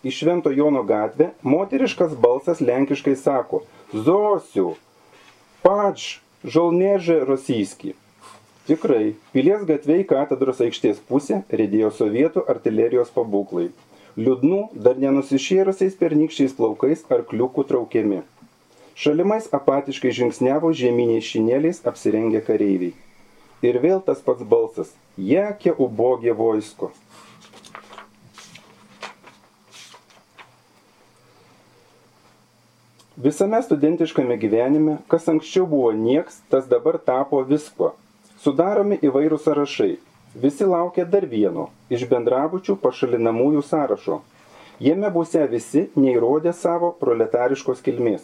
į 0.05 0.13
Švento 0.13 0.51
Jono 0.53 0.83
gatvę, 0.85 1.31
moteriškas 1.41 2.13
balsas 2.21 2.61
lenkiškai 2.61 3.15
sako 3.17 3.63
Zosiu, 3.91 4.75
pač, 5.65 6.21
žolnežė 6.45 7.19
Rosijski. 7.25 7.95
Tikrai, 8.69 9.15
pilies 9.33 9.63
gatviai 9.65 10.03
katedros 10.05 10.59
aikštės 10.61 10.99
pusė 11.09 11.39
rėdėjo 11.49 11.87
sovietų 11.97 12.43
artilerijos 12.53 13.09
pabūklai. 13.15 13.71
Liūdnų, 14.21 14.59
dar 14.85 14.99
nenusišėrusiais 15.01 15.95
pernykščiais 15.97 16.53
plaukais 16.57 17.01
arkliukų 17.15 17.63
traukiami. 17.71 18.19
Šalimais 19.01 19.47
apatiškai 19.57 20.11
žingsniavo 20.13 20.69
žieminiais 20.77 21.25
šinėliais 21.25 21.81
apsirengę 21.89 22.43
kareiviai. 22.45 22.93
Ir 23.65 23.79
vėl 23.81 24.03
tas 24.05 24.21
pats 24.21 24.45
balsas. 24.45 24.91
Jakie 25.17 25.73
ubogė 25.73 26.35
vojsko. 26.37 26.91
Visame 33.21 33.57
studentiškame 33.65 34.37
gyvenime, 34.37 34.99
kas 35.09 35.25
anksčiau 35.33 35.65
buvo 35.65 35.89
nieks, 35.97 36.39
tas 36.53 36.69
dabar 36.69 37.01
tapo 37.01 37.41
visko. 37.45 37.95
Sudaromi 38.41 38.95
įvairūs 39.05 39.43
sąrašai. 39.45 39.99
Visi 40.43 40.65
laukia 40.65 41.03
dar 41.05 41.27
vieno 41.29 41.67
iš 41.93 42.07
bendrabučių 42.09 42.73
pašalinamųjų 42.81 43.61
sąrašo. 43.67 44.15
Jame 44.81 45.11
būsia 45.13 45.43
visi 45.51 45.83
neįrodė 45.93 46.53
savo 46.57 46.89
proletariškos 47.03 47.83
kilmės. 47.85 48.23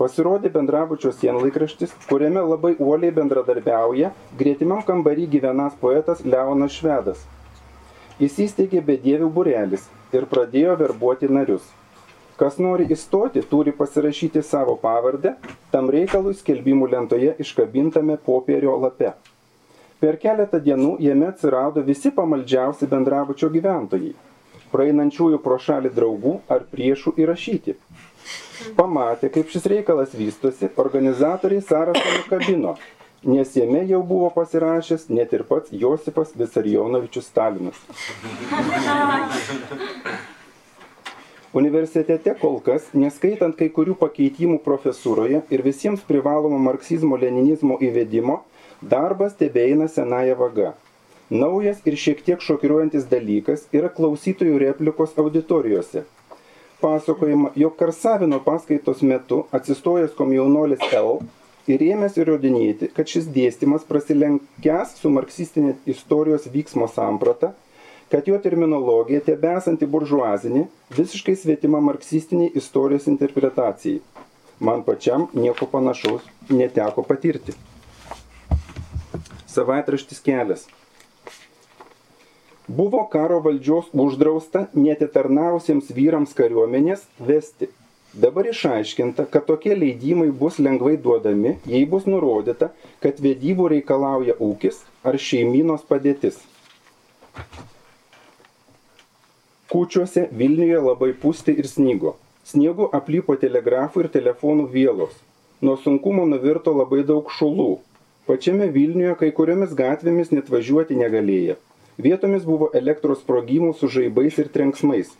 Pasirodė 0.00 0.50
bendrabučio 0.56 1.12
sienlaikraštis, 1.14 1.94
kuriame 2.10 2.42
labai 2.42 2.72
uoliai 2.80 3.14
bendradarbiauja 3.20 4.10
gretimam 4.40 4.82
kambarį 4.90 5.28
gyvenas 5.36 5.78
poetas 5.78 6.24
Leonas 6.26 6.74
Švedas. 6.80 7.22
Jis 8.18 8.42
įsteigė 8.48 8.82
bedievių 8.90 9.30
burelis 9.38 9.86
ir 10.10 10.26
pradėjo 10.34 10.74
verbuoti 10.82 11.30
narius. 11.30 11.70
Kas 12.40 12.56
nori 12.56 12.86
įstoti, 12.88 13.42
turi 13.44 13.72
pasirašyti 13.76 14.40
savo 14.40 14.72
pavardę, 14.80 15.34
tam 15.74 15.90
reikalui 15.92 16.32
skelbimų 16.38 16.86
lentoje 16.88 17.34
iškabintame 17.44 18.16
popierio 18.28 18.78
lape. 18.80 19.10
Per 20.00 20.16
keletą 20.22 20.56
dienų 20.64 20.94
jame 21.04 21.28
atsirado 21.28 21.82
visi 21.84 22.08
pamaldžiausi 22.16 22.88
bendrabučio 22.88 23.50
gyventojai, 23.52 24.14
praeinančiųjų 24.72 25.42
pro 25.44 25.60
šalį 25.66 25.92
draugų 25.98 26.34
ar 26.56 26.64
priešų 26.72 27.12
įrašyti. 27.20 27.76
Pamatė, 28.80 29.28
kaip 29.36 29.52
šis 29.52 29.68
reikalas 29.74 30.16
vystosi, 30.16 30.72
organizatoriai 30.80 31.60
sąrašą 31.68 32.16
nukabino, 32.16 32.74
nes 33.28 33.52
jame 33.60 33.84
jau 33.92 34.00
buvo 34.00 34.32
pasirašęs 34.40 35.10
net 35.12 35.36
ir 35.36 35.44
pats 35.44 35.76
Josipas 35.84 36.32
Visarjonovičius 36.40 37.28
Stalinas. 37.28 37.76
Universitete 41.52 42.36
kol 42.38 42.60
kas, 42.62 42.84
neskaitant 42.94 43.56
kai 43.58 43.66
kurių 43.74 43.96
pakeitimų 43.98 44.60
profesūroje 44.62 45.40
ir 45.50 45.62
visiems 45.64 46.04
privalomo 46.06 46.60
marksizmo-leninizmo 46.62 47.80
įvedimo, 47.82 48.36
darbas 48.92 49.34
tebeina 49.40 49.88
senąją 49.90 50.36
vagą. 50.38 50.68
Naujas 51.30 51.80
ir 51.90 51.96
šiek 51.98 52.22
tiek 52.26 52.44
šokiruojantis 52.46 53.08
dalykas 53.10 53.64
yra 53.74 53.90
klausytojų 53.96 54.60
replikos 54.62 55.16
auditorijose. 55.18 56.04
Pasakojama, 56.80 57.50
jog 57.58 57.74
Karsavino 57.82 58.38
paskaitos 58.46 59.02
metu 59.02 59.40
atsistojęs 59.50 60.14
komjaunolis 60.18 60.86
L 60.94 61.18
ir 61.66 61.82
ėmės 61.82 62.14
įrodinėti, 62.22 62.92
kad 62.94 63.10
šis 63.10 63.26
dėstymas 63.34 63.82
prasilenkęs 63.90 64.94
su 65.02 65.10
marksistinė 65.10 65.74
istorijos 65.90 66.46
vyksmo 66.54 66.86
samprata 66.94 67.50
kad 68.10 68.28
jo 68.28 68.38
terminologija 68.42 69.20
tebesanti 69.22 69.86
buržuazinė, 69.86 70.64
visiškai 70.96 71.36
svetima 71.38 71.80
marksistiniai 71.80 72.50
istorijos 72.58 73.06
interpretacijai. 73.06 74.00
Man 74.60 74.82
pačiam 74.84 75.28
nieko 75.32 75.66
panašaus 75.70 76.26
neteko 76.50 77.02
patirti. 77.06 77.54
Savaitraštis 79.46 80.20
kelias. 80.26 80.66
Buvo 82.66 83.06
karo 83.12 83.40
valdžios 83.46 83.88
uždrausta 84.04 84.66
netitarnavusiems 84.74 85.88
vyrams 85.94 86.34
kariuomenės 86.38 87.06
vesti. 87.18 87.70
Dabar 88.12 88.46
išaiškinta, 88.50 89.24
kad 89.30 89.46
tokie 89.46 89.74
leidimai 89.74 90.28
bus 90.34 90.58
lengvai 90.58 90.96
duodami, 90.98 91.56
jei 91.66 91.86
bus 91.86 92.06
nurodyta, 92.10 92.72
kad 93.02 93.22
vedybų 93.22 93.68
reikalauja 93.74 94.34
ūkis 94.42 94.82
ar 95.06 95.18
šeiminos 95.18 95.86
padėtis. 95.86 96.38
Kūčiuose 99.70 100.24
Vilniuje 100.34 100.78
labai 100.82 101.12
pūsti 101.14 101.52
ir 101.62 101.66
snygo. 101.70 102.16
Sniegu 102.42 102.88
aplypo 102.96 103.36
telegrafų 103.38 104.02
ir 104.02 104.08
telefonų 104.16 104.64
vėlos. 104.72 105.12
Nuo 105.62 105.76
sunkumo 105.78 106.24
nuvirto 106.26 106.72
labai 106.74 107.04
daug 107.06 107.30
šulų. 107.36 107.68
Pačiame 108.26 108.66
Vilniuje 108.74 109.14
kai 109.20 109.28
kuriomis 109.36 109.76
gatvėmis 109.78 110.32
net 110.34 110.50
važiuoti 110.50 110.98
negalėjo. 110.98 111.54
Vietomis 112.02 112.42
buvo 112.48 112.72
elektros 112.80 113.22
sprogimų 113.22 113.70
su 113.78 113.92
žaibais 113.94 114.42
ir 114.42 114.50
trenksmais. 114.50 115.14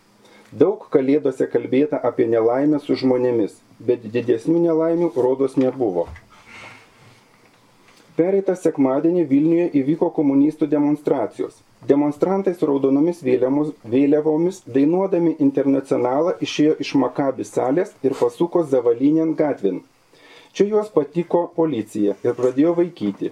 Daug 0.51 0.83
kalėdose 0.91 1.47
kalbėta 1.47 2.03
apie 2.11 2.27
nelaimę 2.27 2.83
su 2.83 2.99
žmonėmis, 2.99 3.55
bet 3.79 4.03
didesnių 4.03 4.65
nelaimių 4.67 5.13
rodos 5.15 5.55
nebuvo. 5.55 6.09
Pereitą 8.19 8.59
sekmadienį 8.59 9.23
Vilniuje 9.31 9.71
įvyko 9.79 10.11
komunistų 10.19 10.67
demonstracijos. 10.75 11.55
Demonstrantai 11.89 12.53
su 12.53 12.67
raudonomis 12.69 13.23
vėliavomis 13.25 14.59
dainuodami 14.73 15.31
internacionalą 15.41 16.35
išėjo 16.45 16.75
iš 16.83 16.91
Makabi 17.01 17.45
salės 17.49 17.95
ir 18.05 18.13
pasuko 18.19 18.61
Zavalinien 18.73 19.31
gatvin. 19.39 19.79
Čia 20.53 20.67
juos 20.69 20.91
patiko 20.93 21.47
policija 21.55 22.13
ir 22.21 22.35
pradėjo 22.37 22.75
vaikyti. 22.77 23.31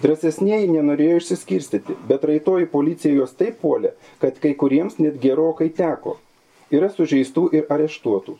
Drąsesnieji 0.00 0.70
nenorėjo 0.72 1.18
išsiskirstyti, 1.20 1.96
bet 2.08 2.24
raitoji 2.30 2.70
policija 2.72 3.12
juos 3.12 3.34
taip 3.36 3.58
puolė, 3.60 3.90
kad 4.22 4.38
kai 4.40 4.54
kuriems 4.62 4.96
net 5.04 5.18
gerokai 5.20 5.68
teko. 5.80 6.14
Yra 6.72 6.88
sužeistų 6.94 7.50
ir 7.58 7.66
areštuotų. 7.74 8.38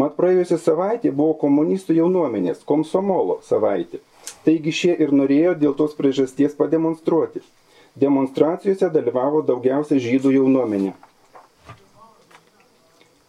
Mat 0.00 0.16
praėjusią 0.16 0.56
savaitę 0.62 1.12
buvo 1.12 1.34
komunistų 1.42 1.98
jaunuomenės, 1.98 2.64
komsomolo 2.70 3.36
savaitė. 3.50 4.00
Taigi 4.46 4.72
šie 4.80 4.96
ir 5.04 5.12
norėjo 5.12 5.52
dėl 5.60 5.76
tos 5.76 5.92
priežasties 5.98 6.56
pademonstruoti. 6.56 7.44
Demonstracijose 7.94 8.88
dalyvavo 8.90 9.40
daugiausia 9.46 10.00
žydų 10.02 10.32
jaunuomenė. 10.34 10.94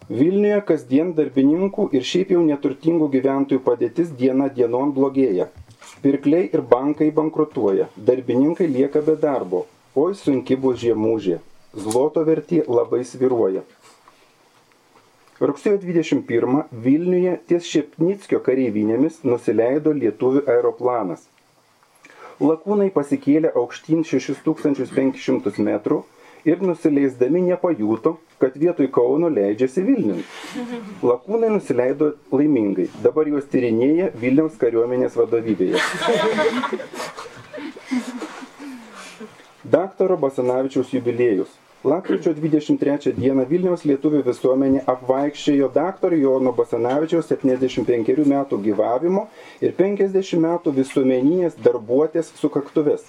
Vilniuje 0.06 0.58
kasdien 0.66 1.12
darbininkų 1.14 1.88
ir 1.98 2.06
šiaip 2.08 2.32
jau 2.34 2.40
neturtingų 2.46 3.06
gyventojų 3.12 3.62
padėtis 3.62 4.10
diena 4.18 4.48
dienon 4.56 4.90
blogėja. 4.96 5.46
Pirkliai 6.02 6.48
ir 6.54 6.64
bankai 6.72 7.12
bankrutuoja, 7.14 7.86
darbininkai 8.08 8.66
lieka 8.70 9.04
be 9.06 9.14
darbo, 9.22 9.64
oi 9.94 10.12
sunki 10.18 10.58
bus 10.58 10.80
žiemūžė, 10.82 11.38
zloto 11.86 12.26
vertė 12.26 12.64
labai 12.66 13.04
sviruoja. 13.06 13.62
Rugsėjo 15.38 15.78
21 15.82 16.66
Vilniuje 16.84 17.38
ties 17.46 17.70
Šepnickio 17.70 18.42
kareivinėmis 18.42 19.22
nusileido 19.22 19.94
lietuvių 19.94 20.46
aeroplanas. 20.48 21.26
Lakūnai 22.36 22.90
pasikėlė 22.92 23.48
aukštyn 23.56 24.02
6500 24.04 25.56
metrų 25.64 26.02
ir 26.44 26.60
nusileisdami 26.60 27.40
nepajuto, 27.46 28.18
kad 28.38 28.58
vietoj 28.60 28.90
Kauno 28.92 29.30
leidžiasi 29.32 29.82
Vilniui. 29.86 30.24
Lakūnai 31.00 31.48
nusileido 31.54 32.12
laimingai. 32.30 32.90
Dabar 33.02 33.30
juos 33.32 33.48
tyrinėja 33.48 34.10
Vilniaus 34.20 34.58
kariuomenės 34.60 35.16
vadovybėje. 35.16 35.80
Daktaro 39.64 40.20
Basanavičiaus 40.20 40.92
jubiliejus. 40.92 41.48
Lapkričio 41.86 42.32
23 42.34 43.12
dieną 43.14 43.44
Vilniaus 43.46 43.84
lietuvių 43.86 44.24
visuomenė 44.26 44.80
apvaikščiojo 44.90 45.68
daktaro 45.76 46.16
Jono 46.18 46.50
Basanavičiaus 46.56 47.28
75 47.30 48.24
metų 48.32 48.58
gyvavimo 48.64 49.22
ir 49.62 49.76
50 49.76 50.42
metų 50.42 50.72
visuomeninės 50.80 51.54
darbuotės 51.68 52.32
sukaktuvės. 52.40 53.06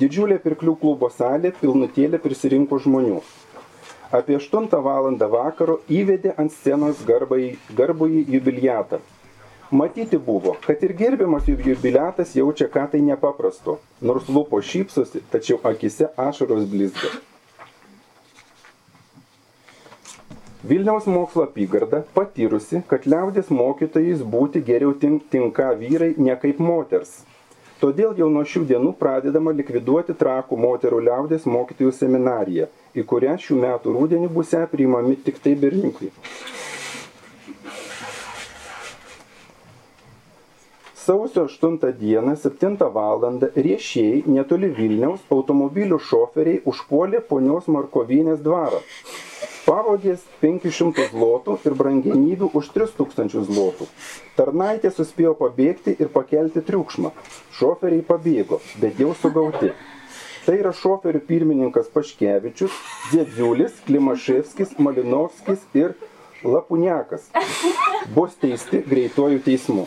Didžiulė 0.00 0.40
pirklių 0.46 0.78
klubo 0.80 1.12
salė 1.18 1.52
pilnutėlė 1.60 2.22
prisirinko 2.24 2.80
žmonių. 2.86 3.20
Apie 4.08 4.40
8 4.40 4.72
val. 4.88 5.12
vakaro 5.36 5.82
įvedė 6.00 6.32
ant 6.40 6.56
scenos 6.56 7.04
garbąjį 7.04 8.24
jubiliatą. 8.32 9.04
Matyti 9.70 10.16
buvo, 10.16 10.56
kad 10.64 10.80
ir 10.80 10.96
gerbiamas 10.96 11.52
jubiliatas 11.52 12.32
jaučia 12.32 12.72
ką 12.72 12.88
tai 12.96 13.04
nepaprasto, 13.12 13.78
nors 14.00 14.24
lūpo 14.24 14.64
šypsosi, 14.64 15.26
tačiau 15.28 15.60
akise 15.68 16.14
ašaros 16.16 16.64
blizga. 16.64 17.18
Vilniaus 20.64 21.04
mokslo 21.06 21.42
apygarda 21.44 21.98
patyrusi, 22.14 22.80
kad 22.88 23.04
liaudės 23.04 23.50
mokytojais 23.52 24.22
būti 24.24 24.62
geriau 24.64 24.94
tin- 24.96 25.20
tinka 25.30 25.74
vyrai 25.76 26.14
ne 26.16 26.36
kaip 26.36 26.58
moters. 26.58 27.10
Todėl 27.80 28.16
jau 28.16 28.30
nuo 28.32 28.40
šių 28.40 28.62
dienų 28.70 28.94
pradedama 28.96 29.52
likviduoti 29.52 30.16
trakų 30.16 30.56
moterų 30.56 31.02
liaudės 31.08 31.44
mokytojų 31.44 31.92
seminariją, 31.92 32.70
į 32.96 33.04
kurią 33.04 33.36
šių 33.36 33.60
metų 33.66 33.92
rūdienį 33.98 34.32
bus 34.32 34.54
priimami 34.72 35.16
tik 35.16 35.42
tai 35.44 35.54
berniukai. 35.54 36.08
Sausio 41.06 41.42
8 41.44 41.78
dieną 41.92 42.36
7 42.36 42.76
val. 42.92 43.20
riešiai 43.56 44.24
netoli 44.26 44.68
Vilniaus 44.78 45.20
automobilių 45.30 46.00
šoferiai 46.02 46.62
užpuolė 46.66 47.20
ponios 47.28 47.68
Markovinės 47.70 48.40
dvarą. 48.42 48.80
Pavogės 49.68 50.24
500 50.40 51.06
zlotų 51.12 51.56
ir 51.68 51.76
brangenybių 51.78 52.48
už 52.58 52.72
3000 52.74 53.44
zlotų. 53.46 53.86
Tarnaitė 54.34 54.90
suspėjo 54.98 55.36
pabėgti 55.44 55.94
ir 55.94 56.10
pakelti 56.16 56.64
triukšmą. 56.72 57.14
Šoferiai 57.54 58.02
pabėgo, 58.10 58.58
bet 58.82 58.98
jau 58.98 59.14
sugauti. 59.22 59.70
Tai 60.42 60.58
yra 60.58 60.74
šoferių 60.74 61.22
pirmininkas 61.30 61.86
Paškevičius, 61.94 62.82
Dėdziulis, 63.14 63.78
Klimaševskis, 63.86 64.74
Malinovskis 64.82 65.62
ir 65.78 65.94
Lapuniakas. 66.42 67.30
Bus 68.18 68.34
teisti 68.42 68.82
greituoju 68.90 69.46
teismu. 69.46 69.86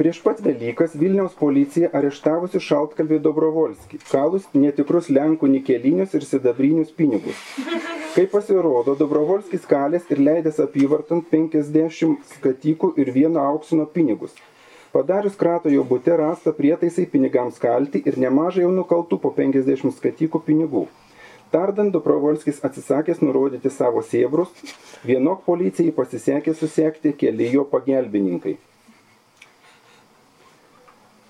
Prieš 0.00 0.22
pat 0.24 0.38
Velykas 0.40 0.94
Vilniaus 0.96 1.34
policija 1.36 1.90
areštavusi 1.98 2.60
šaltkalvį 2.64 3.18
Dobrovolskį, 3.26 3.98
kalus 4.08 4.46
netikrus 4.56 5.10
Lenkų 5.12 5.50
nikelinius 5.52 6.14
ir 6.16 6.24
sidabrinius 6.24 6.94
pinigus. 6.96 7.42
Kaip 8.14 8.32
pasirodo, 8.32 8.94
Dobrovolskis 8.96 9.66
kalės 9.68 10.08
ir 10.08 10.22
leidęs 10.24 10.62
apyvartant 10.64 11.28
50 11.34 12.24
skatykų 12.30 12.94
ir 13.02 13.12
vieno 13.12 13.44
auksino 13.44 13.84
pinigus. 13.98 14.32
Padarius 14.96 15.36
krato 15.38 15.68
jo 15.70 15.84
būte 15.86 16.16
rasta 16.18 16.56
prietaisai 16.56 17.04
pinigams 17.12 17.60
kalti 17.62 18.00
ir 18.08 18.16
nemažai 18.24 18.64
jau 18.64 18.72
nukaltų 18.74 19.20
po 19.22 19.34
50 19.36 19.94
skatykų 20.00 20.40
pinigų. 20.48 20.88
Tardant 21.50 21.90
Dobrovolskis 21.90 22.60
atsisakęs 22.66 23.22
nurodyti 23.24 23.70
savo 23.74 24.04
sėbrus, 24.06 24.50
vienok 25.02 25.40
policijai 25.46 25.90
pasisekė 25.96 26.54
susekti 26.54 27.10
keli 27.18 27.48
jo 27.56 27.64
pagelbininkai. 27.72 28.52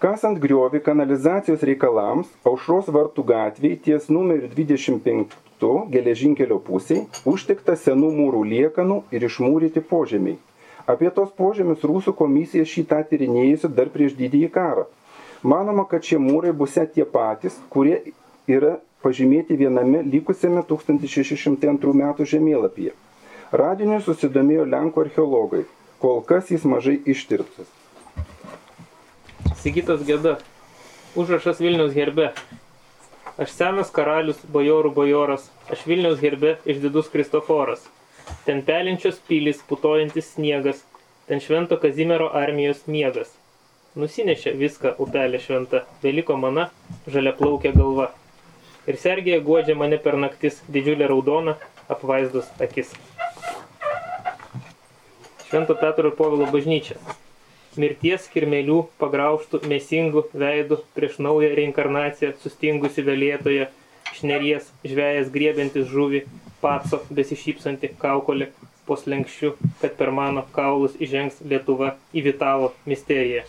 Kasant 0.01 0.39
griovį 0.41 0.83
kanalizacijos 0.85 1.65
reikalams, 1.69 2.29
aušros 2.49 2.87
vartų 2.93 3.25
gatviai 3.33 3.79
ties 3.87 4.07
numeriu 4.13 4.49
25 4.53 5.35
geležinkelio 5.93 6.57
pusiai 6.69 7.03
užtikta 7.29 7.77
senų 7.77 8.13
mūrų 8.21 8.45
liekanų 8.53 9.01
ir 9.17 9.27
išmūryti 9.29 9.83
požemiai. 9.91 10.39
Apie 10.89 11.09
tos 11.17 11.33
požemius 11.37 11.85
rusų 11.85 12.15
komisija 12.17 12.65
šitą 12.65 13.03
tyrinėjusi 13.11 13.69
dar 13.77 13.93
prieš 13.93 14.17
didįjį 14.21 14.53
karą. 14.53 14.87
Manoma, 15.43 15.85
kad 15.89 16.05
šie 16.05 16.21
mūrai 16.21 16.53
bus 16.57 16.77
tie 16.95 17.05
patys, 17.05 17.57
kurie 17.73 18.01
yra 18.49 18.79
pažymėti 19.05 19.57
viename 19.61 20.03
likusiame 20.07 20.63
1602 20.69 21.95
metų 22.03 22.27
žemėlapyje. 22.33 22.95
Radiniu 23.51 23.99
susidomėjo 24.05 24.67
Lenkų 24.71 25.07
archeologai, 25.07 25.65
kol 25.99 26.21
kas 26.27 26.53
jis 26.55 26.67
mažai 26.69 27.01
ištirtas. 27.05 27.67
Sigitas 29.61 30.05
Geda. 30.07 30.39
Užrašas 31.19 31.59
Vilniaus 31.61 31.97
herbe. 31.97 32.31
Aš 33.41 33.57
senas 33.57 33.91
karalius, 33.91 34.39
bajorų 34.55 34.93
bajoras, 34.95 35.49
aš 35.73 35.83
Vilniaus 35.89 36.23
herbe 36.23 36.55
išdidus 36.69 37.11
Kristoforas. 37.11 37.83
Ten 38.47 38.63
pelinčios 38.63 39.19
pilys, 39.27 39.65
putojantis 39.67 40.31
sniegas, 40.37 40.85
ten 41.27 41.43
švento 41.43 41.81
Kazimiero 41.83 42.31
armijos 42.37 42.87
miegas. 42.87 43.35
Nusinešė 43.99 44.55
viską 44.55 44.95
upelė 45.03 45.41
šventa, 45.43 45.83
beliko 46.05 46.37
mana, 46.39 46.69
žalia 47.11 47.35
plaukė 47.35 47.75
galva. 47.75 48.13
Ir 48.89 48.99
sergėje 49.01 49.41
guodžia 49.45 49.77
mane 49.77 50.01
per 50.01 50.17
naktis 50.17 50.63
didžiulė 50.73 51.11
raudona, 51.11 51.57
apvaizdos 51.93 52.49
akis. 52.63 52.95
Švento 55.49 55.75
Petro 55.77 56.09
ir 56.09 56.17
Povilo 56.17 56.47
bažnyčia 56.53 56.97
mirties 57.79 58.27
kirmelių 58.33 58.81
pagrauštų 59.01 59.61
mesingų 59.71 60.25
veidų 60.35 60.81
prieš 60.97 61.19
naują 61.23 61.53
reinkarnaciją 61.55 62.33
sustingusi 62.43 63.05
vėlėtoje, 63.07 63.69
šneries 64.19 64.71
žvėjas 64.87 65.31
griebiantis 65.31 65.87
žuvį, 65.91 66.25
paco 66.61 67.01
besišypsanti 67.15 67.93
kaukolė 68.01 68.51
po 68.89 68.99
slenkščiu, 68.99 69.55
kad 69.81 69.95
per 70.01 70.11
mano 70.11 70.45
kaulus 70.57 70.99
įžengs 70.99 71.41
Lietuva 71.47 71.95
į 72.13 72.27
Vitalo 72.27 72.73
misteriją. 72.91 73.47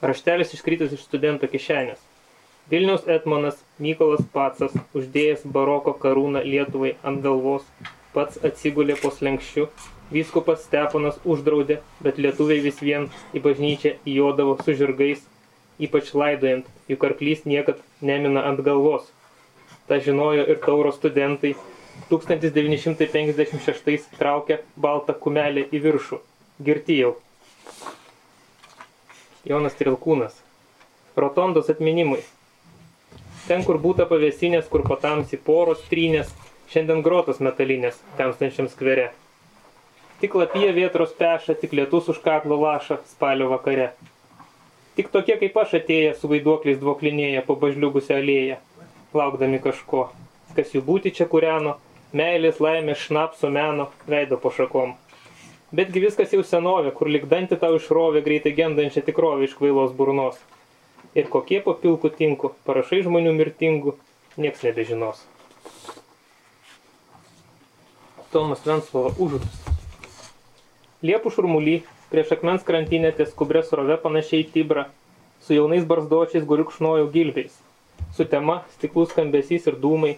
Raštelis 0.00 0.52
iškritus 0.54 0.92
iš 0.94 1.00
studento 1.02 1.48
kišenės. 1.50 1.98
Vilniaus 2.70 3.08
etmonas 3.10 3.56
Mykolas 3.82 4.22
Pacas, 4.30 4.70
uždėjęs 4.94 5.42
baroko 5.56 5.90
karūną 6.04 6.44
Lietuvai 6.44 6.92
ant 7.02 7.18
galvos, 7.24 7.64
pats 8.14 8.38
atsigulė 8.46 8.94
po 9.00 9.10
slenkščiu, 9.16 9.66
vyskupas 10.14 10.62
Steponas 10.68 11.18
uždraudė, 11.24 11.80
bet 12.04 12.14
lietuviai 12.22 12.60
vis 12.68 12.78
vien 12.84 13.10
į 13.34 13.42
bažnyčią 13.48 13.92
įjodavo 14.14 14.54
su 14.62 14.70
žirgais, 14.78 15.20
ypač 15.82 16.14
laidojant, 16.14 16.70
juk 16.86 17.00
arklys 17.10 17.42
niekad 17.50 17.82
nemina 18.00 18.46
ant 18.46 18.62
galvos. 18.70 19.10
Ta 19.90 19.98
žinojo 19.98 20.46
ir 20.46 20.62
tauro 20.62 20.94
studentai, 20.94 21.56
1956 22.12 24.12
traukė 24.18 24.56
baltą 24.76 25.12
kumelę 25.26 25.62
į 25.74 25.78
viršų. 25.88 26.18
Girti 26.62 27.02
jau. 27.02 27.18
Jonas 29.48 29.78
Trilkūnas. 29.78 30.34
Rotondos 31.16 31.70
atminimui. 31.72 32.20
Ten, 33.46 33.62
kur 33.64 33.78
būta 33.80 34.04
pavėsinės, 34.10 34.66
kur 34.68 34.82
patamsi 34.84 35.38
poros 35.40 35.80
trynės, 35.88 36.34
šiandien 36.68 37.00
grotos 37.06 37.40
metalinės, 37.40 37.96
temstančiam 38.18 38.68
skvere. 38.68 39.08
Tik 40.20 40.36
lapija 40.36 40.74
vietros 40.76 41.14
peša, 41.16 41.56
tik 41.56 41.72
lietus 41.78 42.10
už 42.12 42.20
kaklo 42.20 42.60
laša 42.60 43.00
spalio 43.08 43.48
vakare. 43.54 43.88
Tik 44.98 45.08
tokie 45.14 45.38
kaip 45.40 45.56
aš 45.64 45.78
atėję 45.80 46.12
su 46.20 46.28
vaiduokliais 46.28 46.80
dvoklinėje 46.82 47.46
po 47.48 47.56
bažliugusią 47.56 48.20
alėją, 48.20 48.60
laukdami 49.16 49.62
kažko, 49.64 50.08
kas 50.58 50.76
jų 50.76 50.84
būti 50.84 51.14
čia 51.16 51.24
kūreno, 51.30 51.78
meilės, 52.12 52.60
laimės, 52.60 53.00
šnapso 53.06 53.48
meno, 53.54 53.88
veido 54.10 54.36
po 54.42 54.52
šakom. 54.52 54.98
Betgi 55.68 56.00
viskas 56.00 56.30
jau 56.32 56.40
senovė, 56.40 56.94
kur 56.96 57.10
likdanti 57.12 57.56
tau 57.60 57.74
išrovė 57.76 58.22
greitai 58.24 58.54
gendančią 58.56 59.02
tikrovę 59.04 59.44
iš 59.44 59.56
kvailos 59.58 59.90
burnos. 59.96 60.38
Ir 61.12 61.26
kokie 61.28 61.58
po 61.60 61.74
pilkų 61.76 62.08
tinku, 62.16 62.54
parašai 62.64 63.02
žmonių 63.04 63.34
mirtingų, 63.36 63.92
nieks 64.40 64.64
nebežinos. 64.64 65.20
Tomas 68.32 68.64
Venslova 68.64 69.12
užudus. 69.20 69.60
Liepų 71.04 71.34
šurmuly, 71.36 71.76
prieš 72.08 72.32
akmens 72.38 72.64
krantinę 72.64 73.12
ties 73.18 73.36
kubrė 73.36 73.60
srove 73.66 73.98
panašiai 74.00 74.46
į 74.46 74.48
tibrą, 74.54 74.86
su 75.44 75.52
jaunais 75.52 75.84
barzdočiais 75.88 76.48
guriukšnojau 76.48 77.10
gilbiais. 77.12 77.52
Su 78.16 78.24
tema 78.24 78.62
stiklų 78.78 79.04
skambesys 79.12 79.68
ir 79.68 79.76
dūmai. 79.84 80.16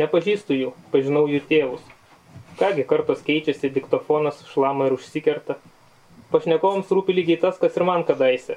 Nepažįstu 0.00 0.56
jų, 0.56 0.72
pažinau 0.92 1.26
jų 1.28 1.44
tėvus. 1.52 1.95
Kągi 2.56 2.86
kartos 2.88 3.20
keičiasi, 3.20 3.68
diktofonas 3.68 4.38
šlama 4.48 4.86
ir 4.88 4.94
užsikerta. 4.96 5.58
Pašnekovams 6.32 6.88
rūpi 6.88 7.12
lygiai 7.18 7.42
tas, 7.42 7.58
kas 7.60 7.76
ir 7.76 7.84
man 7.84 8.04
kadaise. 8.08 8.56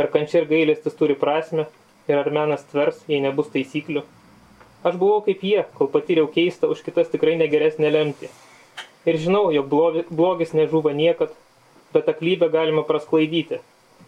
Ar 0.00 0.08
kančia 0.14 0.40
ir 0.40 0.48
gailestis 0.48 0.96
turi 0.96 1.18
prasme, 1.20 1.66
ir 2.08 2.16
ar 2.16 2.30
menas 2.32 2.64
tvers, 2.70 3.02
jei 3.12 3.20
nebus 3.20 3.52
taisyklių. 3.52 4.06
Aš 4.88 4.96
buvau 4.96 5.20
kaip 5.26 5.44
jie, 5.44 5.66
kol 5.76 5.92
patyriau 5.92 6.30
keistą 6.32 6.72
už 6.72 6.80
kitas 6.86 7.12
tikrai 7.12 7.36
negeresnę 7.36 7.92
lemtį. 7.92 8.32
Ir 9.04 9.20
žinau, 9.20 9.50
jog 9.52 9.68
blogi- 9.68 10.08
blogis 10.08 10.56
nežuva 10.56 10.96
niekad, 10.96 11.36
bet 11.92 12.08
aklybę 12.08 12.48
galima 12.48 12.88
prasklaidyti. 12.88 13.60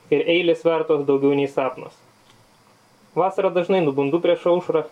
Ir 0.08 0.24
eilės 0.24 0.64
vertos 0.64 1.04
daugiau 1.04 1.36
nei 1.36 1.52
sapnas. 1.52 1.92
Vasarą 3.14 3.52
dažnai 3.52 3.84
nubundu 3.84 4.24
prieš 4.24 4.48
aušrą 4.48 4.86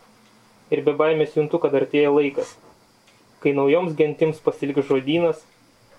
ir 0.70 0.84
be 0.84 0.92
baimės 0.92 1.32
juntu, 1.40 1.58
kad 1.58 1.72
artėja 1.72 2.12
laikas. 2.12 2.58
Kai 3.40 3.54
naujoms 3.56 3.94
gentims 3.96 4.40
pasiliks 4.44 4.88
žodynas, 4.88 5.40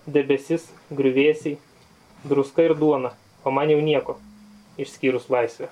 debesis, 0.05 0.67
griuvėsiai, 0.93 1.57
druska 2.23 2.67
ir 2.67 2.75
duona, 2.77 3.15
o 3.43 3.53
man 3.53 3.71
jau 3.73 3.79
nieko, 3.81 4.17
išskyrus 4.81 5.29
laisvę. 5.33 5.69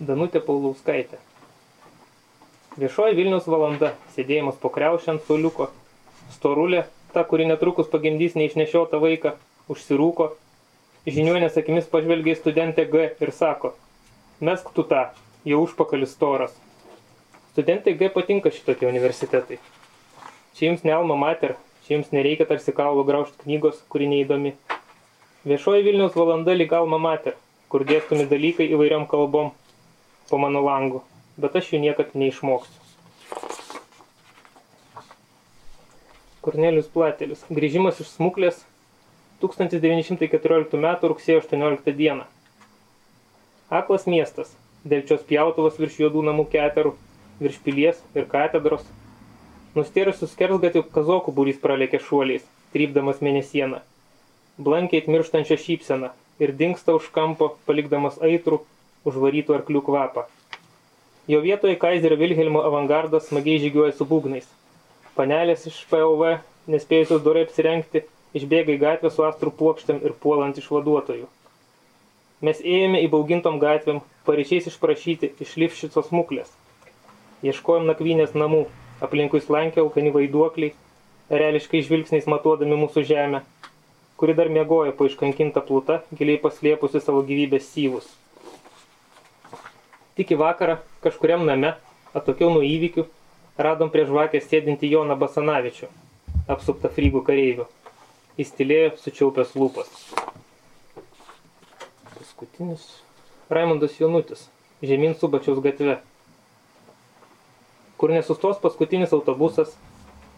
Danutė 0.00 0.40
Paulauskaitė. 0.40 1.20
Viešoji 2.80 3.18
Vilnius 3.18 3.46
valanda, 3.50 3.92
sėdėjimas 4.14 4.56
po 4.62 4.70
kreušiant 4.72 5.22
suoliuko, 5.26 5.68
storulė, 6.32 6.86
ta, 7.12 7.24
kuri 7.28 7.44
netrukus 7.50 7.90
pagimdys 7.92 8.36
neišnešiotą 8.38 9.00
vaiką, 9.02 9.34
užsirūko, 9.70 10.30
žiniuonės 11.06 11.58
akimis 11.60 11.90
pažvelgia 11.90 12.34
į 12.34 12.40
studentę 12.40 12.86
G 12.90 13.10
ir 13.20 13.34
sako, 13.36 13.74
mesk 14.40 14.70
tu 14.74 14.86
tą, 14.88 15.10
jau 15.44 15.62
užpakalis 15.66 16.14
storas. 16.16 16.54
Studentai 17.50 17.94
G 17.98 18.08
patinka 18.14 18.54
šitokie 18.54 18.88
universitetai. 18.88 19.60
Čia 20.54 20.70
jums 20.70 20.86
ne 20.86 20.96
alma 20.96 21.18
mater, 21.18 21.56
čia 21.84 21.98
jums 21.98 22.10
nereikia 22.14 22.46
tarsi 22.46 22.74
kaulo 22.76 23.04
graužti 23.04 23.44
knygos, 23.44 23.82
kuri 23.92 24.08
neįdomi. 24.10 24.54
Viešoji 25.44 25.86
Vilniaus 25.86 26.18
valanda 26.18 26.56
lyg 26.56 26.72
alma 26.76 26.98
mater, 26.98 27.38
kur 27.68 27.86
dėstomi 27.88 28.28
dalykai 28.30 28.70
įvairiom 28.70 29.06
kalbom 29.10 29.54
po 30.30 30.38
mano 30.38 30.62
langu 30.62 31.02
bet 31.40 31.56
aš 31.56 31.72
jų 31.72 31.80
niekad 31.84 32.14
neišmoksiu. 32.14 32.76
Kornelius 36.40 36.88
Platelis. 36.88 37.42
Grįžimas 37.52 38.00
iš 38.00 38.14
smuklės 38.14 38.62
1914 39.44 40.76
m. 40.78 40.88
rugsėjo 41.12 41.42
18 41.42 41.92
d. 41.96 42.16
Aklas 43.70 44.06
miestas. 44.08 44.54
Delčios 44.84 45.20
pjautuvas 45.28 45.76
virš 45.76 45.98
juodų 46.00 46.24
namų 46.30 46.46
keterų, 46.54 46.94
virš 47.40 47.60
pilies 47.64 48.00
ir 48.14 48.26
katedros. 48.30 48.84
Nustėrusius 49.76 50.34
kersgatį 50.38 50.82
kazokų 50.94 51.34
būrys 51.36 51.60
pralėkė 51.62 52.00
šuoliais, 52.02 52.44
trypdamas 52.74 53.22
mėnesieną. 53.24 53.80
Blankiai 54.60 55.06
mirštančią 55.08 55.56
šypseną 55.64 56.10
ir 56.42 56.52
dinksta 56.56 56.96
už 56.98 57.08
kampo, 57.14 57.54
palikdamas 57.66 58.18
aitrų, 58.20 58.60
užvarytų 59.08 59.56
arklių 59.56 59.82
kvapą. 59.86 60.26
Jo 61.30 61.40
vietoje 61.44 61.78
Kaiserio 61.80 62.18
Vilhelmo 62.20 62.64
avangardas 62.66 63.28
smagiai 63.28 63.60
žygiuoja 63.62 63.94
su 63.96 64.06
būgnais. 64.08 64.48
Panelės 65.16 65.66
iš 65.70 65.82
POV, 65.90 66.40
nespėjusios 66.70 67.22
dorai 67.24 67.44
apsirengti, 67.46 68.04
išbėga 68.36 68.74
į 68.74 68.80
gatvę 68.84 69.10
su 69.14 69.24
astrų 69.26 69.52
plokštėm 69.60 70.00
ir 70.04 70.16
puolant 70.24 70.58
išvaduotojų. 70.58 71.28
Mes 72.46 72.62
ėjome 72.64 73.02
įbaugintom 73.04 73.60
gatvėm, 73.62 74.00
pareičiais 74.24 74.70
išprašyti 74.70 75.34
iš 75.44 75.56
Lifšicos 75.60 76.08
smuklės. 76.08 76.48
Ieškojom 77.46 77.86
nakvynės 77.88 78.34
namų, 78.36 78.66
aplinkui 79.00 79.40
slankė 79.40 79.80
alkani 79.80 80.12
vaiduokliai, 80.12 80.74
reališkai 81.30 81.80
žvilgsniais 81.86 82.26
matuodami 82.28 82.76
mūsų 82.82 83.04
žemę, 83.08 83.40
kuri 84.20 84.34
dar 84.36 84.50
miegojo 84.52 84.92
po 84.96 85.06
iškankintą 85.08 85.62
plūtą, 85.64 86.02
giliai 86.12 86.40
paslėpusi 86.42 87.00
savo 87.00 87.22
gyvybės 87.24 87.70
syvus. 87.72 88.10
Tik 90.18 90.34
į 90.34 90.40
vakarą 90.42 90.76
kažkuriam 91.00 91.46
name, 91.48 91.72
atokiau 92.12 92.50
nuo 92.52 92.60
įvykių, 92.66 93.06
radom 93.56 93.88
prie 93.94 94.04
žvakės 94.04 94.50
sėdinti 94.50 94.90
Joną 94.90 95.16
Basanavičių, 95.16 95.88
apsuptą 96.52 96.90
frygų 96.92 97.24
kareivių. 97.24 97.64
Jis 98.36 98.52
tylėjo, 98.56 98.92
sučiaupęs 99.00 99.56
lūpas. 99.56 99.88
Paskutinis. 102.18 102.84
Raimondas 103.50 103.96
Jonutis, 103.98 104.44
žemyn 104.84 105.16
subačiaus 105.18 105.58
gatve. 105.64 105.98
Kur 108.00 108.14
nesustos 108.14 108.60
paskutinis 108.62 109.12
autobusas, 109.12 109.74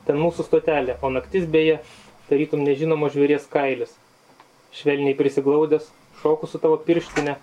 ten 0.06 0.18
mūsų 0.18 0.48
stotelė, 0.48 0.98
o 0.98 1.12
naktis 1.14 1.46
beje, 1.46 1.78
tarytum 2.26 2.64
nežinomo 2.66 3.10
žvėries 3.14 3.46
kailis. 3.50 3.94
Švelniai 4.74 5.14
prisiglaudęs, 5.14 5.86
šoku 6.22 6.48
su 6.50 6.58
tavo 6.58 6.80
pirštinė, 6.82 7.36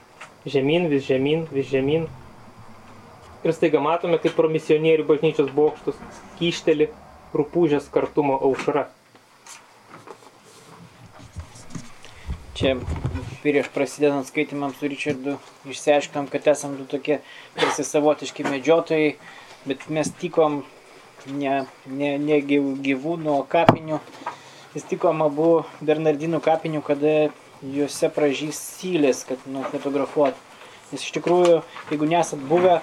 žemyn, 0.50 0.90
vis 0.92 1.06
žemyn, 1.08 1.46
vis 1.56 1.70
žemyn, 1.72 2.10
ir 3.44 3.56
staiga 3.56 3.80
matome, 3.84 4.20
kaip 4.20 4.36
pro 4.36 4.50
misionierių 4.52 5.06
bažnyčios 5.08 5.52
bokštus 5.56 6.00
kyšteli 6.40 6.90
rupūžės 7.36 7.88
kartumo 7.94 8.40
aušra. 8.50 8.88
Čia 12.60 12.76
prieš 13.40 13.70
prasidedant 13.72 14.28
skaitimams 14.28 14.82
su 14.82 14.90
Richardu 14.92 15.38
išsiaiškinom, 15.70 16.28
kad 16.28 16.50
esam 16.52 16.76
du 16.76 16.84
tokie 16.92 17.22
tarsi 17.56 17.86
savotiški 17.88 18.44
medžiotojai, 18.50 19.14
bet 19.66 19.88
mes 19.92 20.12
tikom 20.22 20.62
ne, 21.28 21.64
ne, 21.88 22.14
ne 22.22 22.40
gyvūnų, 22.46 23.34
o 23.34 23.44
kapinių. 23.50 24.00
Jis 24.76 24.86
tikom 24.92 25.26
abu 25.26 25.50
Bernardinų 25.82 26.40
kapinių, 26.46 26.84
kada 26.86 27.16
juose 27.66 28.12
pražys 28.14 28.62
sylės, 28.78 29.26
kad 29.28 29.44
nufotografuot. 29.50 30.38
Nes 30.94 31.04
iš 31.04 31.12
tikrųjų, 31.18 31.60
jeigu 31.92 32.08
nesat 32.10 32.42
buvę, 32.50 32.80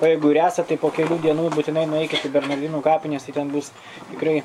O 0.00 0.06
jeigu 0.06 0.30
ir 0.32 0.38
esate, 0.40 0.70
tai 0.70 0.76
po 0.80 0.88
kelių 0.96 1.18
dienų 1.20 1.50
būtinai 1.52 1.82
nueikite 1.84 2.30
į 2.30 2.32
Bernardinų 2.32 2.78
kapinės, 2.80 3.26
tai 3.26 3.34
ten 3.36 3.50
bus 3.52 3.66
tikrai 4.08 4.38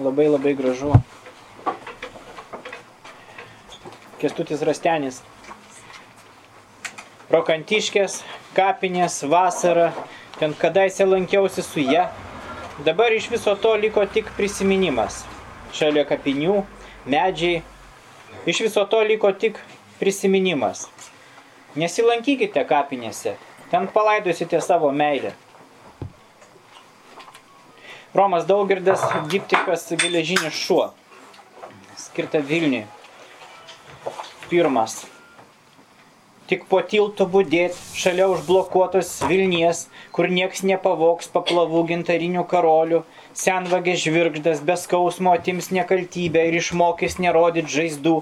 labai 0.00 0.30
labai 0.30 0.54
gražu. 0.56 0.94
Kestutis 4.22 4.64
Rastenis. 4.64 5.18
Rokantiškės, 7.28 8.22
kapinės, 8.56 9.18
vasara, 9.28 9.90
ten 10.38 10.54
kadaise 10.58 11.06
lankiausi 11.06 11.62
su 11.62 11.80
ją. 11.80 12.08
Dabar 12.84 13.12
iš 13.12 13.30
viso 13.30 13.54
to 13.54 13.76
liko 13.76 14.06
tik 14.06 14.30
prisiminimas. 14.36 15.22
Šalia 15.74 16.04
kapinių, 16.08 16.60
medžiai. 17.06 17.62
Iš 18.46 18.66
viso 18.66 18.84
to 18.90 19.00
liko 19.06 19.32
tik 19.32 19.58
prisiminimas. 20.00 20.88
Nesilankykite 21.78 22.62
kapinėse, 22.70 23.34
Ten 23.74 23.88
palaidosite 23.88 24.60
savo 24.60 24.92
meilę. 24.92 25.32
Romas 28.14 28.44
Daugirdas, 28.46 29.02
diptikas 29.30 29.88
geležinis 29.98 30.54
šuo. 30.54 30.92
Skirta 31.98 32.38
Vilniui. 32.38 32.84
Pirmas. 34.46 35.13
Tik 36.48 36.66
po 36.68 36.82
tiltu 36.84 37.24
būdėt 37.34 37.76
šalia 37.96 38.26
užblokuotos 38.28 39.12
Vilnies, 39.30 39.86
kur 40.12 40.28
nieks 40.28 40.60
nepavoks 40.70 41.30
paplavų 41.36 41.84
gintarinių 41.90 42.42
karolių, 42.50 43.04
senvagė 43.44 43.94
žvirgždas 44.02 44.60
be 44.70 44.76
skausmo 44.80 45.32
atims 45.38 45.70
nekaltybę 45.72 46.42
ir 46.50 46.58
išmokys 46.60 47.16
nerodyt 47.24 47.72
žaizdų, 47.76 48.18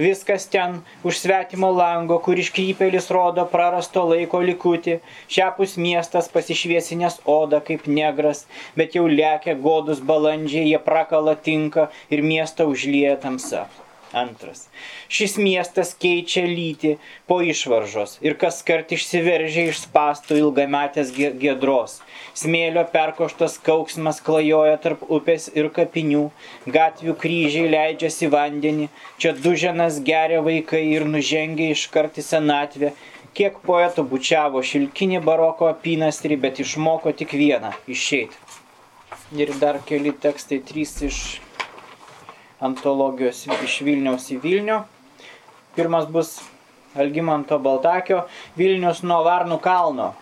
Viskas 0.00 0.46
ten 0.48 0.80
už 1.04 1.18
svetimo 1.20 1.68
lango, 1.76 2.16
kur 2.24 2.38
iškrypėlis 2.40 3.10
rodo 3.12 3.44
prarasto 3.54 4.06
laiko 4.08 4.40
likutį. 4.40 4.94
Šiapus 5.28 5.76
miestas 5.76 6.30
pasišviesinės 6.32 7.18
oda 7.28 7.60
kaip 7.66 7.84
negras, 7.98 8.46
bet 8.80 8.96
jau 8.96 9.04
lekia 9.12 9.58
godus 9.68 10.00
balandžiai, 10.00 10.64
jie 10.72 10.80
prakala 10.88 11.36
tinka 11.36 11.90
ir 12.08 12.24
miestą 12.32 12.70
užlieja 12.72 13.20
tamsa. 13.26 13.66
Antras. 14.12 14.64
Šis 15.06 15.36
miestas 15.38 15.92
keičia 16.02 16.42
lytį 16.48 16.96
po 17.30 17.38
išvaržos 17.46 18.16
ir 18.26 18.34
kas 18.40 18.58
kart 18.66 18.90
išsiveržia 18.96 19.68
iš 19.70 19.84
spastų 19.84 20.38
ilgametės 20.40 21.12
gėdros. 21.14 22.00
Smėlio 22.34 22.82
perkoštas 22.90 23.58
kauksmas 23.62 24.18
klajoja 24.26 24.80
tarp 24.82 25.04
upės 25.06 25.46
ir 25.54 25.70
kapinių, 25.76 26.24
gatvių 26.66 27.14
kryžiai 27.22 27.70
leidžiasi 27.70 28.30
vandenį, 28.34 28.88
čia 29.22 29.34
duženas 29.46 30.00
geria 30.06 30.40
vaikai 30.46 30.82
ir 30.90 31.06
nužengia 31.06 31.70
iškart 31.76 32.18
į 32.18 32.26
senatvę. 32.32 32.90
Kiek 33.38 33.60
poetų 33.62 34.02
bučiavo 34.10 34.58
šilkinį 34.66 35.20
baroko 35.22 35.68
apynastrį, 35.70 36.40
bet 36.46 36.58
išmoko 36.64 37.14
tik 37.14 37.36
vieną- 37.38 37.70
išeiti. 37.94 38.34
Ir 39.38 39.54
dar 39.60 39.78
keli 39.86 40.10
tekstai, 40.10 40.58
trys 40.66 40.96
iš 41.06 41.20
antologijos 42.60 43.46
iš 43.64 43.80
Vilniaus 43.86 44.28
į 44.34 44.40
Vilnių. 44.44 44.80
Pirmas 45.76 46.08
bus 46.10 46.38
Algimanto 46.98 47.58
Baltakio 47.62 48.24
Vilnius 48.58 49.04
nuo 49.06 49.22
Varnų 49.24 49.60
kalno. 49.64 50.12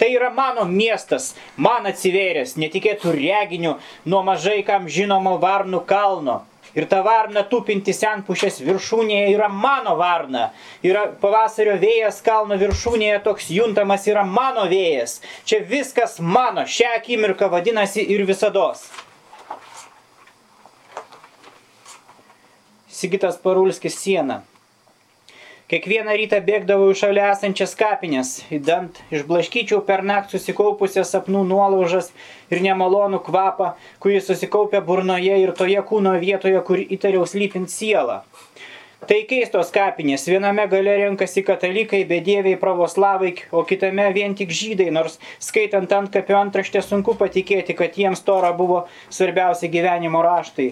Tai 0.00 0.08
yra 0.10 0.32
mano 0.34 0.64
miestas, 0.66 1.34
man 1.56 1.86
atsiveręs 1.86 2.56
netikėtų 2.58 3.12
reginių 3.14 3.76
nuo 4.08 4.22
mažai 4.26 4.62
kam 4.66 4.88
žinomo 4.90 5.36
Varnų 5.42 5.84
kalno. 5.86 6.40
Ir 6.74 6.86
ta 6.88 7.02
varna 7.04 7.42
tupinti 7.44 7.92
senpušės 7.92 8.62
viršūnėje 8.64 9.26
yra 9.34 9.50
mano 9.52 9.92
varna. 9.98 10.46
Yra 10.80 11.04
pavasario 11.20 11.76
vėjas 11.76 12.22
kalno 12.24 12.56
viršūnėje 12.56 13.18
toks 13.26 13.50
juntamas 13.52 14.08
yra 14.08 14.24
mano 14.24 14.64
vėjas. 14.72 15.18
Čia 15.44 15.60
viskas 15.68 16.16
mano, 16.18 16.64
šią 16.64 16.94
akimirką 17.02 17.52
vadinasi 17.52 18.06
ir 18.16 18.24
visados. 18.24 18.86
Sigitas 23.02 23.36
Parulskis 23.42 23.96
siena. 23.98 24.42
Kiekvieną 25.72 26.12
rytą 26.20 26.38
bėgdavau 26.46 26.92
iš 26.92 27.00
šalia 27.02 27.24
esančias 27.32 27.72
kapinės, 27.80 28.28
įdant 28.54 29.00
išblaškyčiau 29.16 29.80
per 29.88 30.04
naktį 30.06 30.38
susikaupusią 30.38 31.02
sapnų 31.08 31.40
nuolaužas 31.48 32.12
ir 32.52 32.62
nemalonų 32.62 33.18
kvapą, 33.26 33.72
kurį 34.04 34.20
susikaupė 34.28 34.84
burnoje 34.86 35.40
ir 35.42 35.50
toje 35.58 35.82
kūno 35.88 36.12
vietoje, 36.22 36.62
kur 36.68 36.84
įtariau 36.84 37.26
slypint 37.26 37.74
sielą. 37.74 38.20
Tai 39.10 39.18
keistos 39.34 39.74
kapinės. 39.74 40.28
Viename 40.30 40.68
gale 40.70 40.94
renkasi 41.02 41.42
katalikai, 41.50 42.04
bedieviai, 42.06 42.54
pravoslavai, 42.62 43.34
o 43.50 43.66
kitame 43.66 44.06
vien 44.14 44.38
tik 44.38 44.54
žydai, 44.54 44.92
nors 44.94 45.18
skaitant 45.42 45.98
ant 45.98 46.14
kapio 46.14 46.38
antraštę 46.44 46.86
sunku 46.86 47.18
patikėti, 47.18 47.74
kad 47.74 47.98
jiems 47.98 48.22
tora 48.22 48.54
buvo 48.54 48.84
svarbiausia 49.10 49.74
gyvenimo 49.74 50.22
raštai. 50.22 50.70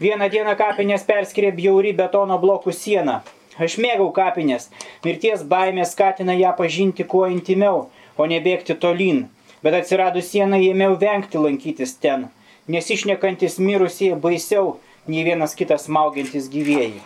Vieną 0.00 0.30
dieną 0.32 0.54
kapinės 0.56 1.02
perskiria 1.04 1.50
bjauri 1.52 1.90
betono 1.92 2.38
blokų 2.40 2.72
siena. 2.72 3.18
Aš 3.60 3.74
mėgau 3.84 4.06
kapinės. 4.16 4.70
Mirties 5.04 5.42
baimė 5.44 5.84
skatina 5.84 6.32
ją 6.38 6.54
pažinti 6.56 7.04
kuo 7.04 7.26
intimiau, 7.28 7.82
o 8.16 8.26
ne 8.30 8.38
bėgti 8.40 8.78
tolyn. 8.80 9.26
Bet 9.60 9.74
atsiradus 9.76 10.30
sienai 10.32 10.62
ėmiau 10.70 10.94
vengti 11.02 11.36
lankytis 11.36 11.92
ten, 12.00 12.30
nes 12.64 12.88
išnekantis 12.94 13.58
mirusieji 13.60 14.16
baisiau 14.22 14.78
nei 15.06 15.24
vienas 15.26 15.52
kitas 15.58 15.84
maugiantis 15.92 16.48
gyvėjai. 16.48 17.02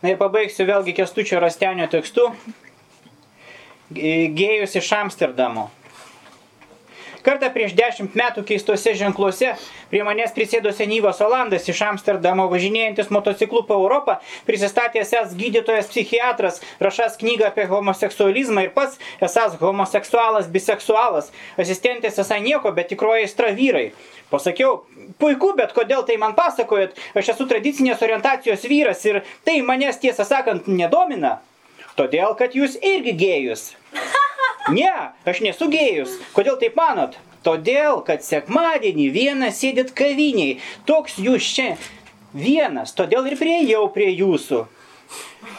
Na 0.00 0.14
ir 0.14 0.16
pabaigsiu 0.16 0.64
vėlgi 0.64 0.96
Kestučio 0.96 1.42
Rastenio 1.44 1.84
tekstu. 1.92 2.30
Gėjus 3.92 4.78
iš 4.80 4.88
Amsterdamo. 5.02 5.68
Kartą 7.26 7.50
prieš 7.52 7.74
dešimt 7.76 8.14
metų 8.16 8.44
keistose 8.48 8.94
ženkluose 8.96 9.52
prie 9.90 10.00
manęs 10.06 10.32
prisėdo 10.36 10.72
senyvas 10.72 11.20
Olandas 11.24 11.68
iš 11.68 11.82
Amsterdamo 11.84 12.46
važinėjantis 12.52 13.10
motociklu 13.12 13.62
po 13.68 13.76
Europą, 13.82 14.16
prisistatęs 14.48 15.10
esas 15.10 15.34
gydytojas 15.36 15.90
psichiatras, 15.90 16.60
rašas 16.80 17.18
knygą 17.20 17.50
apie 17.50 17.66
homoseksualizmą 17.70 18.64
ir 18.66 18.72
pats 18.76 18.96
esas 19.20 19.58
homoseksualas, 19.60 20.48
biseksualas, 20.54 21.28
asistentės 21.60 22.20
esą 22.24 22.40
nieko, 22.44 22.72
bet 22.76 22.88
tikroji 22.94 23.28
aistra 23.28 23.52
vyrai. 23.56 23.90
Pasakiau, 24.30 24.84
puiku, 25.18 25.52
bet 25.58 25.74
kodėl 25.76 26.06
tai 26.06 26.16
man 26.22 26.36
pasakojat, 26.38 26.96
aš 27.18 27.34
esu 27.34 27.48
tradicinės 27.50 28.02
orientacijos 28.06 28.64
vyras 28.70 29.04
ir 29.10 29.22
tai 29.44 29.58
manęs 29.66 30.00
tiesą 30.00 30.24
sakant 30.28 30.70
nedomina. 30.70 31.40
Todėl, 31.98 32.36
kad 32.38 32.54
jūs 32.56 32.78
irgi 32.80 33.18
gėjus. 33.18 33.72
Ne, 34.70 34.92
aš 35.28 35.40
nesu 35.44 35.70
gėjus. 35.72 36.18
Kodėl 36.36 36.58
taip 36.60 36.76
manot? 36.78 37.16
Todėl, 37.46 38.02
kad 38.04 38.24
sekmadienį 38.24 39.08
vienas 39.14 39.62
sėdit 39.62 39.94
kaviniai. 39.96 40.58
Toks 40.88 41.16
jūs 41.18 41.46
čia 41.56 41.70
vienas. 42.36 42.92
Todėl 42.96 43.30
ir 43.30 43.38
prieėjau 43.40 43.86
prie 43.94 44.10
jūsų. 44.12 44.66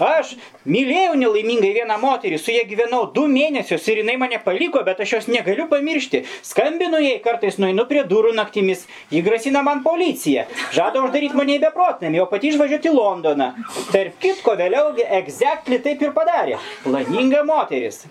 Aš 0.01 0.36
mylėjau 0.69 1.15
nelaimingai 1.19 1.71
vieną 1.75 1.97
moterį, 1.99 2.38
su 2.39 2.53
jie 2.53 2.61
gyvenau 2.69 3.01
du 3.15 3.25
mėnesius 3.27 3.88
ir 3.91 3.99
jinai 4.01 4.15
mane 4.21 4.39
paliko, 4.45 4.84
bet 4.88 5.01
aš 5.03 5.15
jos 5.15 5.27
negaliu 5.27 5.65
pamiršti. 5.71 6.23
Skambinu 6.45 7.01
jai, 7.01 7.17
kartais 7.25 7.59
nueinu 7.61 7.86
prie 7.89 8.05
durų 8.07 8.32
naktimis, 8.38 8.86
ji 9.11 9.23
grasina 9.25 9.65
man 9.65 9.84
policiją, 9.84 10.47
žada 10.77 11.03
uždaryti 11.03 11.38
mane 11.38 11.57
į 11.57 11.65
beprotnamį, 11.65 12.23
o 12.23 12.29
pati 12.32 12.53
išvažiuoti 12.53 12.93
į 12.93 12.95
Londoną. 12.95 13.51
Tarp 13.91 14.17
kitko, 14.23 14.55
vėliau 14.61 14.95
exactly 15.19 15.82
taip 15.84 16.01
ir 16.05 16.15
padarė. 16.17 16.61
Planinga 16.86 17.43
moteris. 17.49 18.05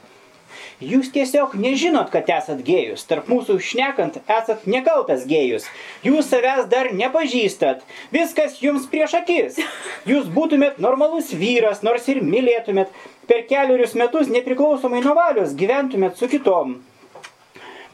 Jūs 0.80 1.10
tiesiog 1.12 1.58
nežinot, 1.60 2.08
kad 2.08 2.28
esat 2.32 2.62
gėjus. 2.64 3.02
Tarp 3.04 3.26
mūsų 3.28 3.58
šnekant, 3.60 4.14
esat 4.24 4.62
nekaltas 4.64 5.26
gėjus. 5.28 5.66
Jūs 6.06 6.30
savęs 6.32 6.70
dar 6.72 6.88
nepažįstat. 6.96 7.82
Viskas 8.14 8.56
jums 8.64 8.86
prieš 8.88 9.18
akis. 9.18 9.60
Jūs 10.08 10.30
būtumėt 10.32 10.80
normalus 10.80 11.34
vyras, 11.36 11.82
nors 11.84 12.08
ir 12.08 12.22
mylėtumėt. 12.24 12.88
Per 13.28 13.44
keliarius 13.50 13.92
metus 13.92 14.32
nepriklausomai 14.32 15.04
nuo 15.04 15.12
valios 15.18 15.52
gyventumėt 15.52 16.16
su 16.16 16.30
kitom. 16.32 16.78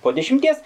Po 0.06 0.14
dešimties 0.14 0.62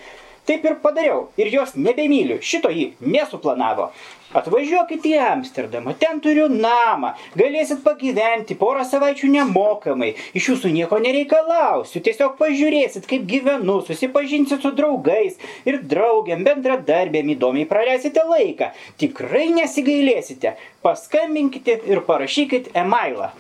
taip 0.51 0.67
ir 0.67 0.81
padariau 0.83 1.29
ir 1.39 1.53
jos 1.55 1.77
nebemyliu. 1.79 2.41
Šito 2.43 2.73
jį 2.75 2.91
nesuplanavo. 3.01 3.93
Atvažiuokit 4.31 5.03
į 5.11 5.17
Amsterdamą, 5.27 5.97
ten 5.99 6.21
turiu 6.23 6.45
namą, 6.51 7.17
galėsit 7.35 7.81
pagyventi 7.83 8.55
porą 8.59 8.85
savaičių 8.87 9.27
nemokamai, 9.33 10.13
iš 10.39 10.53
jūsų 10.53 10.71
nieko 10.71 11.01
nereikalausiu, 11.03 11.99
tiesiog 12.07 12.37
pažiūrėsit, 12.39 13.09
kaip 13.11 13.25
gyvenu, 13.27 13.81
susipažinsit 13.89 14.63
su 14.63 14.71
draugais 14.79 15.35
ir 15.67 15.81
draugiam, 15.83 16.45
bendradarbėm 16.47 17.35
įdomiai 17.35 17.67
praleisite 17.73 18.23
laiką, 18.29 18.71
tikrai 19.03 19.49
nesigailėsite, 19.57 20.55
paskambinkite 20.87 21.81
ir 21.91 22.05
parašykit 22.07 22.71
emailą. 22.85 23.33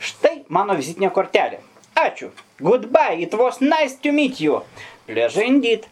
Štai 0.00 0.38
mano 0.48 0.78
vizitinė 0.78 1.12
kortelė. 1.12 1.60
Ačiū. 1.98 2.32
Goodbye, 2.64 3.20
it 3.20 3.36
was 3.36 3.60
nice 3.60 4.00
to 4.00 4.16
meet 4.16 4.40
you. 4.40 4.62
Pleasure 5.06 5.44
indeed 5.44 5.84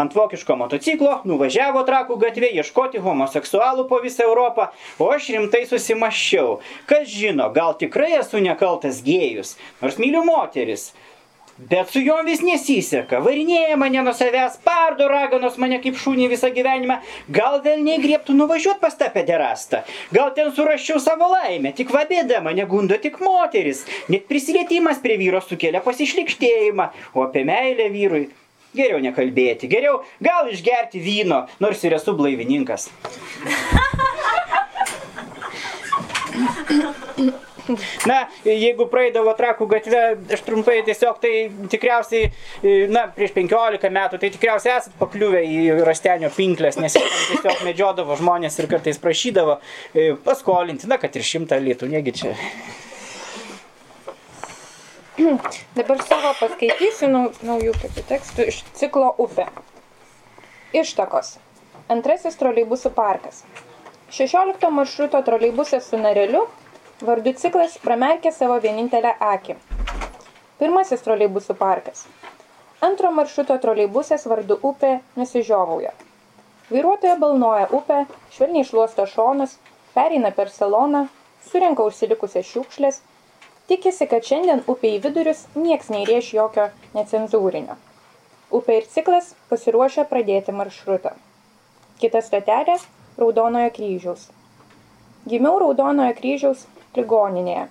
ant 0.00 0.16
vokiško 0.16 0.56
motociklo 0.60 1.20
nuvažiavo 1.28 1.84
trakų 1.88 2.18
gatvė 2.26 2.52
ieškoti 2.60 3.02
homoseksualų 3.04 3.88
po 3.90 4.00
visą 4.04 4.26
Europą, 4.28 4.68
o 4.98 5.10
aš 5.14 5.32
rimtai 5.36 5.64
susimaščiau. 5.70 6.58
Kas 6.90 7.08
žino, 7.10 7.50
gal 7.54 7.74
tikrai 7.80 8.14
esu 8.20 8.42
nekaltas 8.44 9.02
gėjus, 9.06 9.56
nors 9.82 10.00
myliu 10.02 10.24
moteris. 10.26 10.92
Bet 11.56 11.92
su 11.94 12.00
juom 12.02 12.26
vis 12.26 12.40
nesiseka, 12.42 13.20
varinėja 13.22 13.76
mane 13.78 14.00
nuo 14.02 14.10
savęs, 14.18 14.56
pardo 14.66 15.06
raganos 15.06 15.54
mane 15.62 15.78
kaip 15.84 15.94
šūnį 16.02 16.26
visą 16.32 16.50
gyvenimą, 16.50 16.96
gal 17.36 17.60
vėl 17.62 17.84
negrėptų 17.86 18.34
nuvažiuoti 18.34 18.82
pas 18.82 18.98
tą 18.98 19.06
pederastą, 19.14 19.84
gal 20.10 20.32
ten 20.34 20.50
suraščiau 20.56 20.98
savo 20.98 21.30
laimę, 21.30 21.70
tik 21.78 21.94
vabėda 21.94 22.42
mane 22.42 22.66
gundo 22.66 22.98
tik 22.98 23.20
moteris, 23.22 23.84
net 24.10 24.26
prisilietimas 24.26 24.98
prie 25.04 25.14
vyro 25.20 25.38
sukelia 25.46 25.84
pasišlikštėjimą, 25.86 26.90
o 27.14 27.28
apie 27.28 27.46
meilę 27.46 27.86
vyrui 27.94 28.26
Geriau 28.74 29.00
nekalbėti, 29.02 29.70
geriau 29.70 30.00
gal 30.24 30.50
išgerti 30.50 31.02
vyno, 31.02 31.44
nors 31.62 31.84
ir 31.86 31.94
esu 31.94 32.16
blaivininkas. 32.18 32.88
Na, 38.04 38.16
jeigu 38.44 38.84
praeidavo 38.92 39.32
trakų 39.38 39.66
gatvę, 39.70 40.02
aš 40.36 40.42
trumpai 40.44 40.80
tiesiog 40.84 41.20
tai 41.22 41.32
tikriausiai, 41.72 42.28
na, 42.92 43.06
prieš 43.14 43.32
15 43.36 43.90
metų, 43.94 44.20
tai 44.20 44.30
tikriausiai 44.34 44.74
esat 44.76 44.96
pakliuvę 45.00 45.40
į 45.48 45.80
rastenio 45.86 46.28
pinklės, 46.34 46.76
nes 46.80 46.98
jie 46.98 47.04
tiesiog 47.30 47.64
medžiodavo 47.64 48.18
žmonės 48.20 48.60
ir 48.60 48.68
kartais 48.70 49.00
prašydavo 49.00 49.56
e, 49.56 50.10
paskolinti, 50.26 50.90
na, 50.90 51.00
kad 51.00 51.16
ir 51.16 51.24
šimtą 51.24 51.60
litų, 51.64 51.88
negi 51.94 52.18
čia. 52.20 52.34
Dabar 55.78 56.00
savo 56.02 56.32
paskaitysiu 56.40 57.06
nau, 57.06 57.28
naujų 57.46 57.76
tokių 57.78 58.02
tekstų 58.08 58.46
iš 58.50 58.56
ciklo 58.74 59.12
Upė. 59.22 59.44
Ištakos. 60.74 61.36
Antrasis 61.94 62.34
troleibusų 62.40 62.90
parkas. 62.96 63.44
16 64.16 64.70
maršruto 64.74 65.20
troleibusas 65.28 65.86
su 65.86 66.00
nareliu 66.02 66.42
vardu 67.06 67.34
ciklas 67.38 67.78
pramerkė 67.84 68.34
savo 68.34 68.58
vienintelę 68.66 69.14
akį. 69.28 69.54
Pirmasis 70.58 71.06
troleibusų 71.06 71.54
parkas. 71.62 72.08
Antro 72.82 73.14
maršruto 73.14 73.54
troleibusas 73.62 74.26
vardu 74.26 74.58
upė 74.66 74.96
nusižiovauja. 75.14 75.94
Vairuotoja 76.74 77.14
balnoja 77.22 77.70
upę, 77.70 78.02
švelniai 78.34 78.66
šluosto 78.66 79.06
šonus, 79.06 79.60
pereina 79.94 80.34
per 80.34 80.50
saloną, 80.50 81.06
surenka 81.46 81.86
užsilikusias 81.86 82.50
šiukšlės 82.50 83.04
Tikisi, 83.64 84.04
kad 84.04 84.20
šiandien 84.28 84.60
upė 84.68 84.90
į 84.98 85.00
vidurius 85.06 85.46
nieks 85.56 85.86
neįrėš 85.88 86.26
jokio 86.36 86.66
necenzūrinio. 86.92 87.78
Upė 88.52 88.74
ir 88.80 88.84
ciklas 88.92 89.30
pasiruošę 89.48 90.04
pradėti 90.10 90.52
maršrutą. 90.52 91.14
Kita 92.02 92.20
stotelė– 92.26 92.74
Raudonojo 93.22 93.70
kryžiaus. 93.72 94.26
Gimiau 95.30 95.56
Raudonojo 95.62 96.12
kryžiaus 96.18 96.66
ligoninėje. 96.98 97.62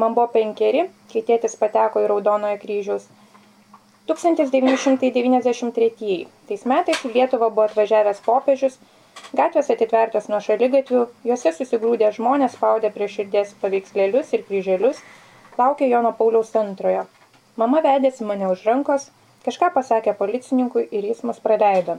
Man 0.00 0.16
buvo 0.16 0.28
penkeri, 0.38 0.86
kai 1.12 1.20
tėtis 1.28 1.58
pateko 1.60 2.00
į 2.00 2.08
Raudonojo 2.14 2.56
kryžiaus. 2.64 3.04
1993. 4.08 6.16
Tais 6.48 6.62
metais 6.72 7.04
į 7.04 7.12
Lietuvą 7.12 7.48
buvo 7.50 7.68
atvažiavęs 7.68 8.24
popiežius, 8.24 8.80
gatvės 9.36 9.68
atitvertos 9.74 10.30
nuo 10.32 10.40
šaligatvių, 10.48 11.00
juose 11.28 11.50
susigrūdė 11.60 12.08
žmonės 12.16 12.56
spaudė 12.56 12.88
prie 12.96 13.08
širdies 13.18 13.52
paveikslėlius 13.60 14.32
ir 14.32 14.40
kryželius– 14.48 14.96
laukė 15.58 15.88
Jono 15.88 16.12
Pauliaus 16.16 16.52
antrojo. 16.60 17.06
Mama 17.56 17.80
vedėsi 17.84 18.24
mane 18.28 18.48
už 18.52 18.64
rankos, 18.68 19.08
kažką 19.46 19.70
pasakė 19.76 20.12
policininkui 20.18 20.82
ir 20.98 21.06
jis 21.08 21.22
mus 21.28 21.38
praleido. 21.44 21.96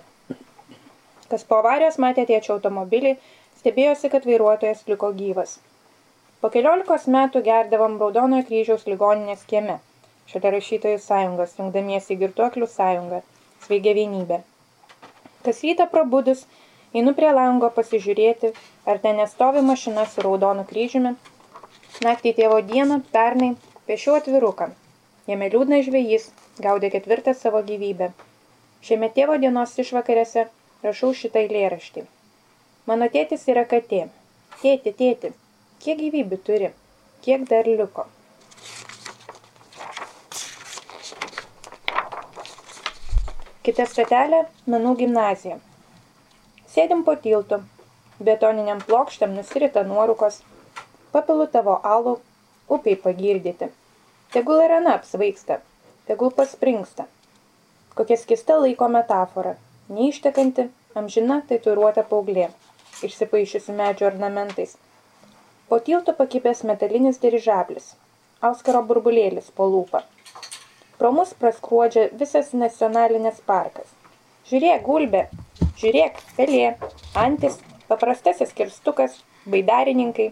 Kas 1.32 1.44
po 1.48 1.58
avarijos 1.62 1.98
matė 2.04 2.28
tėčio 2.30 2.54
automobilį, 2.58 3.16
stebėjosi, 3.60 4.12
kad 4.14 4.28
vairuotojas 4.30 4.84
liko 4.92 5.10
gyvas. 5.22 5.58
Po 6.42 6.52
keliolikos 6.54 7.08
metų 7.16 7.42
gerdavom 7.48 7.98
Raudonojo 8.02 8.46
kryžiaus 8.48 8.86
ligoninės 8.88 9.42
kieme, 9.50 9.80
šalia 10.30 10.54
rašytojų 10.54 11.00
sąjungos, 11.02 11.56
jungdamiesi 11.58 12.14
į 12.14 12.20
girtuoklių 12.22 12.68
sąjungą, 12.70 13.24
sveigia 13.66 13.96
vienybė. 13.98 14.44
Kas 15.48 15.64
rytą 15.66 15.88
prabudus, 15.90 16.46
einu 16.94 17.16
prie 17.18 17.34
lango 17.34 17.72
pasižiūrėti, 17.74 18.54
ar 18.86 19.02
ten 19.02 19.18
nestovi 19.24 19.66
mašina 19.66 20.06
su 20.14 20.22
raudonu 20.28 20.68
kryžiumi 20.70 21.16
Naktį 22.06 22.32
tėvo 22.38 22.58
dieną, 22.62 23.00
pernai, 23.14 23.56
piešiau 23.90 24.20
atviruką. 24.20 24.68
Jame 25.26 25.48
liūdnas 25.50 25.88
žvejys, 25.88 26.28
gaudė 26.62 26.92
ketvirtą 26.94 27.34
savo 27.34 27.64
gyvybę. 27.66 28.12
Šiame 28.86 29.08
tėvo 29.16 29.38
dienos 29.42 29.72
išvakarėse 29.82 30.44
rašau 30.84 31.10
šitą 31.18 31.42
eilėraštį. 31.42 32.04
Mano 32.86 33.08
tėtis 33.16 33.48
yra 33.50 33.64
katė. 33.72 34.04
Tėti, 34.62 34.94
tėti, 35.00 35.32
kiek 35.82 35.98
gyvybių 36.04 36.38
turi? 36.50 36.70
Kiek 37.26 37.48
dar 37.50 37.66
liko? 37.66 38.06
Kita 43.66 43.88
stotelė- 43.90 44.44
menų 44.76 44.94
gimnazija. 45.02 45.58
Sėdim 46.76 47.02
po 47.10 47.18
tiltu. 47.26 47.60
Betoniniam 48.30 48.86
plokštėm 48.86 49.34
nusirita 49.40 49.84
nuorukos. 49.90 50.40
Papilu 51.18 51.48
tavo 51.50 51.80
alų, 51.82 52.12
upiai 52.70 52.98
pagirdyti. 53.02 53.72
Tegul 54.34 54.60
ir 54.62 54.76
ana 54.76 54.92
apsvaigsta, 55.00 55.56
tegul 56.06 56.30
paspringsta. 56.40 57.08
Kokia 57.98 58.20
skista 58.22 58.60
laiko 58.62 58.86
metafora. 58.94 59.56
Neištekanti, 59.90 60.68
amžina 61.00 61.40
tatuiruota 61.50 62.04
paauglė, 62.12 62.52
išsipaišiusi 63.08 63.74
medžio 63.80 64.12
ornamentais. 64.12 64.76
Po 65.72 65.80
tiltu 65.88 66.14
pakipęs 66.20 66.62
metalinis 66.70 67.18
dirižablis. 67.24 67.96
Auskaro 68.50 68.84
burbulėlis 68.92 69.50
po 69.58 69.66
lūpą. 69.74 70.04
Pro 71.00 71.12
mus 71.16 71.34
praskruodžia 71.42 72.06
visas 72.22 72.54
nacionalinis 72.54 73.42
parkas. 73.50 73.90
Žiūrėk, 74.52 74.86
gulbė, 74.86 75.26
žiūrėk, 75.82 76.22
pelė, 76.38 76.70
antis, 77.26 77.58
paprastasis 77.90 78.54
kirstukas, 78.62 79.18
baidarininkai. 79.50 80.30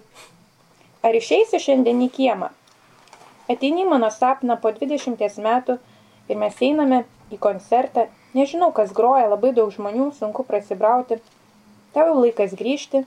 Ar 1.06 1.14
išeisi 1.14 1.60
šiandien 1.61 1.99
į 2.02 2.10
kiemą? 2.15 2.48
Ateini 3.45 3.84
į 3.84 3.90
mano 3.91 4.07
sapną 4.10 4.56
po 4.61 4.72
20 4.73 5.19
metų 5.45 5.76
ir 6.32 6.40
mes 6.41 6.61
einame 6.65 7.03
į 7.30 7.38
koncertą. 7.44 8.07
Nežinau, 8.34 8.72
kas 8.73 8.94
groja, 8.95 9.27
labai 9.30 9.52
daug 9.53 9.69
žmonių, 9.76 10.07
sunku 10.18 10.44
prasibrauti. 10.48 11.19
Tau 11.94 12.07
jau 12.10 12.15
laikas 12.23 12.56
grįžti, 12.57 13.03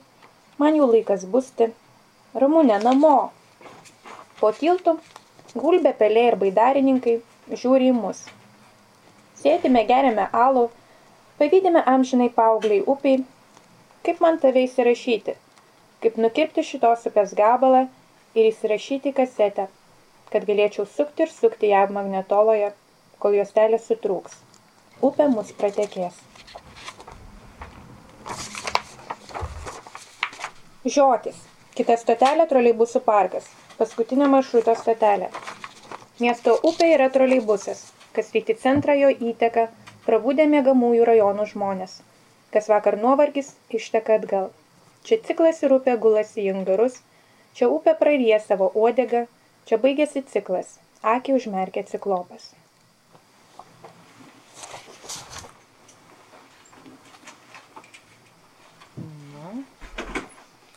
man 0.62 0.78
jau 0.78 0.86
laikas 0.92 1.26
busti. 1.32 1.72
Ramūne, 2.38 2.78
namo. 2.84 3.16
Po 4.38 4.52
tiltų 4.54 4.94
gulbė, 5.58 5.92
pelė 5.98 6.28
ir 6.30 6.38
baidarininkai 6.44 7.16
žiūri 7.50 7.90
į 7.90 7.98
mus. 7.98 8.22
Sėdime, 9.42 9.82
geriame 9.90 10.30
alų, 10.46 10.68
pavydime 11.42 11.82
amžinai 11.96 12.30
paaugliai 12.38 12.86
upiai. 12.94 13.26
Kaip 14.06 14.22
man 14.22 14.38
tave 14.38 14.62
įsirašyti? 14.70 15.34
Kaip 16.02 16.18
nukirpti 16.22 16.62
šitos 16.62 17.06
upės 17.10 17.32
gabalą 17.38 17.86
ir 18.38 18.48
įsirašyti 18.52 19.10
kasetę, 19.16 19.66
kad 20.30 20.44
galėčiau 20.46 20.86
sukti 20.86 21.24
ir 21.26 21.32
sukti 21.32 21.72
ją 21.72 21.86
magnetoloje, 21.96 22.70
kol 23.18 23.34
juostelė 23.34 23.80
sutrūks. 23.82 24.36
Upė 25.02 25.26
mus 25.32 25.50
pratekės. 25.58 26.20
Žiotis. 30.86 31.38
Kita 31.78 31.94
stotelė 31.98 32.46
troleibusų 32.50 33.02
parkas. 33.06 33.50
Paskutinė 33.78 34.26
maršruto 34.30 34.74
stotelė. 34.78 35.28
Miesto 36.22 36.56
upė 36.70 36.88
yra 36.94 37.10
troleibusas, 37.14 37.84
kas 38.14 38.32
rytį 38.34 38.56
centrą 38.62 38.96
jo 38.98 39.10
įteka, 39.32 39.68
prabūdė 40.06 40.48
mėgamųjų 40.54 41.10
rajonų 41.10 41.50
žmonės. 41.52 42.00
Kas 42.54 42.70
vakar 42.72 42.98
nuovargis, 43.02 43.52
išteka 43.78 44.18
atgal. 44.18 44.50
Čia 45.08 45.16
ciklas 45.24 45.62
ir 45.64 45.72
upė 45.72 45.94
gulasi 45.96 46.42
į 46.42 46.50
ingarus, 46.52 46.98
čia 47.56 47.70
upė 47.72 47.94
praryja 47.96 48.36
savo 48.44 48.66
uodegą, 48.76 49.22
čia 49.64 49.80
baigėsi 49.80 50.20
ciklas, 50.28 50.74
akį 51.16 51.38
užmerkė 51.38 51.86
ciklopas. 51.88 52.50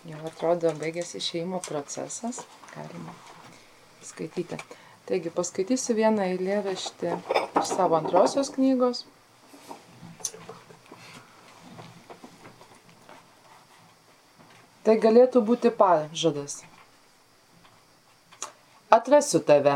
Jau 0.08 0.22
atrodo 0.32 0.72
baigėsi 0.80 1.20
išėjimo 1.20 1.60
procesas, 1.68 2.40
galima 2.72 3.14
skaityti. 4.08 4.58
Taigi 5.12 5.32
paskaitysiu 5.36 5.98
vieną 5.99 6.32
eilėraštį 6.32 7.18
iš 7.62 7.74
savo 7.76 7.99
antrosios 7.99 8.56
knygos. 8.56 9.03
Tai 14.82 14.95
galėtų 14.98 15.44
būti 15.45 15.70
pažadas. 15.78 16.53
Atrasiu 18.95 19.41
tave, 19.45 19.76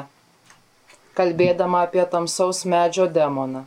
kalbėdama 1.20 1.84
apie 1.86 2.02
tamsaus 2.14 2.64
medžio 2.74 3.06
demoną, 3.18 3.62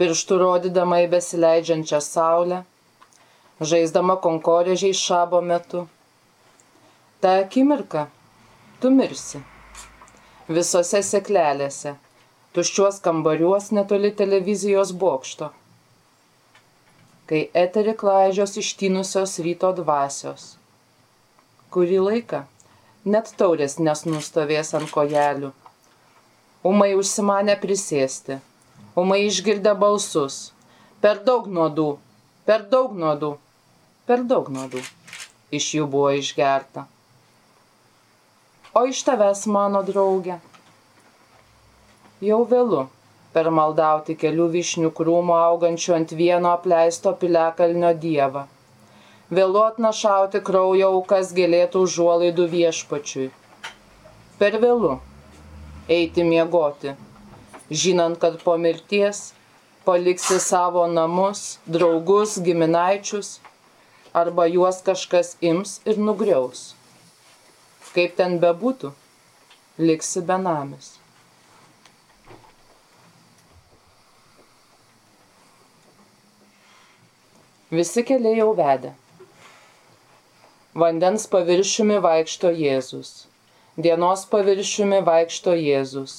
pirštų 0.00 0.38
rodydama 0.40 1.02
į 1.04 1.10
besileidžiančią 1.16 2.00
saulę, 2.06 2.62
žaisdama 3.60 4.16
konkorėžiai 4.24 4.96
šabo 5.02 5.42
metu. 5.50 5.84
Ta 7.20 7.36
akimirka 7.42 8.06
tu 8.80 8.94
mirsi. 8.96 9.42
Visose 10.48 11.04
seklelėse, 11.04 11.92
tuščiuos 12.56 13.04
kambariuos 13.04 13.68
netoli 13.76 14.16
televizijos 14.24 14.96
bokšto 15.04 15.52
kai 17.26 17.46
eterį 17.58 17.94
klaidžios 17.98 18.54
ištinusios 18.60 19.38
ryto 19.42 19.72
dvasios. 19.74 20.54
Kurį 21.74 21.98
laiką 22.04 22.44
net 23.14 23.32
taurės 23.38 23.78
nesnustovės 23.82 24.72
ant 24.78 24.90
kojelių. 24.94 25.52
Umai 26.66 26.92
užsimanė 26.98 27.56
prisėsti, 27.62 28.40
umai 28.98 29.20
išgirdę 29.26 29.74
balsus. 29.78 30.38
Per 31.02 31.20
daug 31.26 31.46
nuodų, 31.46 31.90
per 32.48 32.64
daug 32.72 32.94
nuodų, 32.98 33.36
per 34.08 34.24
daug 34.26 34.48
nuodų. 34.50 34.82
Iš 35.54 35.66
jų 35.76 35.86
buvo 35.90 36.10
išgerta. 36.18 36.86
O 38.74 38.82
iš 38.90 39.02
tavęs, 39.06 39.44
mano 39.46 39.82
draugė, 39.86 40.40
jau 42.20 42.40
vėlu 42.50 42.86
per 43.36 43.50
maldauti 43.52 44.16
kelių 44.16 44.46
vyšnių 44.54 44.90
krūmų 44.96 45.34
augančių 45.36 45.96
ant 45.98 46.12
vieno 46.20 46.54
apleisto 46.56 47.12
piliakalnio 47.20 47.90
dievą. 48.04 48.46
Vėlu 49.36 49.60
atnašauti 49.66 50.40
kraujo 50.46 50.88
aukas 50.94 51.34
gėlėtų 51.36 51.82
užuolaidų 51.84 52.46
viešpačiui. 52.54 53.26
Per 54.40 54.56
vėlu 54.62 54.94
eiti 55.98 56.24
miegoti, 56.24 56.96
žinant, 57.84 58.20
kad 58.22 58.40
po 58.46 58.56
mirties 58.56 59.32
paliksi 59.84 60.40
savo 60.40 60.86
namus, 60.90 61.58
draugus, 61.66 62.38
giminaičius, 62.42 63.36
arba 64.16 64.46
juos 64.48 64.80
kažkas 64.86 65.36
ims 65.44 65.80
ir 65.84 66.00
nugriaus. 66.00 66.70
Kaip 67.92 68.16
ten 68.16 68.40
bebūtų, 68.40 68.92
liksi 69.78 70.24
benamis. 70.24 70.96
Visi 77.66 78.04
keliai 78.06 78.36
jau 78.38 78.52
vedė. 78.54 78.92
Vandens 80.78 81.24
paviršiumi 81.26 81.96
vaikšto 81.98 82.52
Jėzus. 82.54 83.24
Dienos 83.74 84.20
paviršiumi 84.30 85.00
vaikšto 85.02 85.50
Jėzus. 85.58 86.12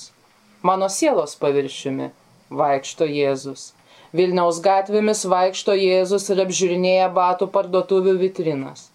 Mano 0.62 0.90
sielos 0.92 1.38
paviršiumi 1.40 2.10
vaikšto 2.52 3.08
Jėzus. 3.08 3.72
Vilniaus 4.12 4.60
gatvėmis 4.66 5.24
vaikšto 5.24 5.72
Jėzus 5.80 6.28
ir 6.34 6.42
apžiūrinėja 6.44 7.08
batų 7.16 7.48
parduotuvių 7.54 8.18
vitrinas. 8.26 8.90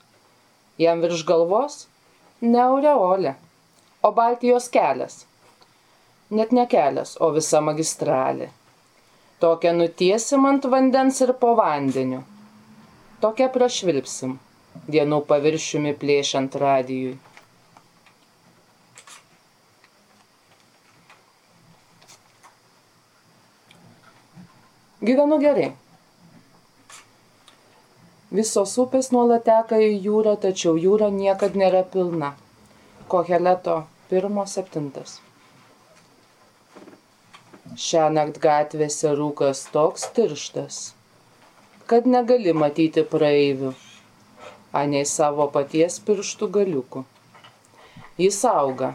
Jam 0.76 1.00
virš 1.00 1.24
galvos 1.24 1.78
ne 2.42 2.60
aureolė, 2.66 3.32
o 4.04 4.12
Baltijos 4.12 4.68
kelias. 4.68 5.24
Net 6.28 6.52
ne 6.52 6.66
kelias, 6.68 7.16
o 7.16 7.32
visa 7.32 7.64
magistralė. 7.64 8.50
Tokia 9.40 9.72
nutiesim 9.72 10.44
ant 10.44 10.68
vandens 10.68 11.24
ir 11.24 11.32
po 11.32 11.54
vandeniu 11.56 12.20
tokia 13.22 13.46
prašvilpsim, 13.54 14.38
dienų 14.90 15.20
paviršiumi 15.28 15.92
plėšiant 15.98 16.56
radijui. 16.62 17.14
Gyvenu 25.02 25.38
gerai. 25.42 25.72
Visos 28.32 28.72
upės 28.78 29.10
nuolat 29.12 29.42
teka 29.48 29.80
į 29.82 29.88
jūrą, 30.04 30.36
tačiau 30.44 30.76
jūra 30.78 31.08
niekad 31.12 31.58
nėra 31.58 31.82
pilna. 31.94 32.30
Koheleto 33.10 33.74
1.7. 34.12 34.86
Šią 37.86 38.06
naktį 38.14 38.44
gatvėse 38.46 39.12
rūkas 39.18 39.66
toks 39.74 40.06
tirštas, 40.16 40.78
kad 41.92 42.06
negali 42.08 42.54
matyti 42.56 43.02
praeivių, 43.04 43.74
anei 44.80 45.04
savo 45.04 45.44
paties 45.52 45.98
pirštų 46.06 46.48
galiukų. 46.54 47.02
Jis 48.16 48.38
auga 48.48 48.94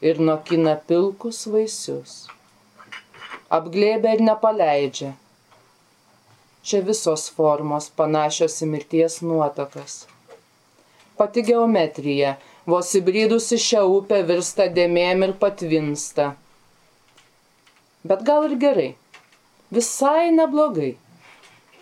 ir 0.00 0.22
nokina 0.30 0.78
pilkus 0.88 1.42
vaisius, 1.52 2.16
apglėbia 3.58 4.16
ir 4.16 4.24
nepaleidžia. 4.30 5.12
Čia 6.64 6.82
visos 6.88 7.28
formos 7.36 7.92
panašios 8.00 8.62
į 8.64 8.72
mirties 8.72 9.20
nuotakas. 9.20 10.00
Pati 11.20 11.44
geometrija, 11.52 12.38
vos 12.64 12.96
įbrydusi 12.96 13.60
šią 13.60 13.84
upę 14.00 14.24
virsta 14.32 14.72
dėmėm 14.72 15.28
ir 15.28 15.36
patvinsta. 15.44 16.32
Bet 18.08 18.24
gal 18.24 18.48
ir 18.48 18.62
gerai. 18.64 18.92
Visai 19.68 20.30
neblogai. 20.32 20.94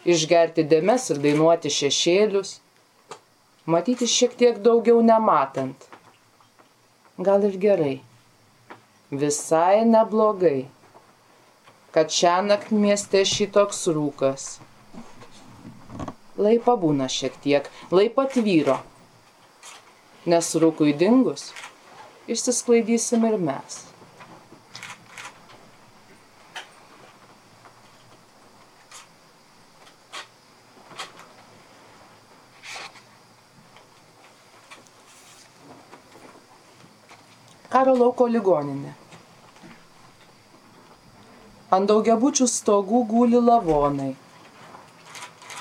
Išgerti 0.05 0.67
dėmes 0.69 1.07
ir 1.15 1.21
dainuoti 1.25 1.71
šešėlius. 1.73 2.59
Matyti 3.65 4.05
šiek 4.05 4.35
tiek 4.37 4.59
daugiau 4.61 5.01
nematant. 5.01 5.87
Gal 7.17 7.47
ir 7.49 7.57
gerai. 7.63 7.95
Visai 9.09 9.87
neblogai. 9.89 10.67
Kad 11.97 12.13
šią 12.13 12.35
naktį 12.51 12.83
mieste 12.83 13.23
šitoks 13.31 13.81
rūkas. 13.97 14.47
Lai 16.37 16.59
pabūna 16.61 17.09
šiek 17.09 17.41
tiek, 17.41 17.73
lai 17.95 18.11
patvyro. 18.13 18.81
Nes 20.29 20.53
rūkui 20.61 20.93
dingus, 21.01 21.53
išsisklaidysim 22.29 23.25
ir 23.31 23.41
mes. 23.41 23.85
Karo 37.85 37.99
lauko 38.01 38.25
ligoninė. 38.33 38.91
Ant 41.77 41.91
daugiabučių 41.91 42.47
stogų 42.49 43.03
guli 43.11 43.43
lavonai. 43.45 44.15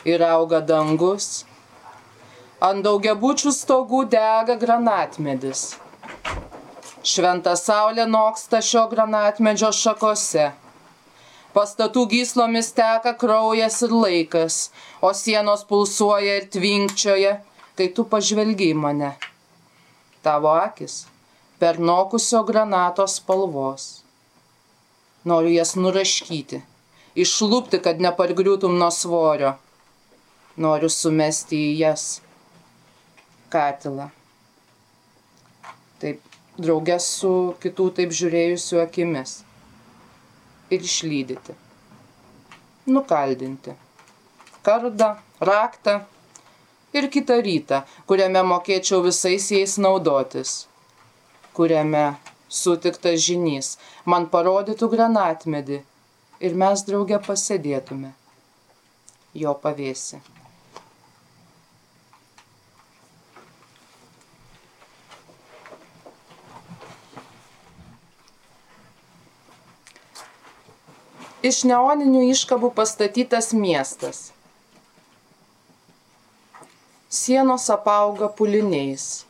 Ir 0.07 0.23
auga 0.23 0.61
dangus. 0.69 1.27
Ant 2.63 2.87
daugiabučių 2.87 3.51
stogų 3.57 4.05
dega 4.15 4.55
granatmedis. 4.63 5.65
Šventa 7.03 7.57
saulė 7.59 8.07
noksta 8.15 8.63
šio 8.71 8.87
granatmedžio 8.95 9.75
šakose. 9.83 10.53
Pastatų 11.51 12.07
gyslomis 12.15 12.71
teka 12.77 13.17
kraujas 13.19 13.83
ir 13.83 13.99
laikas, 13.99 14.69
o 15.03 15.11
sienos 15.11 15.67
pulsuoja 15.67 16.39
ir 16.39 16.51
tvinkčioja, 16.55 17.41
kai 17.75 17.91
tu 17.91 18.07
pažvelgi 18.07 18.71
į 18.71 18.85
mane. 18.87 19.17
Tavo 20.23 20.55
akis 20.55 21.03
per 21.63 21.79
nokusio 21.79 22.43
granato 22.43 23.05
spalvos. 23.07 23.83
Noriu 25.23 25.53
jas 25.53 25.69
nuraškyti, 25.79 26.57
išlūpti, 27.23 27.79
kad 27.85 28.01
nepargriūtum 28.03 28.73
nuo 28.81 28.89
svorio. 28.91 29.53
Noriu 30.59 30.89
sumesti 30.91 31.61
į 31.69 31.69
jas 31.79 32.03
katilą. 33.53 34.09
Taip, 36.03 36.19
draugės 36.59 37.07
su 37.21 37.31
kitų 37.63 37.87
taip 38.01 38.11
žiūrėjusių 38.19 38.83
akimis. 38.83 39.37
Ir 40.67 40.83
išlydyti. 40.83 41.55
Nukaldinti. 42.91 43.77
Kardą, 44.67 45.13
raktą 45.39 45.95
ir 46.91 47.07
kitą 47.15 47.39
rytą, 47.47 47.81
kuriame 48.03 48.43
mokėčiau 48.51 48.99
visais 49.07 49.47
jais 49.55 49.79
naudotis 49.79 50.59
kuriame 51.53 52.03
sutiktas 52.49 53.21
žinys, 53.25 53.77
man 54.05 54.27
parodytų 54.33 54.89
granatmedį 54.93 55.79
ir 56.43 56.59
mes 56.63 56.85
drauge 56.87 57.17
pasėdėtume 57.27 58.13
jo 59.43 59.53
pavėsi. 59.63 60.21
Iš 71.43 71.65
neoninių 71.67 72.21
iškabų 72.31 72.69
pastatytas 72.77 73.51
miestas. 73.51 74.29
Sienos 77.11 77.65
apauga 77.73 78.29
puliniais 78.37 79.25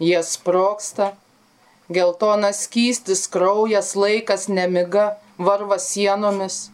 jie 0.00 0.22
sproksta, 0.22 1.12
geltonas 1.92 2.64
skystis, 2.66 3.26
kraujas, 3.28 3.94
laikas, 3.96 4.48
nemiga, 4.48 5.16
varva 5.38 5.78
sienomis. 5.78 6.70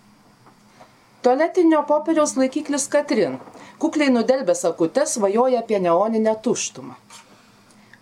Tualetinio 1.22 1.82
popieriaus 1.82 2.36
laikiklis 2.36 2.86
Katrin, 2.88 3.38
kukliai 3.78 4.10
nudelbęs 4.14 4.64
akutes, 4.64 5.16
svajoja 5.16 5.64
apie 5.64 5.80
neoninę 5.82 6.36
tuštumą. 6.42 6.94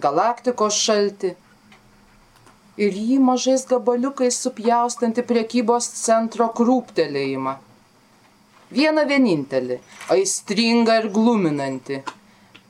Galaktikos 0.01 0.77
šalti. 0.77 1.35
Ir 2.77 2.93
jį 2.93 3.17
mažais 3.25 3.65
gabaliukais 3.71 4.37
supjaustanti 4.37 5.23
priekybos 5.25 5.89
centro 5.97 6.51
krūptelėjimą. 6.59 7.55
Vieną 8.77 9.07
vienintelį, 9.09 9.79
aistringą 10.13 10.99
ir 11.01 11.09
gluminantį, 11.15 12.03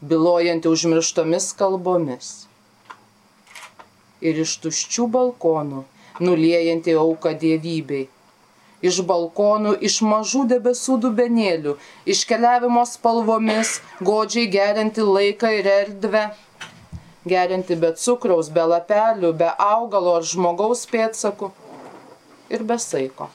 bilojanti 0.00 0.68
užmirštomis 0.68 1.52
kalbomis 1.56 2.46
ir 4.20 4.38
iš 4.42 4.56
tuščių 4.64 5.06
balkonų, 5.12 5.82
nuliejanti 6.24 6.96
auką 6.96 7.34
dievybei. 7.40 8.06
Iš 8.84 9.00
balkonų, 9.08 9.72
iš 9.88 10.00
mažų 10.04 10.44
debesų 10.52 10.98
dubenėlių, 11.04 11.76
iškeliavimo 12.12 12.84
spalvomis, 12.88 13.78
godžiai 14.04 14.50
gerinti 14.52 15.04
laiką 15.04 15.52
ir 15.58 15.68
erdvę, 15.72 16.24
gerinti 17.26 17.76
be 17.80 17.94
cukraus, 17.96 18.52
be 18.52 18.66
lapelių, 18.72 19.32
be 19.32 19.48
augalo 19.56 20.18
ar 20.20 20.28
žmogaus 20.28 20.84
pėdsakų 20.92 21.50
ir 22.52 22.64
be 22.68 22.78
saiko. 22.78 23.30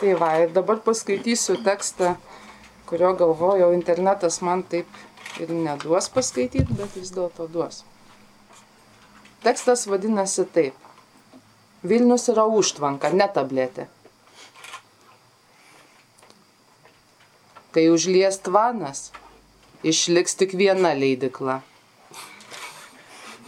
Tai 0.00 0.14
va, 0.20 0.34
ir 0.42 0.50
dabar 0.52 0.82
paskaitysiu 0.84 1.60
tekstą, 1.64 2.16
kurio 2.86 3.14
galvojau, 3.18 3.72
internetas 3.72 4.40
man 4.44 4.62
taip 4.62 4.86
ir 5.40 5.50
neduos 5.50 6.08
paskaityti, 6.12 6.76
bet 6.78 6.96
vis 6.98 7.12
dėlto 7.14 7.48
duos. 7.50 7.82
Tekstas 9.44 9.86
vadinasi 9.90 10.46
taip. 10.54 10.76
Vilnius 11.84 12.30
yra 12.32 12.46
užtvanka, 12.48 13.10
ne 13.12 13.26
tabletė. 13.28 13.88
Kai 17.74 17.88
užlies 17.92 18.38
tvanas, 18.46 19.10
išliks 19.84 20.38
tik 20.40 20.54
viena 20.56 20.94
leidikla. 20.96 21.60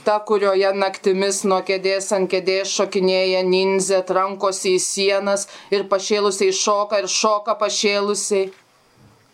Ta, 0.06 0.18
kurioje 0.22 0.68
naktimis 0.76 1.40
nuo 1.48 1.62
kėdės 1.66 2.12
ant 2.14 2.28
kėdės 2.30 2.74
šokinėja 2.76 3.40
ninzė, 3.46 4.02
trankosi 4.06 4.76
į 4.76 4.82
sienas 4.82 5.48
ir 5.74 5.88
pašėlusiai 5.90 6.52
šoka 6.54 7.00
ir 7.02 7.08
šoka 7.10 7.56
pašėlusiai 7.62 8.52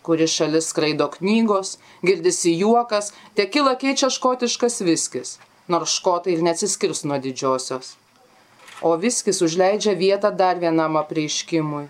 kuri 0.03 0.27
šalis 0.27 0.67
skraido 0.73 1.07
knygos, 1.15 1.77
girdisi 2.03 2.51
juokas, 2.59 3.13
tekila 3.39 3.77
keičia 3.79 4.11
škotiškas 4.13 4.81
viskis 4.83 5.37
nors 5.67 5.89
škotai 5.97 6.33
ir 6.33 6.43
neatsiskirs 6.43 7.03
nuo 7.07 7.17
didžiosios. 7.23 7.95
O 8.83 8.97
viskis 8.99 9.41
užleidžia 9.45 9.93
vietą 9.95 10.31
dar 10.35 10.59
vienam 10.59 10.97
apreiškimui. 10.99 11.87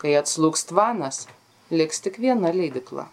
Kai 0.00 0.12
atslūks 0.16 0.64
tvanas, 0.70 1.26
liks 1.70 2.00
tik 2.00 2.18
viena 2.22 2.52
leidikla. 2.54 3.06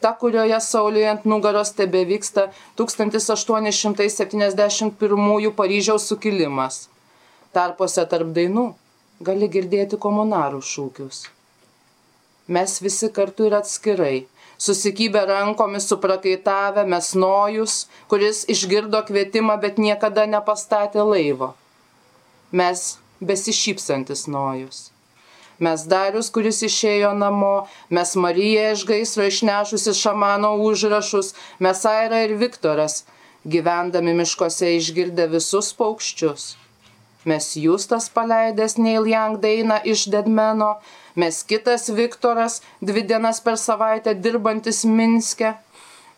Ta, 0.00 0.12
kurioje 0.20 0.60
Saulėje 0.60 1.10
ant 1.10 1.24
nugaros 1.24 1.70
tebe 1.74 2.04
vyksta 2.06 2.52
1871 2.76 5.50
Paryžiaus 5.58 6.08
sukilimas. 6.10 6.88
Tarpuose 7.56 8.04
tarp 8.06 8.28
dainų 8.36 8.74
gali 9.24 9.48
girdėti 9.48 9.96
komunarų 9.96 10.60
šūkius. 10.60 11.33
Mes 12.48 12.80
visi 12.82 13.08
kartu 13.12 13.48
ir 13.48 13.58
atskirai 13.62 14.26
susikibę 14.58 15.26
rankomis 15.26 15.86
suprakaitavę 15.86 16.86
mesnojus, 16.86 17.86
kuris 18.08 18.44
išgirdo 18.48 19.02
kvietimą, 19.08 19.58
bet 19.60 19.78
niekada 19.78 20.26
nepastatė 20.26 21.04
laivo. 21.04 21.52
Mes 22.52 22.98
besišypsantis 23.20 24.26
nojus. 24.26 24.90
Mes 25.58 25.84
Darius, 25.90 26.30
kuris 26.34 26.62
išėjo 26.66 27.12
namo, 27.18 27.66
mes 27.90 28.14
Marija 28.16 28.72
iš 28.74 28.82
gaisro 28.88 29.26
išnešusi 29.30 29.94
šamano 29.94 30.56
užrašus, 30.68 31.34
mes 31.62 31.84
Aira 31.86 32.24
ir 32.26 32.34
Viktoras, 32.40 33.04
gyvendami 33.46 34.16
miškose 34.18 34.74
išgirdę 34.80 35.28
visus 35.36 35.70
paukščius. 35.78 36.54
Mes 37.24 37.56
Justas 37.56 38.10
paleidęs 38.12 38.76
Neil 38.76 39.06
Young 39.08 39.38
dainą 39.40 39.78
iš 39.84 40.08
Dedmeno, 40.12 40.74
mes 41.16 41.40
kitas 41.48 41.88
Viktoras, 41.88 42.60
dvi 42.82 43.02
dienas 43.08 43.40
per 43.40 43.56
savaitę 43.56 44.12
dirbantis 44.14 44.84
Minske, 44.84 45.54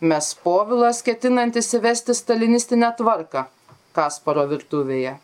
mes 0.01 0.33
Povilas 0.43 1.03
ketinantis 1.07 1.71
įvesti 1.79 2.15
stalinistinę 2.15 2.91
tvarką 2.99 3.45
Kasparo 3.95 4.49
virtuvėje. 4.51 5.15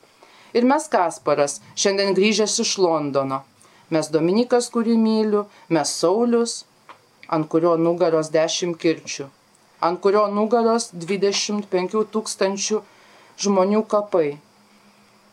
Ir 0.55 0.69
mes 0.69 0.87
Kasparas, 0.93 1.59
šiandien 1.75 2.15
grįžęs 2.15 2.61
iš 2.63 2.77
Londono. 2.79 3.43
mes 3.93 4.09
Dominikas, 4.09 4.71
kurį 4.73 4.95
myliu, 4.97 5.43
mes 5.69 5.89
Saulis, 6.01 6.65
ant 7.29 7.49
kurio 7.49 7.75
nugaros 7.77 8.31
10 8.33 8.79
kirčių, 8.81 9.27
ant 9.81 10.01
kurio 10.01 10.23
nugaros 10.33 10.89
25 10.95 12.07
tūkstančių 12.15 12.81
žmonių 13.45 13.83
kapai, 13.93 14.39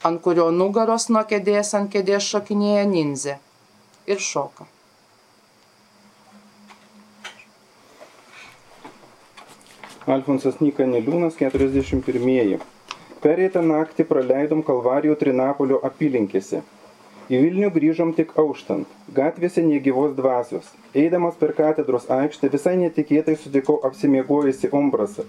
ant 0.08 0.22
kurio 0.24 0.48
nugaros 0.56 1.10
nuo 1.12 1.26
kėdės 1.28 1.74
ant 1.76 1.92
kėdės 1.92 2.28
šokinėja 2.32 2.84
ninzė 2.88 3.38
ir 4.08 4.22
šoka. 4.24 4.68
Alfonsas 10.10 10.58
Nyka 10.64 10.88
Niliūnas, 10.90 11.36
41. 11.38 12.62
Pereitą 13.22 13.62
naktį 13.62 14.06
praleidom 14.10 14.64
Kalvarijų 14.66 15.18
Trinapolio 15.22 15.82
apylinkėse. 15.86 16.64
Į 17.30 17.42
Vilnių 17.44 17.70
grįžom 17.76 18.16
tik 18.18 18.32
auštant. 18.42 18.88
Gatvėse 19.14 19.62
negyvos 19.62 20.16
dvasios. 20.18 20.72
Eidamas 20.98 21.36
per 21.38 21.52
katedros 21.60 22.08
aikštę 22.16 22.50
visai 22.56 22.74
netikėtai 22.80 23.36
sutikau 23.38 23.76
apsimiegojusi 23.86 24.72
Umbrasą. 24.80 25.28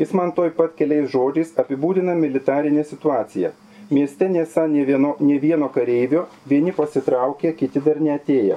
Jis 0.00 0.16
man 0.16 0.32
toj 0.34 0.50
pat 0.56 0.74
keliais 0.80 1.06
žodžiais 1.12 1.54
apibūdina 1.62 2.16
militarinę 2.18 2.82
situaciją. 2.88 3.52
Mieste 3.90 4.28
nesą 4.28 4.66
ne 4.66 4.84
vieno, 4.84 5.12
ne 5.20 5.36
vieno 5.38 5.68
kareivio, 5.70 6.24
vieni 6.50 6.72
pasitraukė, 6.74 7.52
kiti 7.54 7.78
dar 7.84 8.00
neatėjo. 8.02 8.56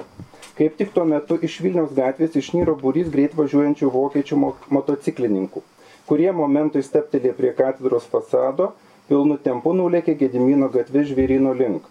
Kaip 0.58 0.74
tik 0.80 0.90
tuo 0.96 1.04
metu 1.06 1.36
iš 1.46 1.60
Vilniaus 1.62 1.92
gatvės 1.94 2.34
išnyro 2.40 2.74
būrys 2.80 3.12
greit 3.14 3.36
važiuojančių 3.38 3.92
vokiečių 3.94 4.38
mo 4.42 4.50
motociklininkų, 4.74 5.62
kurie 6.10 6.32
momentui 6.40 6.82
steptelė 6.82 7.30
prie 7.38 7.54
katedros 7.54 8.10
fasado, 8.10 8.72
pilnu 9.06 9.38
tempu 9.46 9.70
nulėkė 9.78 10.16
Gedimino 10.18 10.66
gatvė 10.74 11.06
žvėrino 11.12 11.54
link. 11.62 11.86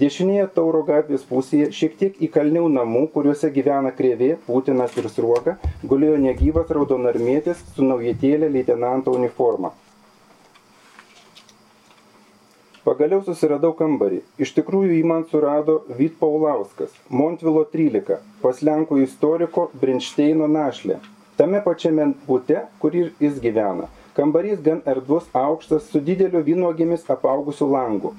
Dešinėje 0.00 0.48
Tauro 0.56 0.80
gatvės 0.88 1.28
pusėje, 1.28 1.68
šiek 1.68 2.00
tiek 2.00 2.20
įkalniau 2.30 2.72
namų, 2.72 3.10
kuriuose 3.12 3.52
gyvena 3.52 3.92
krėvė, 3.92 4.38
Putinas 4.48 4.96
ir 4.96 5.12
Sruoga, 5.12 5.58
gulėjo 5.84 6.16
negyvas 6.24 6.72
raudonarmėtis 6.72 7.60
su 7.76 7.84
naujatėlė 7.92 8.48
leitenanto 8.56 9.12
uniforma. 9.20 9.76
Pagaliau 12.84 13.22
susiradau 13.24 13.70
kambarį. 13.72 14.18
Iš 14.44 14.50
tikrųjų 14.58 14.98
jį 14.98 15.04
man 15.08 15.22
surado 15.30 15.78
Vyt 15.96 16.18
Paulauskas, 16.20 16.90
Montvilo 17.08 17.62
13, 17.72 18.18
pas 18.42 18.58
Lenkų 18.68 18.98
istoriko 19.06 19.70
Brinšteino 19.80 20.44
našlė. 20.52 20.98
Tame 21.38 21.62
pačiame 21.64 22.10
bute, 22.26 22.58
kur 22.82 22.92
ir 22.92 23.14
jis 23.24 23.38
gyvena. 23.40 23.88
Kambarys 24.18 24.60
gan 24.66 24.82
erdvus, 24.84 25.24
aukštas, 25.32 25.88
su 25.88 26.02
dideliu 26.10 26.44
vynogėmis 26.44 27.08
apaugusiu 27.14 27.70
langu. 27.72 28.12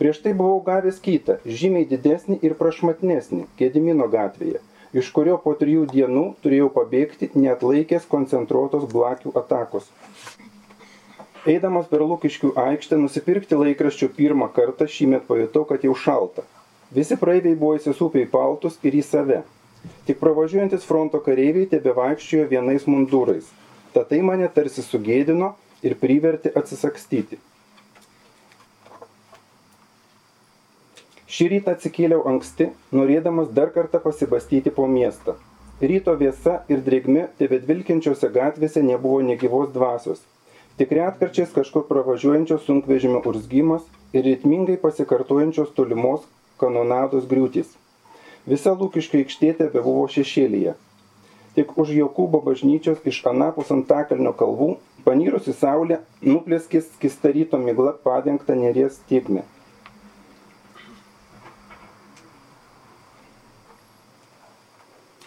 Prieš 0.00 0.22
tai 0.24 0.32
buvau 0.32 0.62
gavęs 0.64 0.96
kitą, 1.04 1.36
žymiai 1.44 1.84
didesnį 1.92 2.40
ir 2.40 2.56
prašmatnesnį, 2.56 3.44
Gedimino 3.60 4.08
gatvėje, 4.08 4.62
iš 4.96 5.12
kurio 5.12 5.36
po 5.44 5.52
trijų 5.60 5.84
dienų 5.92 6.24
turėjau 6.40 6.72
pabėgti 6.72 7.28
net 7.36 7.60
laikęs 7.60 8.08
koncentruotos 8.08 8.88
blakių 8.96 9.36
atakos. 9.44 9.92
Eidamas 11.48 11.86
per 11.88 12.02
Lukiškių 12.04 12.50
aikštę 12.60 12.98
nusipirkti 13.00 13.56
laikraščių 13.56 14.10
pirmą 14.12 14.50
kartą 14.52 14.84
šįmet 14.84 15.22
pajutau, 15.24 15.62
kad 15.64 15.80
jau 15.86 15.94
šalta. 15.96 16.42
Visi 16.92 17.16
praeiviai 17.16 17.56
buvo 17.56 17.78
įsisūpę 17.78 18.26
į 18.26 18.28
paltus 18.28 18.74
ir 18.84 18.98
į 18.98 19.00
save. 19.06 19.38
Tik 20.04 20.18
pravažiuojantis 20.20 20.84
fronto 20.84 21.16
kareiviai 21.24 21.70
tebe 21.70 21.94
vaikščiojo 21.96 22.44
vienais 22.50 22.84
mundūrais. 22.84 23.46
Tad 23.94 24.10
tai 24.10 24.18
mane 24.20 24.50
tarsi 24.52 24.84
sugėdino 24.84 25.54
ir 25.80 25.94
privertė 26.02 26.52
atsisakstyti. 26.60 27.38
Šį 31.30 31.46
rytą 31.54 31.72
atsikėliau 31.78 32.26
anksti, 32.28 32.68
norėdamas 32.92 33.48
dar 33.56 33.72
kartą 33.72 34.02
pasibastyti 34.04 34.74
po 34.76 34.84
miestą. 34.90 35.38
Ryto 35.80 36.12
vėsa 36.20 36.58
ir 36.68 36.84
drėgmi 36.84 37.30
tebe 37.40 37.62
dvilkinčiose 37.64 38.28
gatvėse 38.34 38.84
nebuvo 38.84 39.22
negyvos 39.24 39.72
dvasios. 39.72 40.20
Tik 40.80 40.94
retkarčiais 40.96 41.50
kažkur 41.52 41.82
pravažiuojančios 41.90 42.62
sunkvežimio 42.64 43.18
urzgymas 43.28 43.82
ir 44.16 44.22
ritmingai 44.24 44.78
pasikartojančios 44.80 45.74
tolimos 45.76 46.22
kanonados 46.62 47.26
griūtis. 47.28 47.74
Visa 48.48 48.72
lūkiškio 48.72 49.20
aikštė 49.20 49.50
tebe 49.58 49.82
buvo 49.84 50.06
šešėlyje. 50.14 50.72
Tik 51.58 51.74
už 51.84 51.92
Jokūbo 51.98 52.40
bažnyčios 52.46 53.04
iš 53.12 53.18
Anapus 53.28 53.74
Antakalnio 53.76 54.32
kalvų, 54.40 54.70
panyrusi 55.04 55.52
saulė, 55.52 56.00
nuplėskis 56.24 56.88
kistaryto 57.04 57.60
migla 57.60 57.92
padengta 58.06 58.56
neries 58.56 58.96
tiekme. 59.12 59.44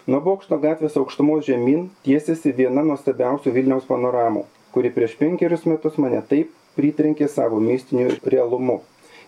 Nuo 0.10 0.26
bokšto 0.32 0.58
gatvės 0.66 0.98
aukštumos 0.98 1.46
žemyn 1.46 1.92
tiesiasi 2.02 2.58
viena 2.58 2.82
nuostabiausių 2.90 3.54
Vilniaus 3.54 3.86
panoramų, 3.86 4.48
kuri 4.74 4.90
prieš 4.94 5.16
penkerius 5.20 5.68
metus 5.70 6.00
mane 6.02 6.20
taip 6.30 6.52
pritrenkė 6.78 7.30
savo 7.30 7.62
mistiniu 7.62 8.10
realumu. 8.26 8.82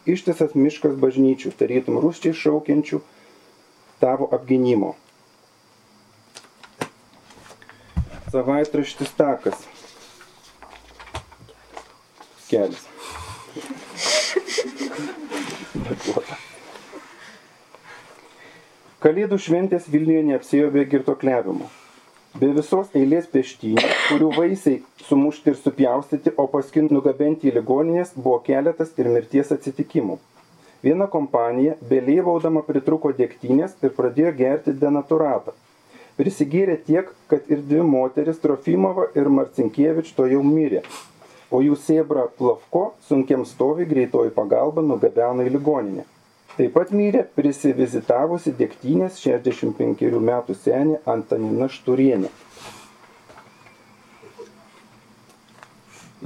Ištisas 0.05 0.53
miškas 0.57 0.97
bažnyčių, 1.01 1.51
tarytum 1.57 1.97
rūščiai 2.01 2.33
šaukiančių 2.37 3.01
tavo 4.01 4.29
apginimo. 4.37 4.93
Savaitraštis 8.33 9.13
takas. 9.17 9.63
Kelias. 12.49 12.85
Kalėdų 19.05 19.37
šventės 19.37 19.89
Vilniuje 19.93 20.25
neapsėjo 20.31 20.69
be 20.73 20.85
girtokliavimo. 20.89 21.69
Be 22.35 22.49
visos 22.51 22.89
eilės 22.99 23.29
peštynių, 23.31 23.79
kurių 24.09 24.29
vaisiai 24.35 24.81
sumušti 25.07 25.53
ir 25.53 25.55
supjaustyti, 25.55 26.33
o 26.35 26.43
paskui 26.51 26.81
nugabenti 26.83 27.47
į 27.47 27.53
ligoninės, 27.55 28.09
buvo 28.17 28.41
keletas 28.43 28.89
ir 28.99 29.07
mirties 29.07 29.53
atsitikimų. 29.55 30.17
Viena 30.83 31.07
kompanija, 31.13 31.77
belėvaudama, 31.87 32.65
pritruko 32.67 33.13
dėktynės 33.15 33.77
ir 33.87 33.93
pradėjo 33.95 34.33
gerti 34.41 34.73
denaturatą. 34.81 35.53
Prisigėrė 36.19 36.75
tiek, 36.89 37.13
kad 37.31 37.47
ir 37.47 37.63
dvi 37.69 37.85
moteris, 37.87 38.41
Trofimova 38.43 39.07
ir 39.15 39.31
Marcinkievič, 39.37 40.11
to 40.19 40.27
jau 40.27 40.43
mirė, 40.43 40.83
o 41.47 41.63
jų 41.63 41.79
sėbra 41.87 42.27
Plavko 42.35 42.89
sunkiam 43.07 43.47
stovi 43.47 43.87
greitoji 43.87 44.35
pagalba 44.35 44.83
nugabeno 44.83 45.47
į 45.47 45.55
ligoninę. 45.55 46.03
Taip 46.55 46.71
pat 46.71 46.91
mirė 46.95 47.25
prisivizitavusi 47.35 48.53
dėktynės 48.55 49.17
65 49.19 50.21
metų 50.23 50.55
senė 50.55 51.01
Antanina 51.03 51.67
Šturienė. 51.67 52.29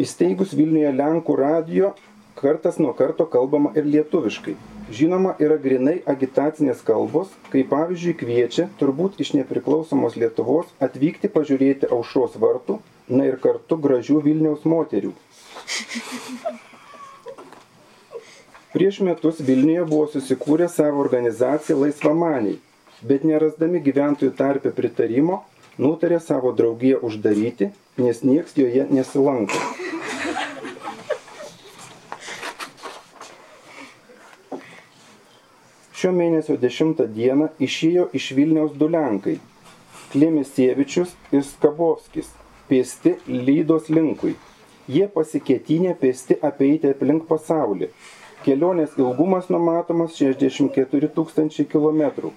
Įsteigus 0.06 0.54
Vilniuje 0.54 0.92
Lenkų 0.94 1.34
radio, 1.40 1.90
kartas 2.38 2.78
nuo 2.78 2.94
karto 2.94 3.26
kalbama 3.26 3.74
ir 3.74 3.90
lietuviškai. 3.90 4.54
Žinoma, 4.94 5.34
yra 5.42 5.58
grinai 5.66 5.98
agitacinės 6.14 6.86
kalbos, 6.86 7.34
kai 7.50 7.66
pavyzdžiui 7.74 8.16
kviečia, 8.22 8.70
turbūt 8.78 9.18
iš 9.26 9.34
nepriklausomos 9.40 10.14
Lietuvos, 10.14 10.70
atvykti 10.78 11.34
pažiūrėti 11.34 11.90
aušros 11.90 12.38
vartų, 12.38 12.78
na 13.10 13.26
ir 13.34 13.42
kartu 13.42 13.82
gražių 13.82 14.22
Vilniaus 14.30 14.62
moterių. 14.70 15.18
Prieš 18.70 19.00
metus 19.02 19.40
Vilniuje 19.42 19.82
buvo 19.90 20.06
susikūrę 20.14 20.68
savo 20.70 21.00
organizaciją 21.02 21.80
Laisvamaniai, 21.80 22.60
bet 23.02 23.24
nerasdami 23.26 23.80
gyventojų 23.82 24.36
tarpę 24.38 24.70
pritarimo, 24.78 25.40
nutarė 25.82 26.20
savo 26.22 26.52
draugiją 26.54 27.00
uždaryti, 27.08 27.72
nes 27.98 28.22
nieks 28.22 28.54
joje 28.60 28.86
nesilanko. 28.94 29.58
Šio 35.98 36.14
mėnesio 36.20 36.60
10 36.62 37.02
dieną 37.18 37.50
išėjo 37.58 38.06
iš 38.22 38.30
Vilniaus 38.38 38.78
du 38.78 38.86
Lenkai- 38.94 39.40
Klemisievičius 40.14 41.18
ir 41.34 41.42
Skabovskis, 41.50 42.30
pėsti 42.70 43.18
Lydos 43.26 43.90
linkui. 43.90 44.38
Jie 44.86 45.10
pasikėtinė 45.18 45.98
pėsti 45.98 46.38
apeiti 46.54 46.94
aplink 46.94 47.26
pasaulį. 47.34 47.90
Kelionės 48.40 48.94
ilgumas 48.96 49.50
numatomas 49.52 50.14
64 50.16 51.10
tūkstančiai 51.16 51.66
kilometrų. 51.68 52.30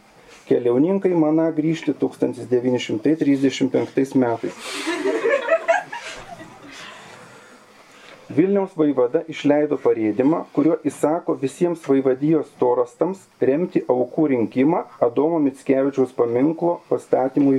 Keliauninkai 0.49 1.13
mana 1.15 1.45
grįžti 1.55 1.93
1935 2.01 4.17
metais. 4.19 4.57
Vilniaus 8.33 8.73
vaivada 8.81 9.21
išleido 9.29 9.77
parėdimą, 9.85 10.39
kuriuo 10.57 10.77
įsako 10.89 11.37
visiems 11.39 11.85
vaivadijos 11.87 12.49
torastams 12.59 13.19
remti 13.39 13.85
aukų 13.93 14.27
rinkimą 14.33 14.81
Adomo 15.07 15.39
Mickevičiaus 15.47 16.13
paminklo 16.17 16.73
pastatymui 16.89 17.59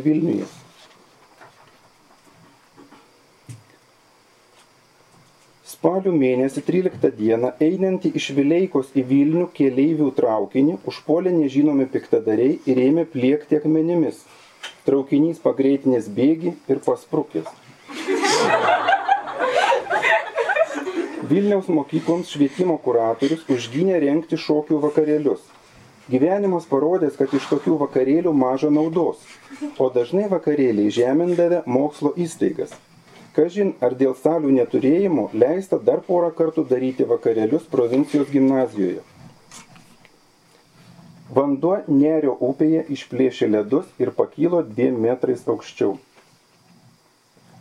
Spalio 5.84 6.14
mėnesį 6.16 6.62
13 6.64 7.10
dieną 7.18 7.50
einantį 7.60 8.14
iš 8.16 8.30
Vileikos 8.38 8.94
į 8.96 9.02
Vilnių 9.10 9.50
keleivių 9.58 10.06
traukinį 10.16 10.78
užpuolė 10.88 11.34
nežinomi 11.36 11.88
piktadariai 11.92 12.54
ir 12.72 12.80
ėmė 12.84 13.04
pliekti 13.16 13.58
akmenimis. 13.58 14.22
Traukinys 14.88 15.42
pagreitinės 15.44 16.08
bėgi 16.20 16.54
ir 16.72 16.80
pasprukęs. 16.86 17.50
Vilniaus 21.34 21.68
mokykloms 21.68 22.32
švietimo 22.32 22.80
kuratorius 22.88 23.44
užgynė 23.58 24.00
renkti 24.06 24.40
šokių 24.40 24.80
vakarėlius. 24.88 25.44
Gyvenimas 26.08 26.72
parodės, 26.72 27.20
kad 27.20 27.36
iš 27.36 27.52
tokių 27.52 27.76
vakarėlių 27.84 28.32
maža 28.46 28.72
naudos, 28.72 29.28
o 29.76 29.92
dažnai 30.00 30.32
vakarėliai 30.32 30.96
žemindavę 31.02 31.66
mokslo 31.68 32.16
įstaigas. 32.16 32.72
Kažin, 33.34 33.72
ar 33.82 33.96
dėl 33.98 34.14
salių 34.14 34.52
neturėjimo 34.60 35.30
leista 35.34 35.80
dar 35.82 36.04
porą 36.06 36.30
kartų 36.38 36.68
daryti 36.70 37.06
vakarėlius 37.10 37.64
provincijos 37.72 38.30
gimnazijoje. 38.30 39.02
Vanduo 41.34 41.80
Nerio 41.90 42.36
upėje 42.46 42.84
išplėšė 42.94 43.48
ledus 43.56 43.88
ir 43.98 44.12
pakylo 44.14 44.60
dviem 44.68 45.00
metrais 45.02 45.42
aukščiau. 45.50 45.96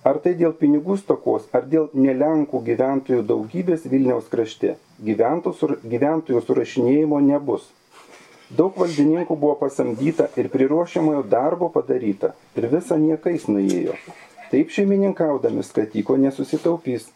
Ar 0.04 0.18
tai 0.20 0.34
dėl 0.34 0.52
pinigų 0.58 0.98
stokos, 1.00 1.46
ar 1.56 1.64
dėl 1.72 1.86
nelenkų 1.94 2.60
gyventojų 2.66 3.22
daugybės 3.30 3.86
Vilniaus 3.88 4.26
krašte, 4.28 4.74
gyventojų 5.00 6.42
surašinėjimo 6.48 7.22
nebus. 7.30 7.64
Daug 8.52 8.76
valdininkų 8.76 9.38
buvo 9.38 9.54
pasamdyta 9.62 10.28
ir 10.36 10.50
priruošiamojo 10.52 11.22
darbo 11.32 11.70
padaryta 11.72 12.34
ir 12.58 12.68
visa 12.74 13.00
niekais 13.00 13.48
nuėjo. 13.48 13.96
Taip 14.52 14.68
šeimininkaudami 14.68 15.62
skatyko 15.64 16.18
nesusitaupys. 16.20 17.06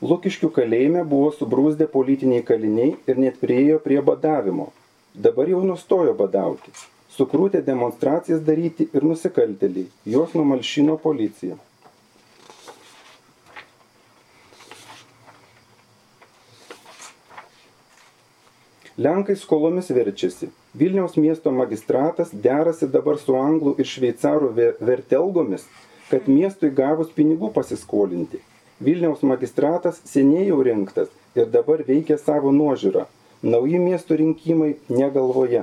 Lukiškių 0.00 0.48
kalėjime 0.56 1.02
buvo 1.10 1.28
subrūsdę 1.36 1.90
politiniai 1.92 2.44
kaliniai 2.50 2.94
ir 3.10 3.20
net 3.20 3.36
priejo 3.42 3.76
prie 3.84 3.98
badavimo. 4.08 4.70
Dabar 5.12 5.52
jau 5.52 5.60
nustojo 5.66 6.14
badauti. 6.16 6.72
Sukrūtė 7.18 7.60
demonstracijas 7.66 8.40
daryti 8.46 8.88
ir 8.94 9.04
nusikaltėliai. 9.04 9.90
Jos 10.16 10.36
numalšino 10.38 10.96
policija. 11.04 11.58
Lenkai 18.98 19.36
skolomis 19.36 19.92
verčiasi. 19.94 20.48
Vilniaus 20.74 21.16
miesto 21.16 21.52
magistratas 21.54 22.32
derasi 22.46 22.88
dabar 22.90 23.20
su 23.22 23.36
anglų 23.38 23.76
ir 23.78 23.86
šveicarų 23.86 24.48
vertelgomis, 24.82 25.68
kad 26.10 26.26
miestui 26.26 26.72
gavus 26.74 27.12
pinigų 27.14 27.52
pasiskolinti. 27.54 28.40
Vilniaus 28.82 29.22
magistratas 29.22 30.00
seniai 30.02 30.48
jau 30.48 30.58
rinktas 30.66 31.12
ir 31.38 31.46
dabar 31.54 31.84
veikia 31.86 32.18
savo 32.18 32.50
nuožiūrą. 32.56 33.06
Nauji 33.46 33.78
miesto 33.78 34.18
rinkimai 34.18 34.72
negalvoje. 34.90 35.62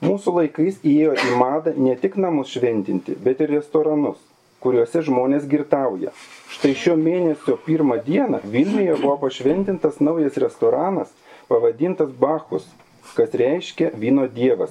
Mūsų 0.00 0.36
laikais 0.38 0.80
įėjo 0.80 1.12
į 1.20 1.36
madą 1.36 1.76
ne 1.76 1.92
tik 2.00 2.16
namus 2.16 2.56
šventinti, 2.56 3.18
bet 3.20 3.44
ir 3.44 3.52
restoranus, 3.58 4.16
kuriuose 4.64 5.04
žmonės 5.04 5.44
girtauja. 5.44 6.16
Štai 6.56 6.72
šio 6.72 6.94
mėnesio 6.96 7.58
pirmą 7.66 7.98
dieną 8.06 8.38
Vilniuje 8.48 8.94
buvo 9.02 9.18
pašventintas 9.26 9.98
naujas 10.00 10.38
restoranas 10.40 11.10
pavadintas 11.50 12.14
Bachus, 12.16 12.64
kas 13.12 13.34
reiškia 13.36 13.90
vyno 14.00 14.24
dievas. 14.38 14.70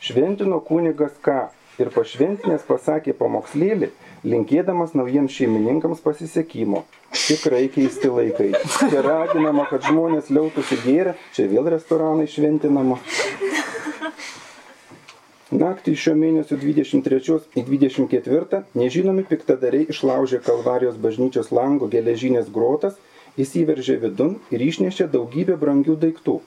Šventino 0.00 0.62
kunigas 0.64 1.12
K. 1.20 1.50
ir 1.76 1.90
pašventinės 1.92 2.64
pasakė 2.64 3.12
pamokslėlį, 3.20 3.90
linkėdamas 4.24 4.96
naujiems 4.96 5.36
šeimininkams 5.36 6.00
pasisekimo. 6.06 6.86
Tikrai 7.12 7.66
keisti 7.74 8.08
laikai. 8.16 8.54
Čia 8.78 9.04
raginama, 9.04 9.68
kad 9.68 9.84
žmonės 9.84 10.32
liautųsi 10.32 10.80
gėrę, 10.86 11.18
čia 11.36 11.50
vėl 11.52 11.68
restoranai 11.76 12.30
šventinama. 12.32 12.96
Naktį 15.46 15.92
iš 15.94 16.00
šio 16.02 16.12
mėnesio 16.18 16.56
23 16.58 17.36
į 17.54 17.62
24 17.68 18.64
nežinomi 18.74 19.22
piktadariai 19.28 19.86
išlaužė 19.92 20.40
Kalvarijos 20.42 20.96
bažnyčios 20.98 21.52
lango 21.54 21.86
geležinės 21.86 22.48
grotas, 22.50 22.96
įsiveržė 23.38 23.94
vidun 24.02 24.40
ir 24.50 24.64
išnešė 24.66 25.06
daugybę 25.12 25.54
brangių 25.60 25.94
daiktų. 26.02 26.40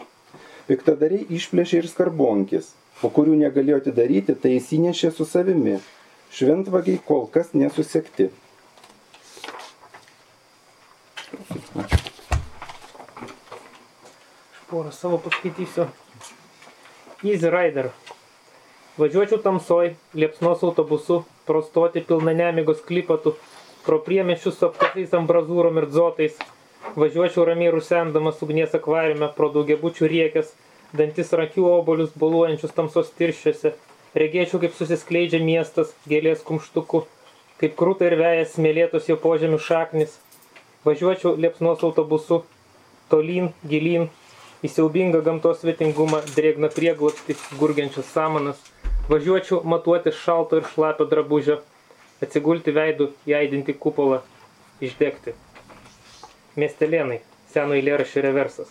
Piktadariai 0.67 1.23
išplėšė 1.31 1.79
ir 1.79 1.87
skarbonkis, 1.87 2.73
o 2.99 3.07
kurių 3.07 3.37
negalėjo 3.39 3.79
atidaryti, 3.79 4.35
tai 4.35 4.57
įsinešė 4.57 5.13
su 5.15 5.23
savimi. 5.23 5.77
Šventvagiai 6.35 6.99
kol 6.99 7.23
kas 7.31 7.55
nesusekti. 7.55 8.27
Porą 14.67 14.91
savo 14.91 15.23
paskaitysiu. 15.23 15.87
Easy 17.23 17.47
Rider 17.47 17.93
Važiuočiau 18.99 19.39
tamsoj, 19.39 19.93
liepsnos 20.13 20.63
autobusu, 20.67 21.21
pro 21.47 21.61
stoti 21.63 22.01
pilna 22.03 22.33
nemigos 22.35 22.81
klipatų, 22.83 23.31
pro 23.85 23.99
priemešius 24.03 24.57
su 24.59 24.65
apkasais 24.67 25.13
ambrazūrom 25.15 25.77
ir 25.79 25.85
dzotais. 25.87 26.41
Važiuočiau 26.99 27.45
ramiai 27.47 27.71
rusendamas 27.71 28.41
ugnies 28.43 28.73
akvariume 28.75 29.29
pro 29.37 29.47
daugiabučių 29.53 30.09
riekės, 30.11 30.49
dantis 30.99 31.31
rakių 31.41 31.63
obolius 31.69 32.11
boluojančius 32.23 32.75
tamsos 32.75 33.13
tirščiuose. 33.15 33.71
Regėčiau, 34.19 34.59
kaip 34.65 34.75
susiskleidžia 34.75 35.39
miestas 35.47 35.93
gėlės 36.11 36.43
kumštuku, 36.49 37.05
kaip 37.61 37.77
krūta 37.79 38.09
ir 38.09 38.17
vėjas 38.19 38.57
smėlėtos 38.57 39.07
jo 39.07 39.15
požemių 39.23 39.61
šaknis. 39.63 40.17
Važiuočiau 40.83 41.37
liepsnos 41.39 41.87
autobusu, 41.87 42.41
tolyn, 43.07 43.53
gilyn, 43.63 44.09
į 44.59 44.73
siaubingą 44.75 45.23
gamtos 45.23 45.63
svetingumą, 45.63 46.19
drėgną 46.35 46.67
prieglobstį, 46.75 47.39
gurgiančias 47.63 48.11
samanas 48.11 48.59
Važiuočiau 49.09 49.63
matuoti 49.65 50.11
šalto 50.13 50.59
ir 50.59 50.67
šlapio 50.69 51.05
drabužio, 51.09 51.55
atsigulti 52.21 52.69
veidų, 52.75 53.07
jaidinti 53.25 53.73
kupolą, 53.85 54.19
išdegti. 54.85 55.33
Miestelėnai, 56.61 57.17
seno 57.49 57.73
eilėraščio 57.79 58.21
reversas. 58.27 58.69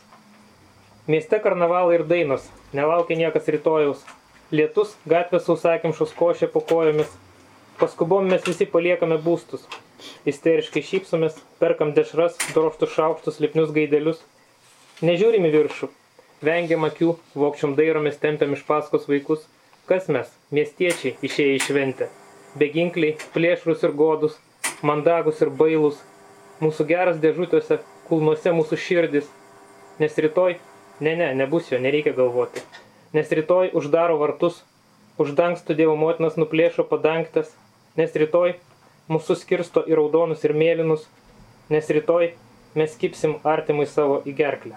Mieste 1.11 1.41
karnavalai 1.43 1.99
ir 1.99 2.07
dainos, 2.13 2.47
nelaukia 2.71 3.19
niekas 3.19 3.51
rytojaus. 3.57 4.07
Lietus, 4.55 4.95
gatvės 5.11 5.49
sausakimšos 5.51 6.15
košė 6.23 6.53
po 6.55 6.63
kojomis. 6.71 7.11
Paskubom 7.83 8.31
mes 8.31 8.47
visi 8.47 8.71
paliekame 8.79 9.19
būstus. 9.27 9.67
Isteriškai 10.23 10.87
šypsomės, 10.87 11.43
perkam 11.59 11.91
dešras, 11.99 12.39
droštus 12.55 12.95
šaukštus, 12.95 13.43
lipnius 13.43 13.75
gaidelius. 13.75 14.23
Nežiūrim 15.03 15.51
į 15.51 15.55
viršų. 15.59 15.93
Vengiam 16.47 16.87
akių, 16.87 17.17
vokčiam 17.35 17.75
dairomės, 17.75 18.23
tempiam 18.23 18.55
iš 18.55 18.69
paskos 18.71 19.11
vaikus– 19.11 19.49
Kas 19.89 20.05
mes, 20.13 20.29
miestiečiai, 20.53 21.15
išėję 21.25 21.53
į 21.57 21.61
šventę? 21.65 22.07
Beginkliai, 22.61 23.15
plėšrus 23.33 23.87
ir 23.87 23.95
godus, 23.97 24.35
mandagus 24.85 25.39
ir 25.41 25.49
bailus, 25.49 26.03
mūsų 26.61 26.85
geras 26.91 27.17
dėžutėse, 27.23 27.79
kulnuose 28.11 28.53
mūsų 28.53 28.77
širdis. 28.85 29.31
Nes 30.03 30.19
rytoj, 30.21 30.59
ne, 31.01 31.15
ne, 31.17 31.31
nebus 31.41 31.71
jo, 31.73 31.81
nereikia 31.81 32.13
galvoti. 32.19 32.61
Nes 33.17 33.33
rytoj 33.33 33.71
uždaro 33.81 34.19
vartus, 34.21 34.61
uždangstų 35.17 35.79
Dievo 35.81 35.97
motinas 35.97 36.37
nuplėšo 36.37 36.85
padangtas, 36.93 37.55
nes 37.97 38.13
rytoj 38.13 38.59
mūsų 39.09 39.39
skirsto 39.41 39.87
į 39.89 39.97
raudonus 40.03 40.45
ir 40.45 40.53
mėlynus, 40.53 41.09
nes 41.73 41.89
rytoj 41.89 42.35
mes 42.77 43.01
kipsim 43.01 43.39
artimui 43.41 43.89
savo 43.89 44.21
į 44.29 44.37
gerklę. 44.37 44.77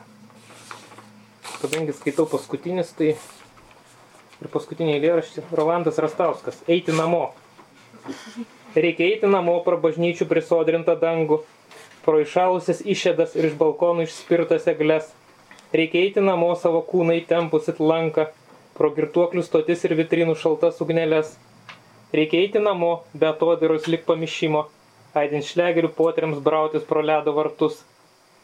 Kadangi 1.59 1.99
skaitau 1.99 2.29
paskutinis, 2.31 2.95
tai 2.95 3.17
Ir 4.41 4.49
paskutinį 4.53 4.97
eilėraštį 4.97 5.45
Rolandas 5.57 5.99
Rastauskas. 6.01 6.59
Eiti 6.67 6.95
namo. 6.97 7.29
Reikia 8.75 9.07
eiti 9.11 9.29
namo 9.29 9.57
pro 9.65 9.77
bažnyčių 9.83 10.25
prisodrintą 10.29 10.95
dangų, 10.99 11.41
pro 12.05 12.21
išalusias 12.23 12.81
išėdas 12.93 13.35
ir 13.37 13.49
iš 13.51 13.57
balkonų 13.59 14.07
išspirtas 14.07 14.67
eglės. 14.71 15.09
Reikia 15.75 16.01
eiti 16.05 16.23
namo 16.23 16.53
savo 16.59 16.81
kūnai 16.87 17.19
tempusit 17.27 17.81
lanką, 17.83 18.29
pro 18.77 18.89
girtuoklių 18.95 19.43
stotis 19.45 19.83
ir 19.85 19.93
vitrinų 19.99 20.33
šaltas 20.39 20.79
ugnelės. 20.83 21.35
Reikia 22.15 22.41
eiti 22.43 22.59
namo, 22.63 22.93
be 23.13 23.27
atodiros 23.29 23.85
lik 23.91 24.07
pamišimo, 24.07 24.65
aidint 25.21 25.45
šlegerių 25.47 25.91
poteriams 25.99 26.39
brautis 26.43 26.87
pro 26.87 27.03
ledo 27.05 27.35
vartus. 27.37 27.83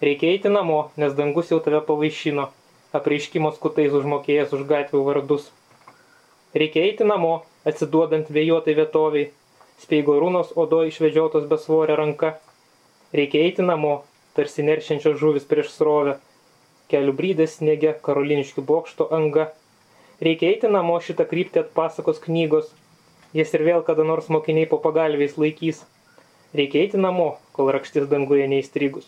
Reikia 0.03 0.29
eiti 0.35 0.51
namo, 0.53 0.81
nes 0.95 1.15
dangus 1.17 1.49
jau 1.51 1.57
tave 1.63 1.81
pavaišino, 1.87 2.45
apreiškimo 2.99 3.51
skutais 3.55 3.95
užmokėjęs 3.97 4.53
už 4.59 4.67
gatvių 4.69 5.01
vardus. 5.07 5.49
Reikia 6.57 6.87
eiti 6.87 7.05
namo, 7.05 7.33
atsiduodant 7.69 8.29
vėjuotai 8.33 8.73
vietoviai, 8.77 9.27
speigo 9.83 10.15
rūnos 10.21 10.55
odo 10.63 10.79
išvedžiotos 10.89 11.45
besvorė 11.51 11.97
ranka. 11.99 12.31
Reikia 13.19 13.43
eiti 13.45 13.65
namo, 13.65 13.91
tarsi 14.37 14.65
neršiančios 14.65 15.19
žuvis 15.21 15.45
prieš 15.51 15.69
srovę, 15.75 16.15
kelių 16.91 17.13
brydės 17.19 17.59
sniege 17.59 17.93
karoliniškių 18.07 18.65
bokšto 18.71 19.09
anga. 19.19 19.49
Reikia 20.23 20.49
eiti 20.53 20.71
namo 20.73 20.97
šitą 21.07 21.27
kryptį 21.29 21.61
atpasakos 21.65 22.23
knygos, 22.25 22.71
jas 23.37 23.53
ir 23.53 23.65
vėl 23.69 23.85
kada 23.85 24.07
nors 24.07 24.31
mokiniai 24.33 24.69
po 24.71 24.81
pagalviais 24.81 25.37
laikys. 25.37 25.83
Reikia 26.57 26.85
eiti 26.85 27.01
namo, 27.01 27.35
kol 27.53 27.69
rakštis 27.75 28.09
danguje 28.09 28.47
neįstrigus. 28.49 29.05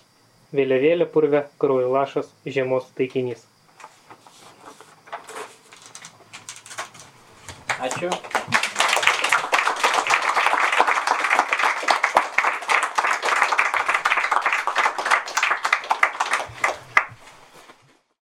Vėliavėlė 0.53 1.09
purve, 1.13 1.47
kraujo 1.61 1.89
lašas, 1.95 2.29
žiemos 2.45 2.91
taikinys. 2.99 3.47
Ačiū. 7.79 8.58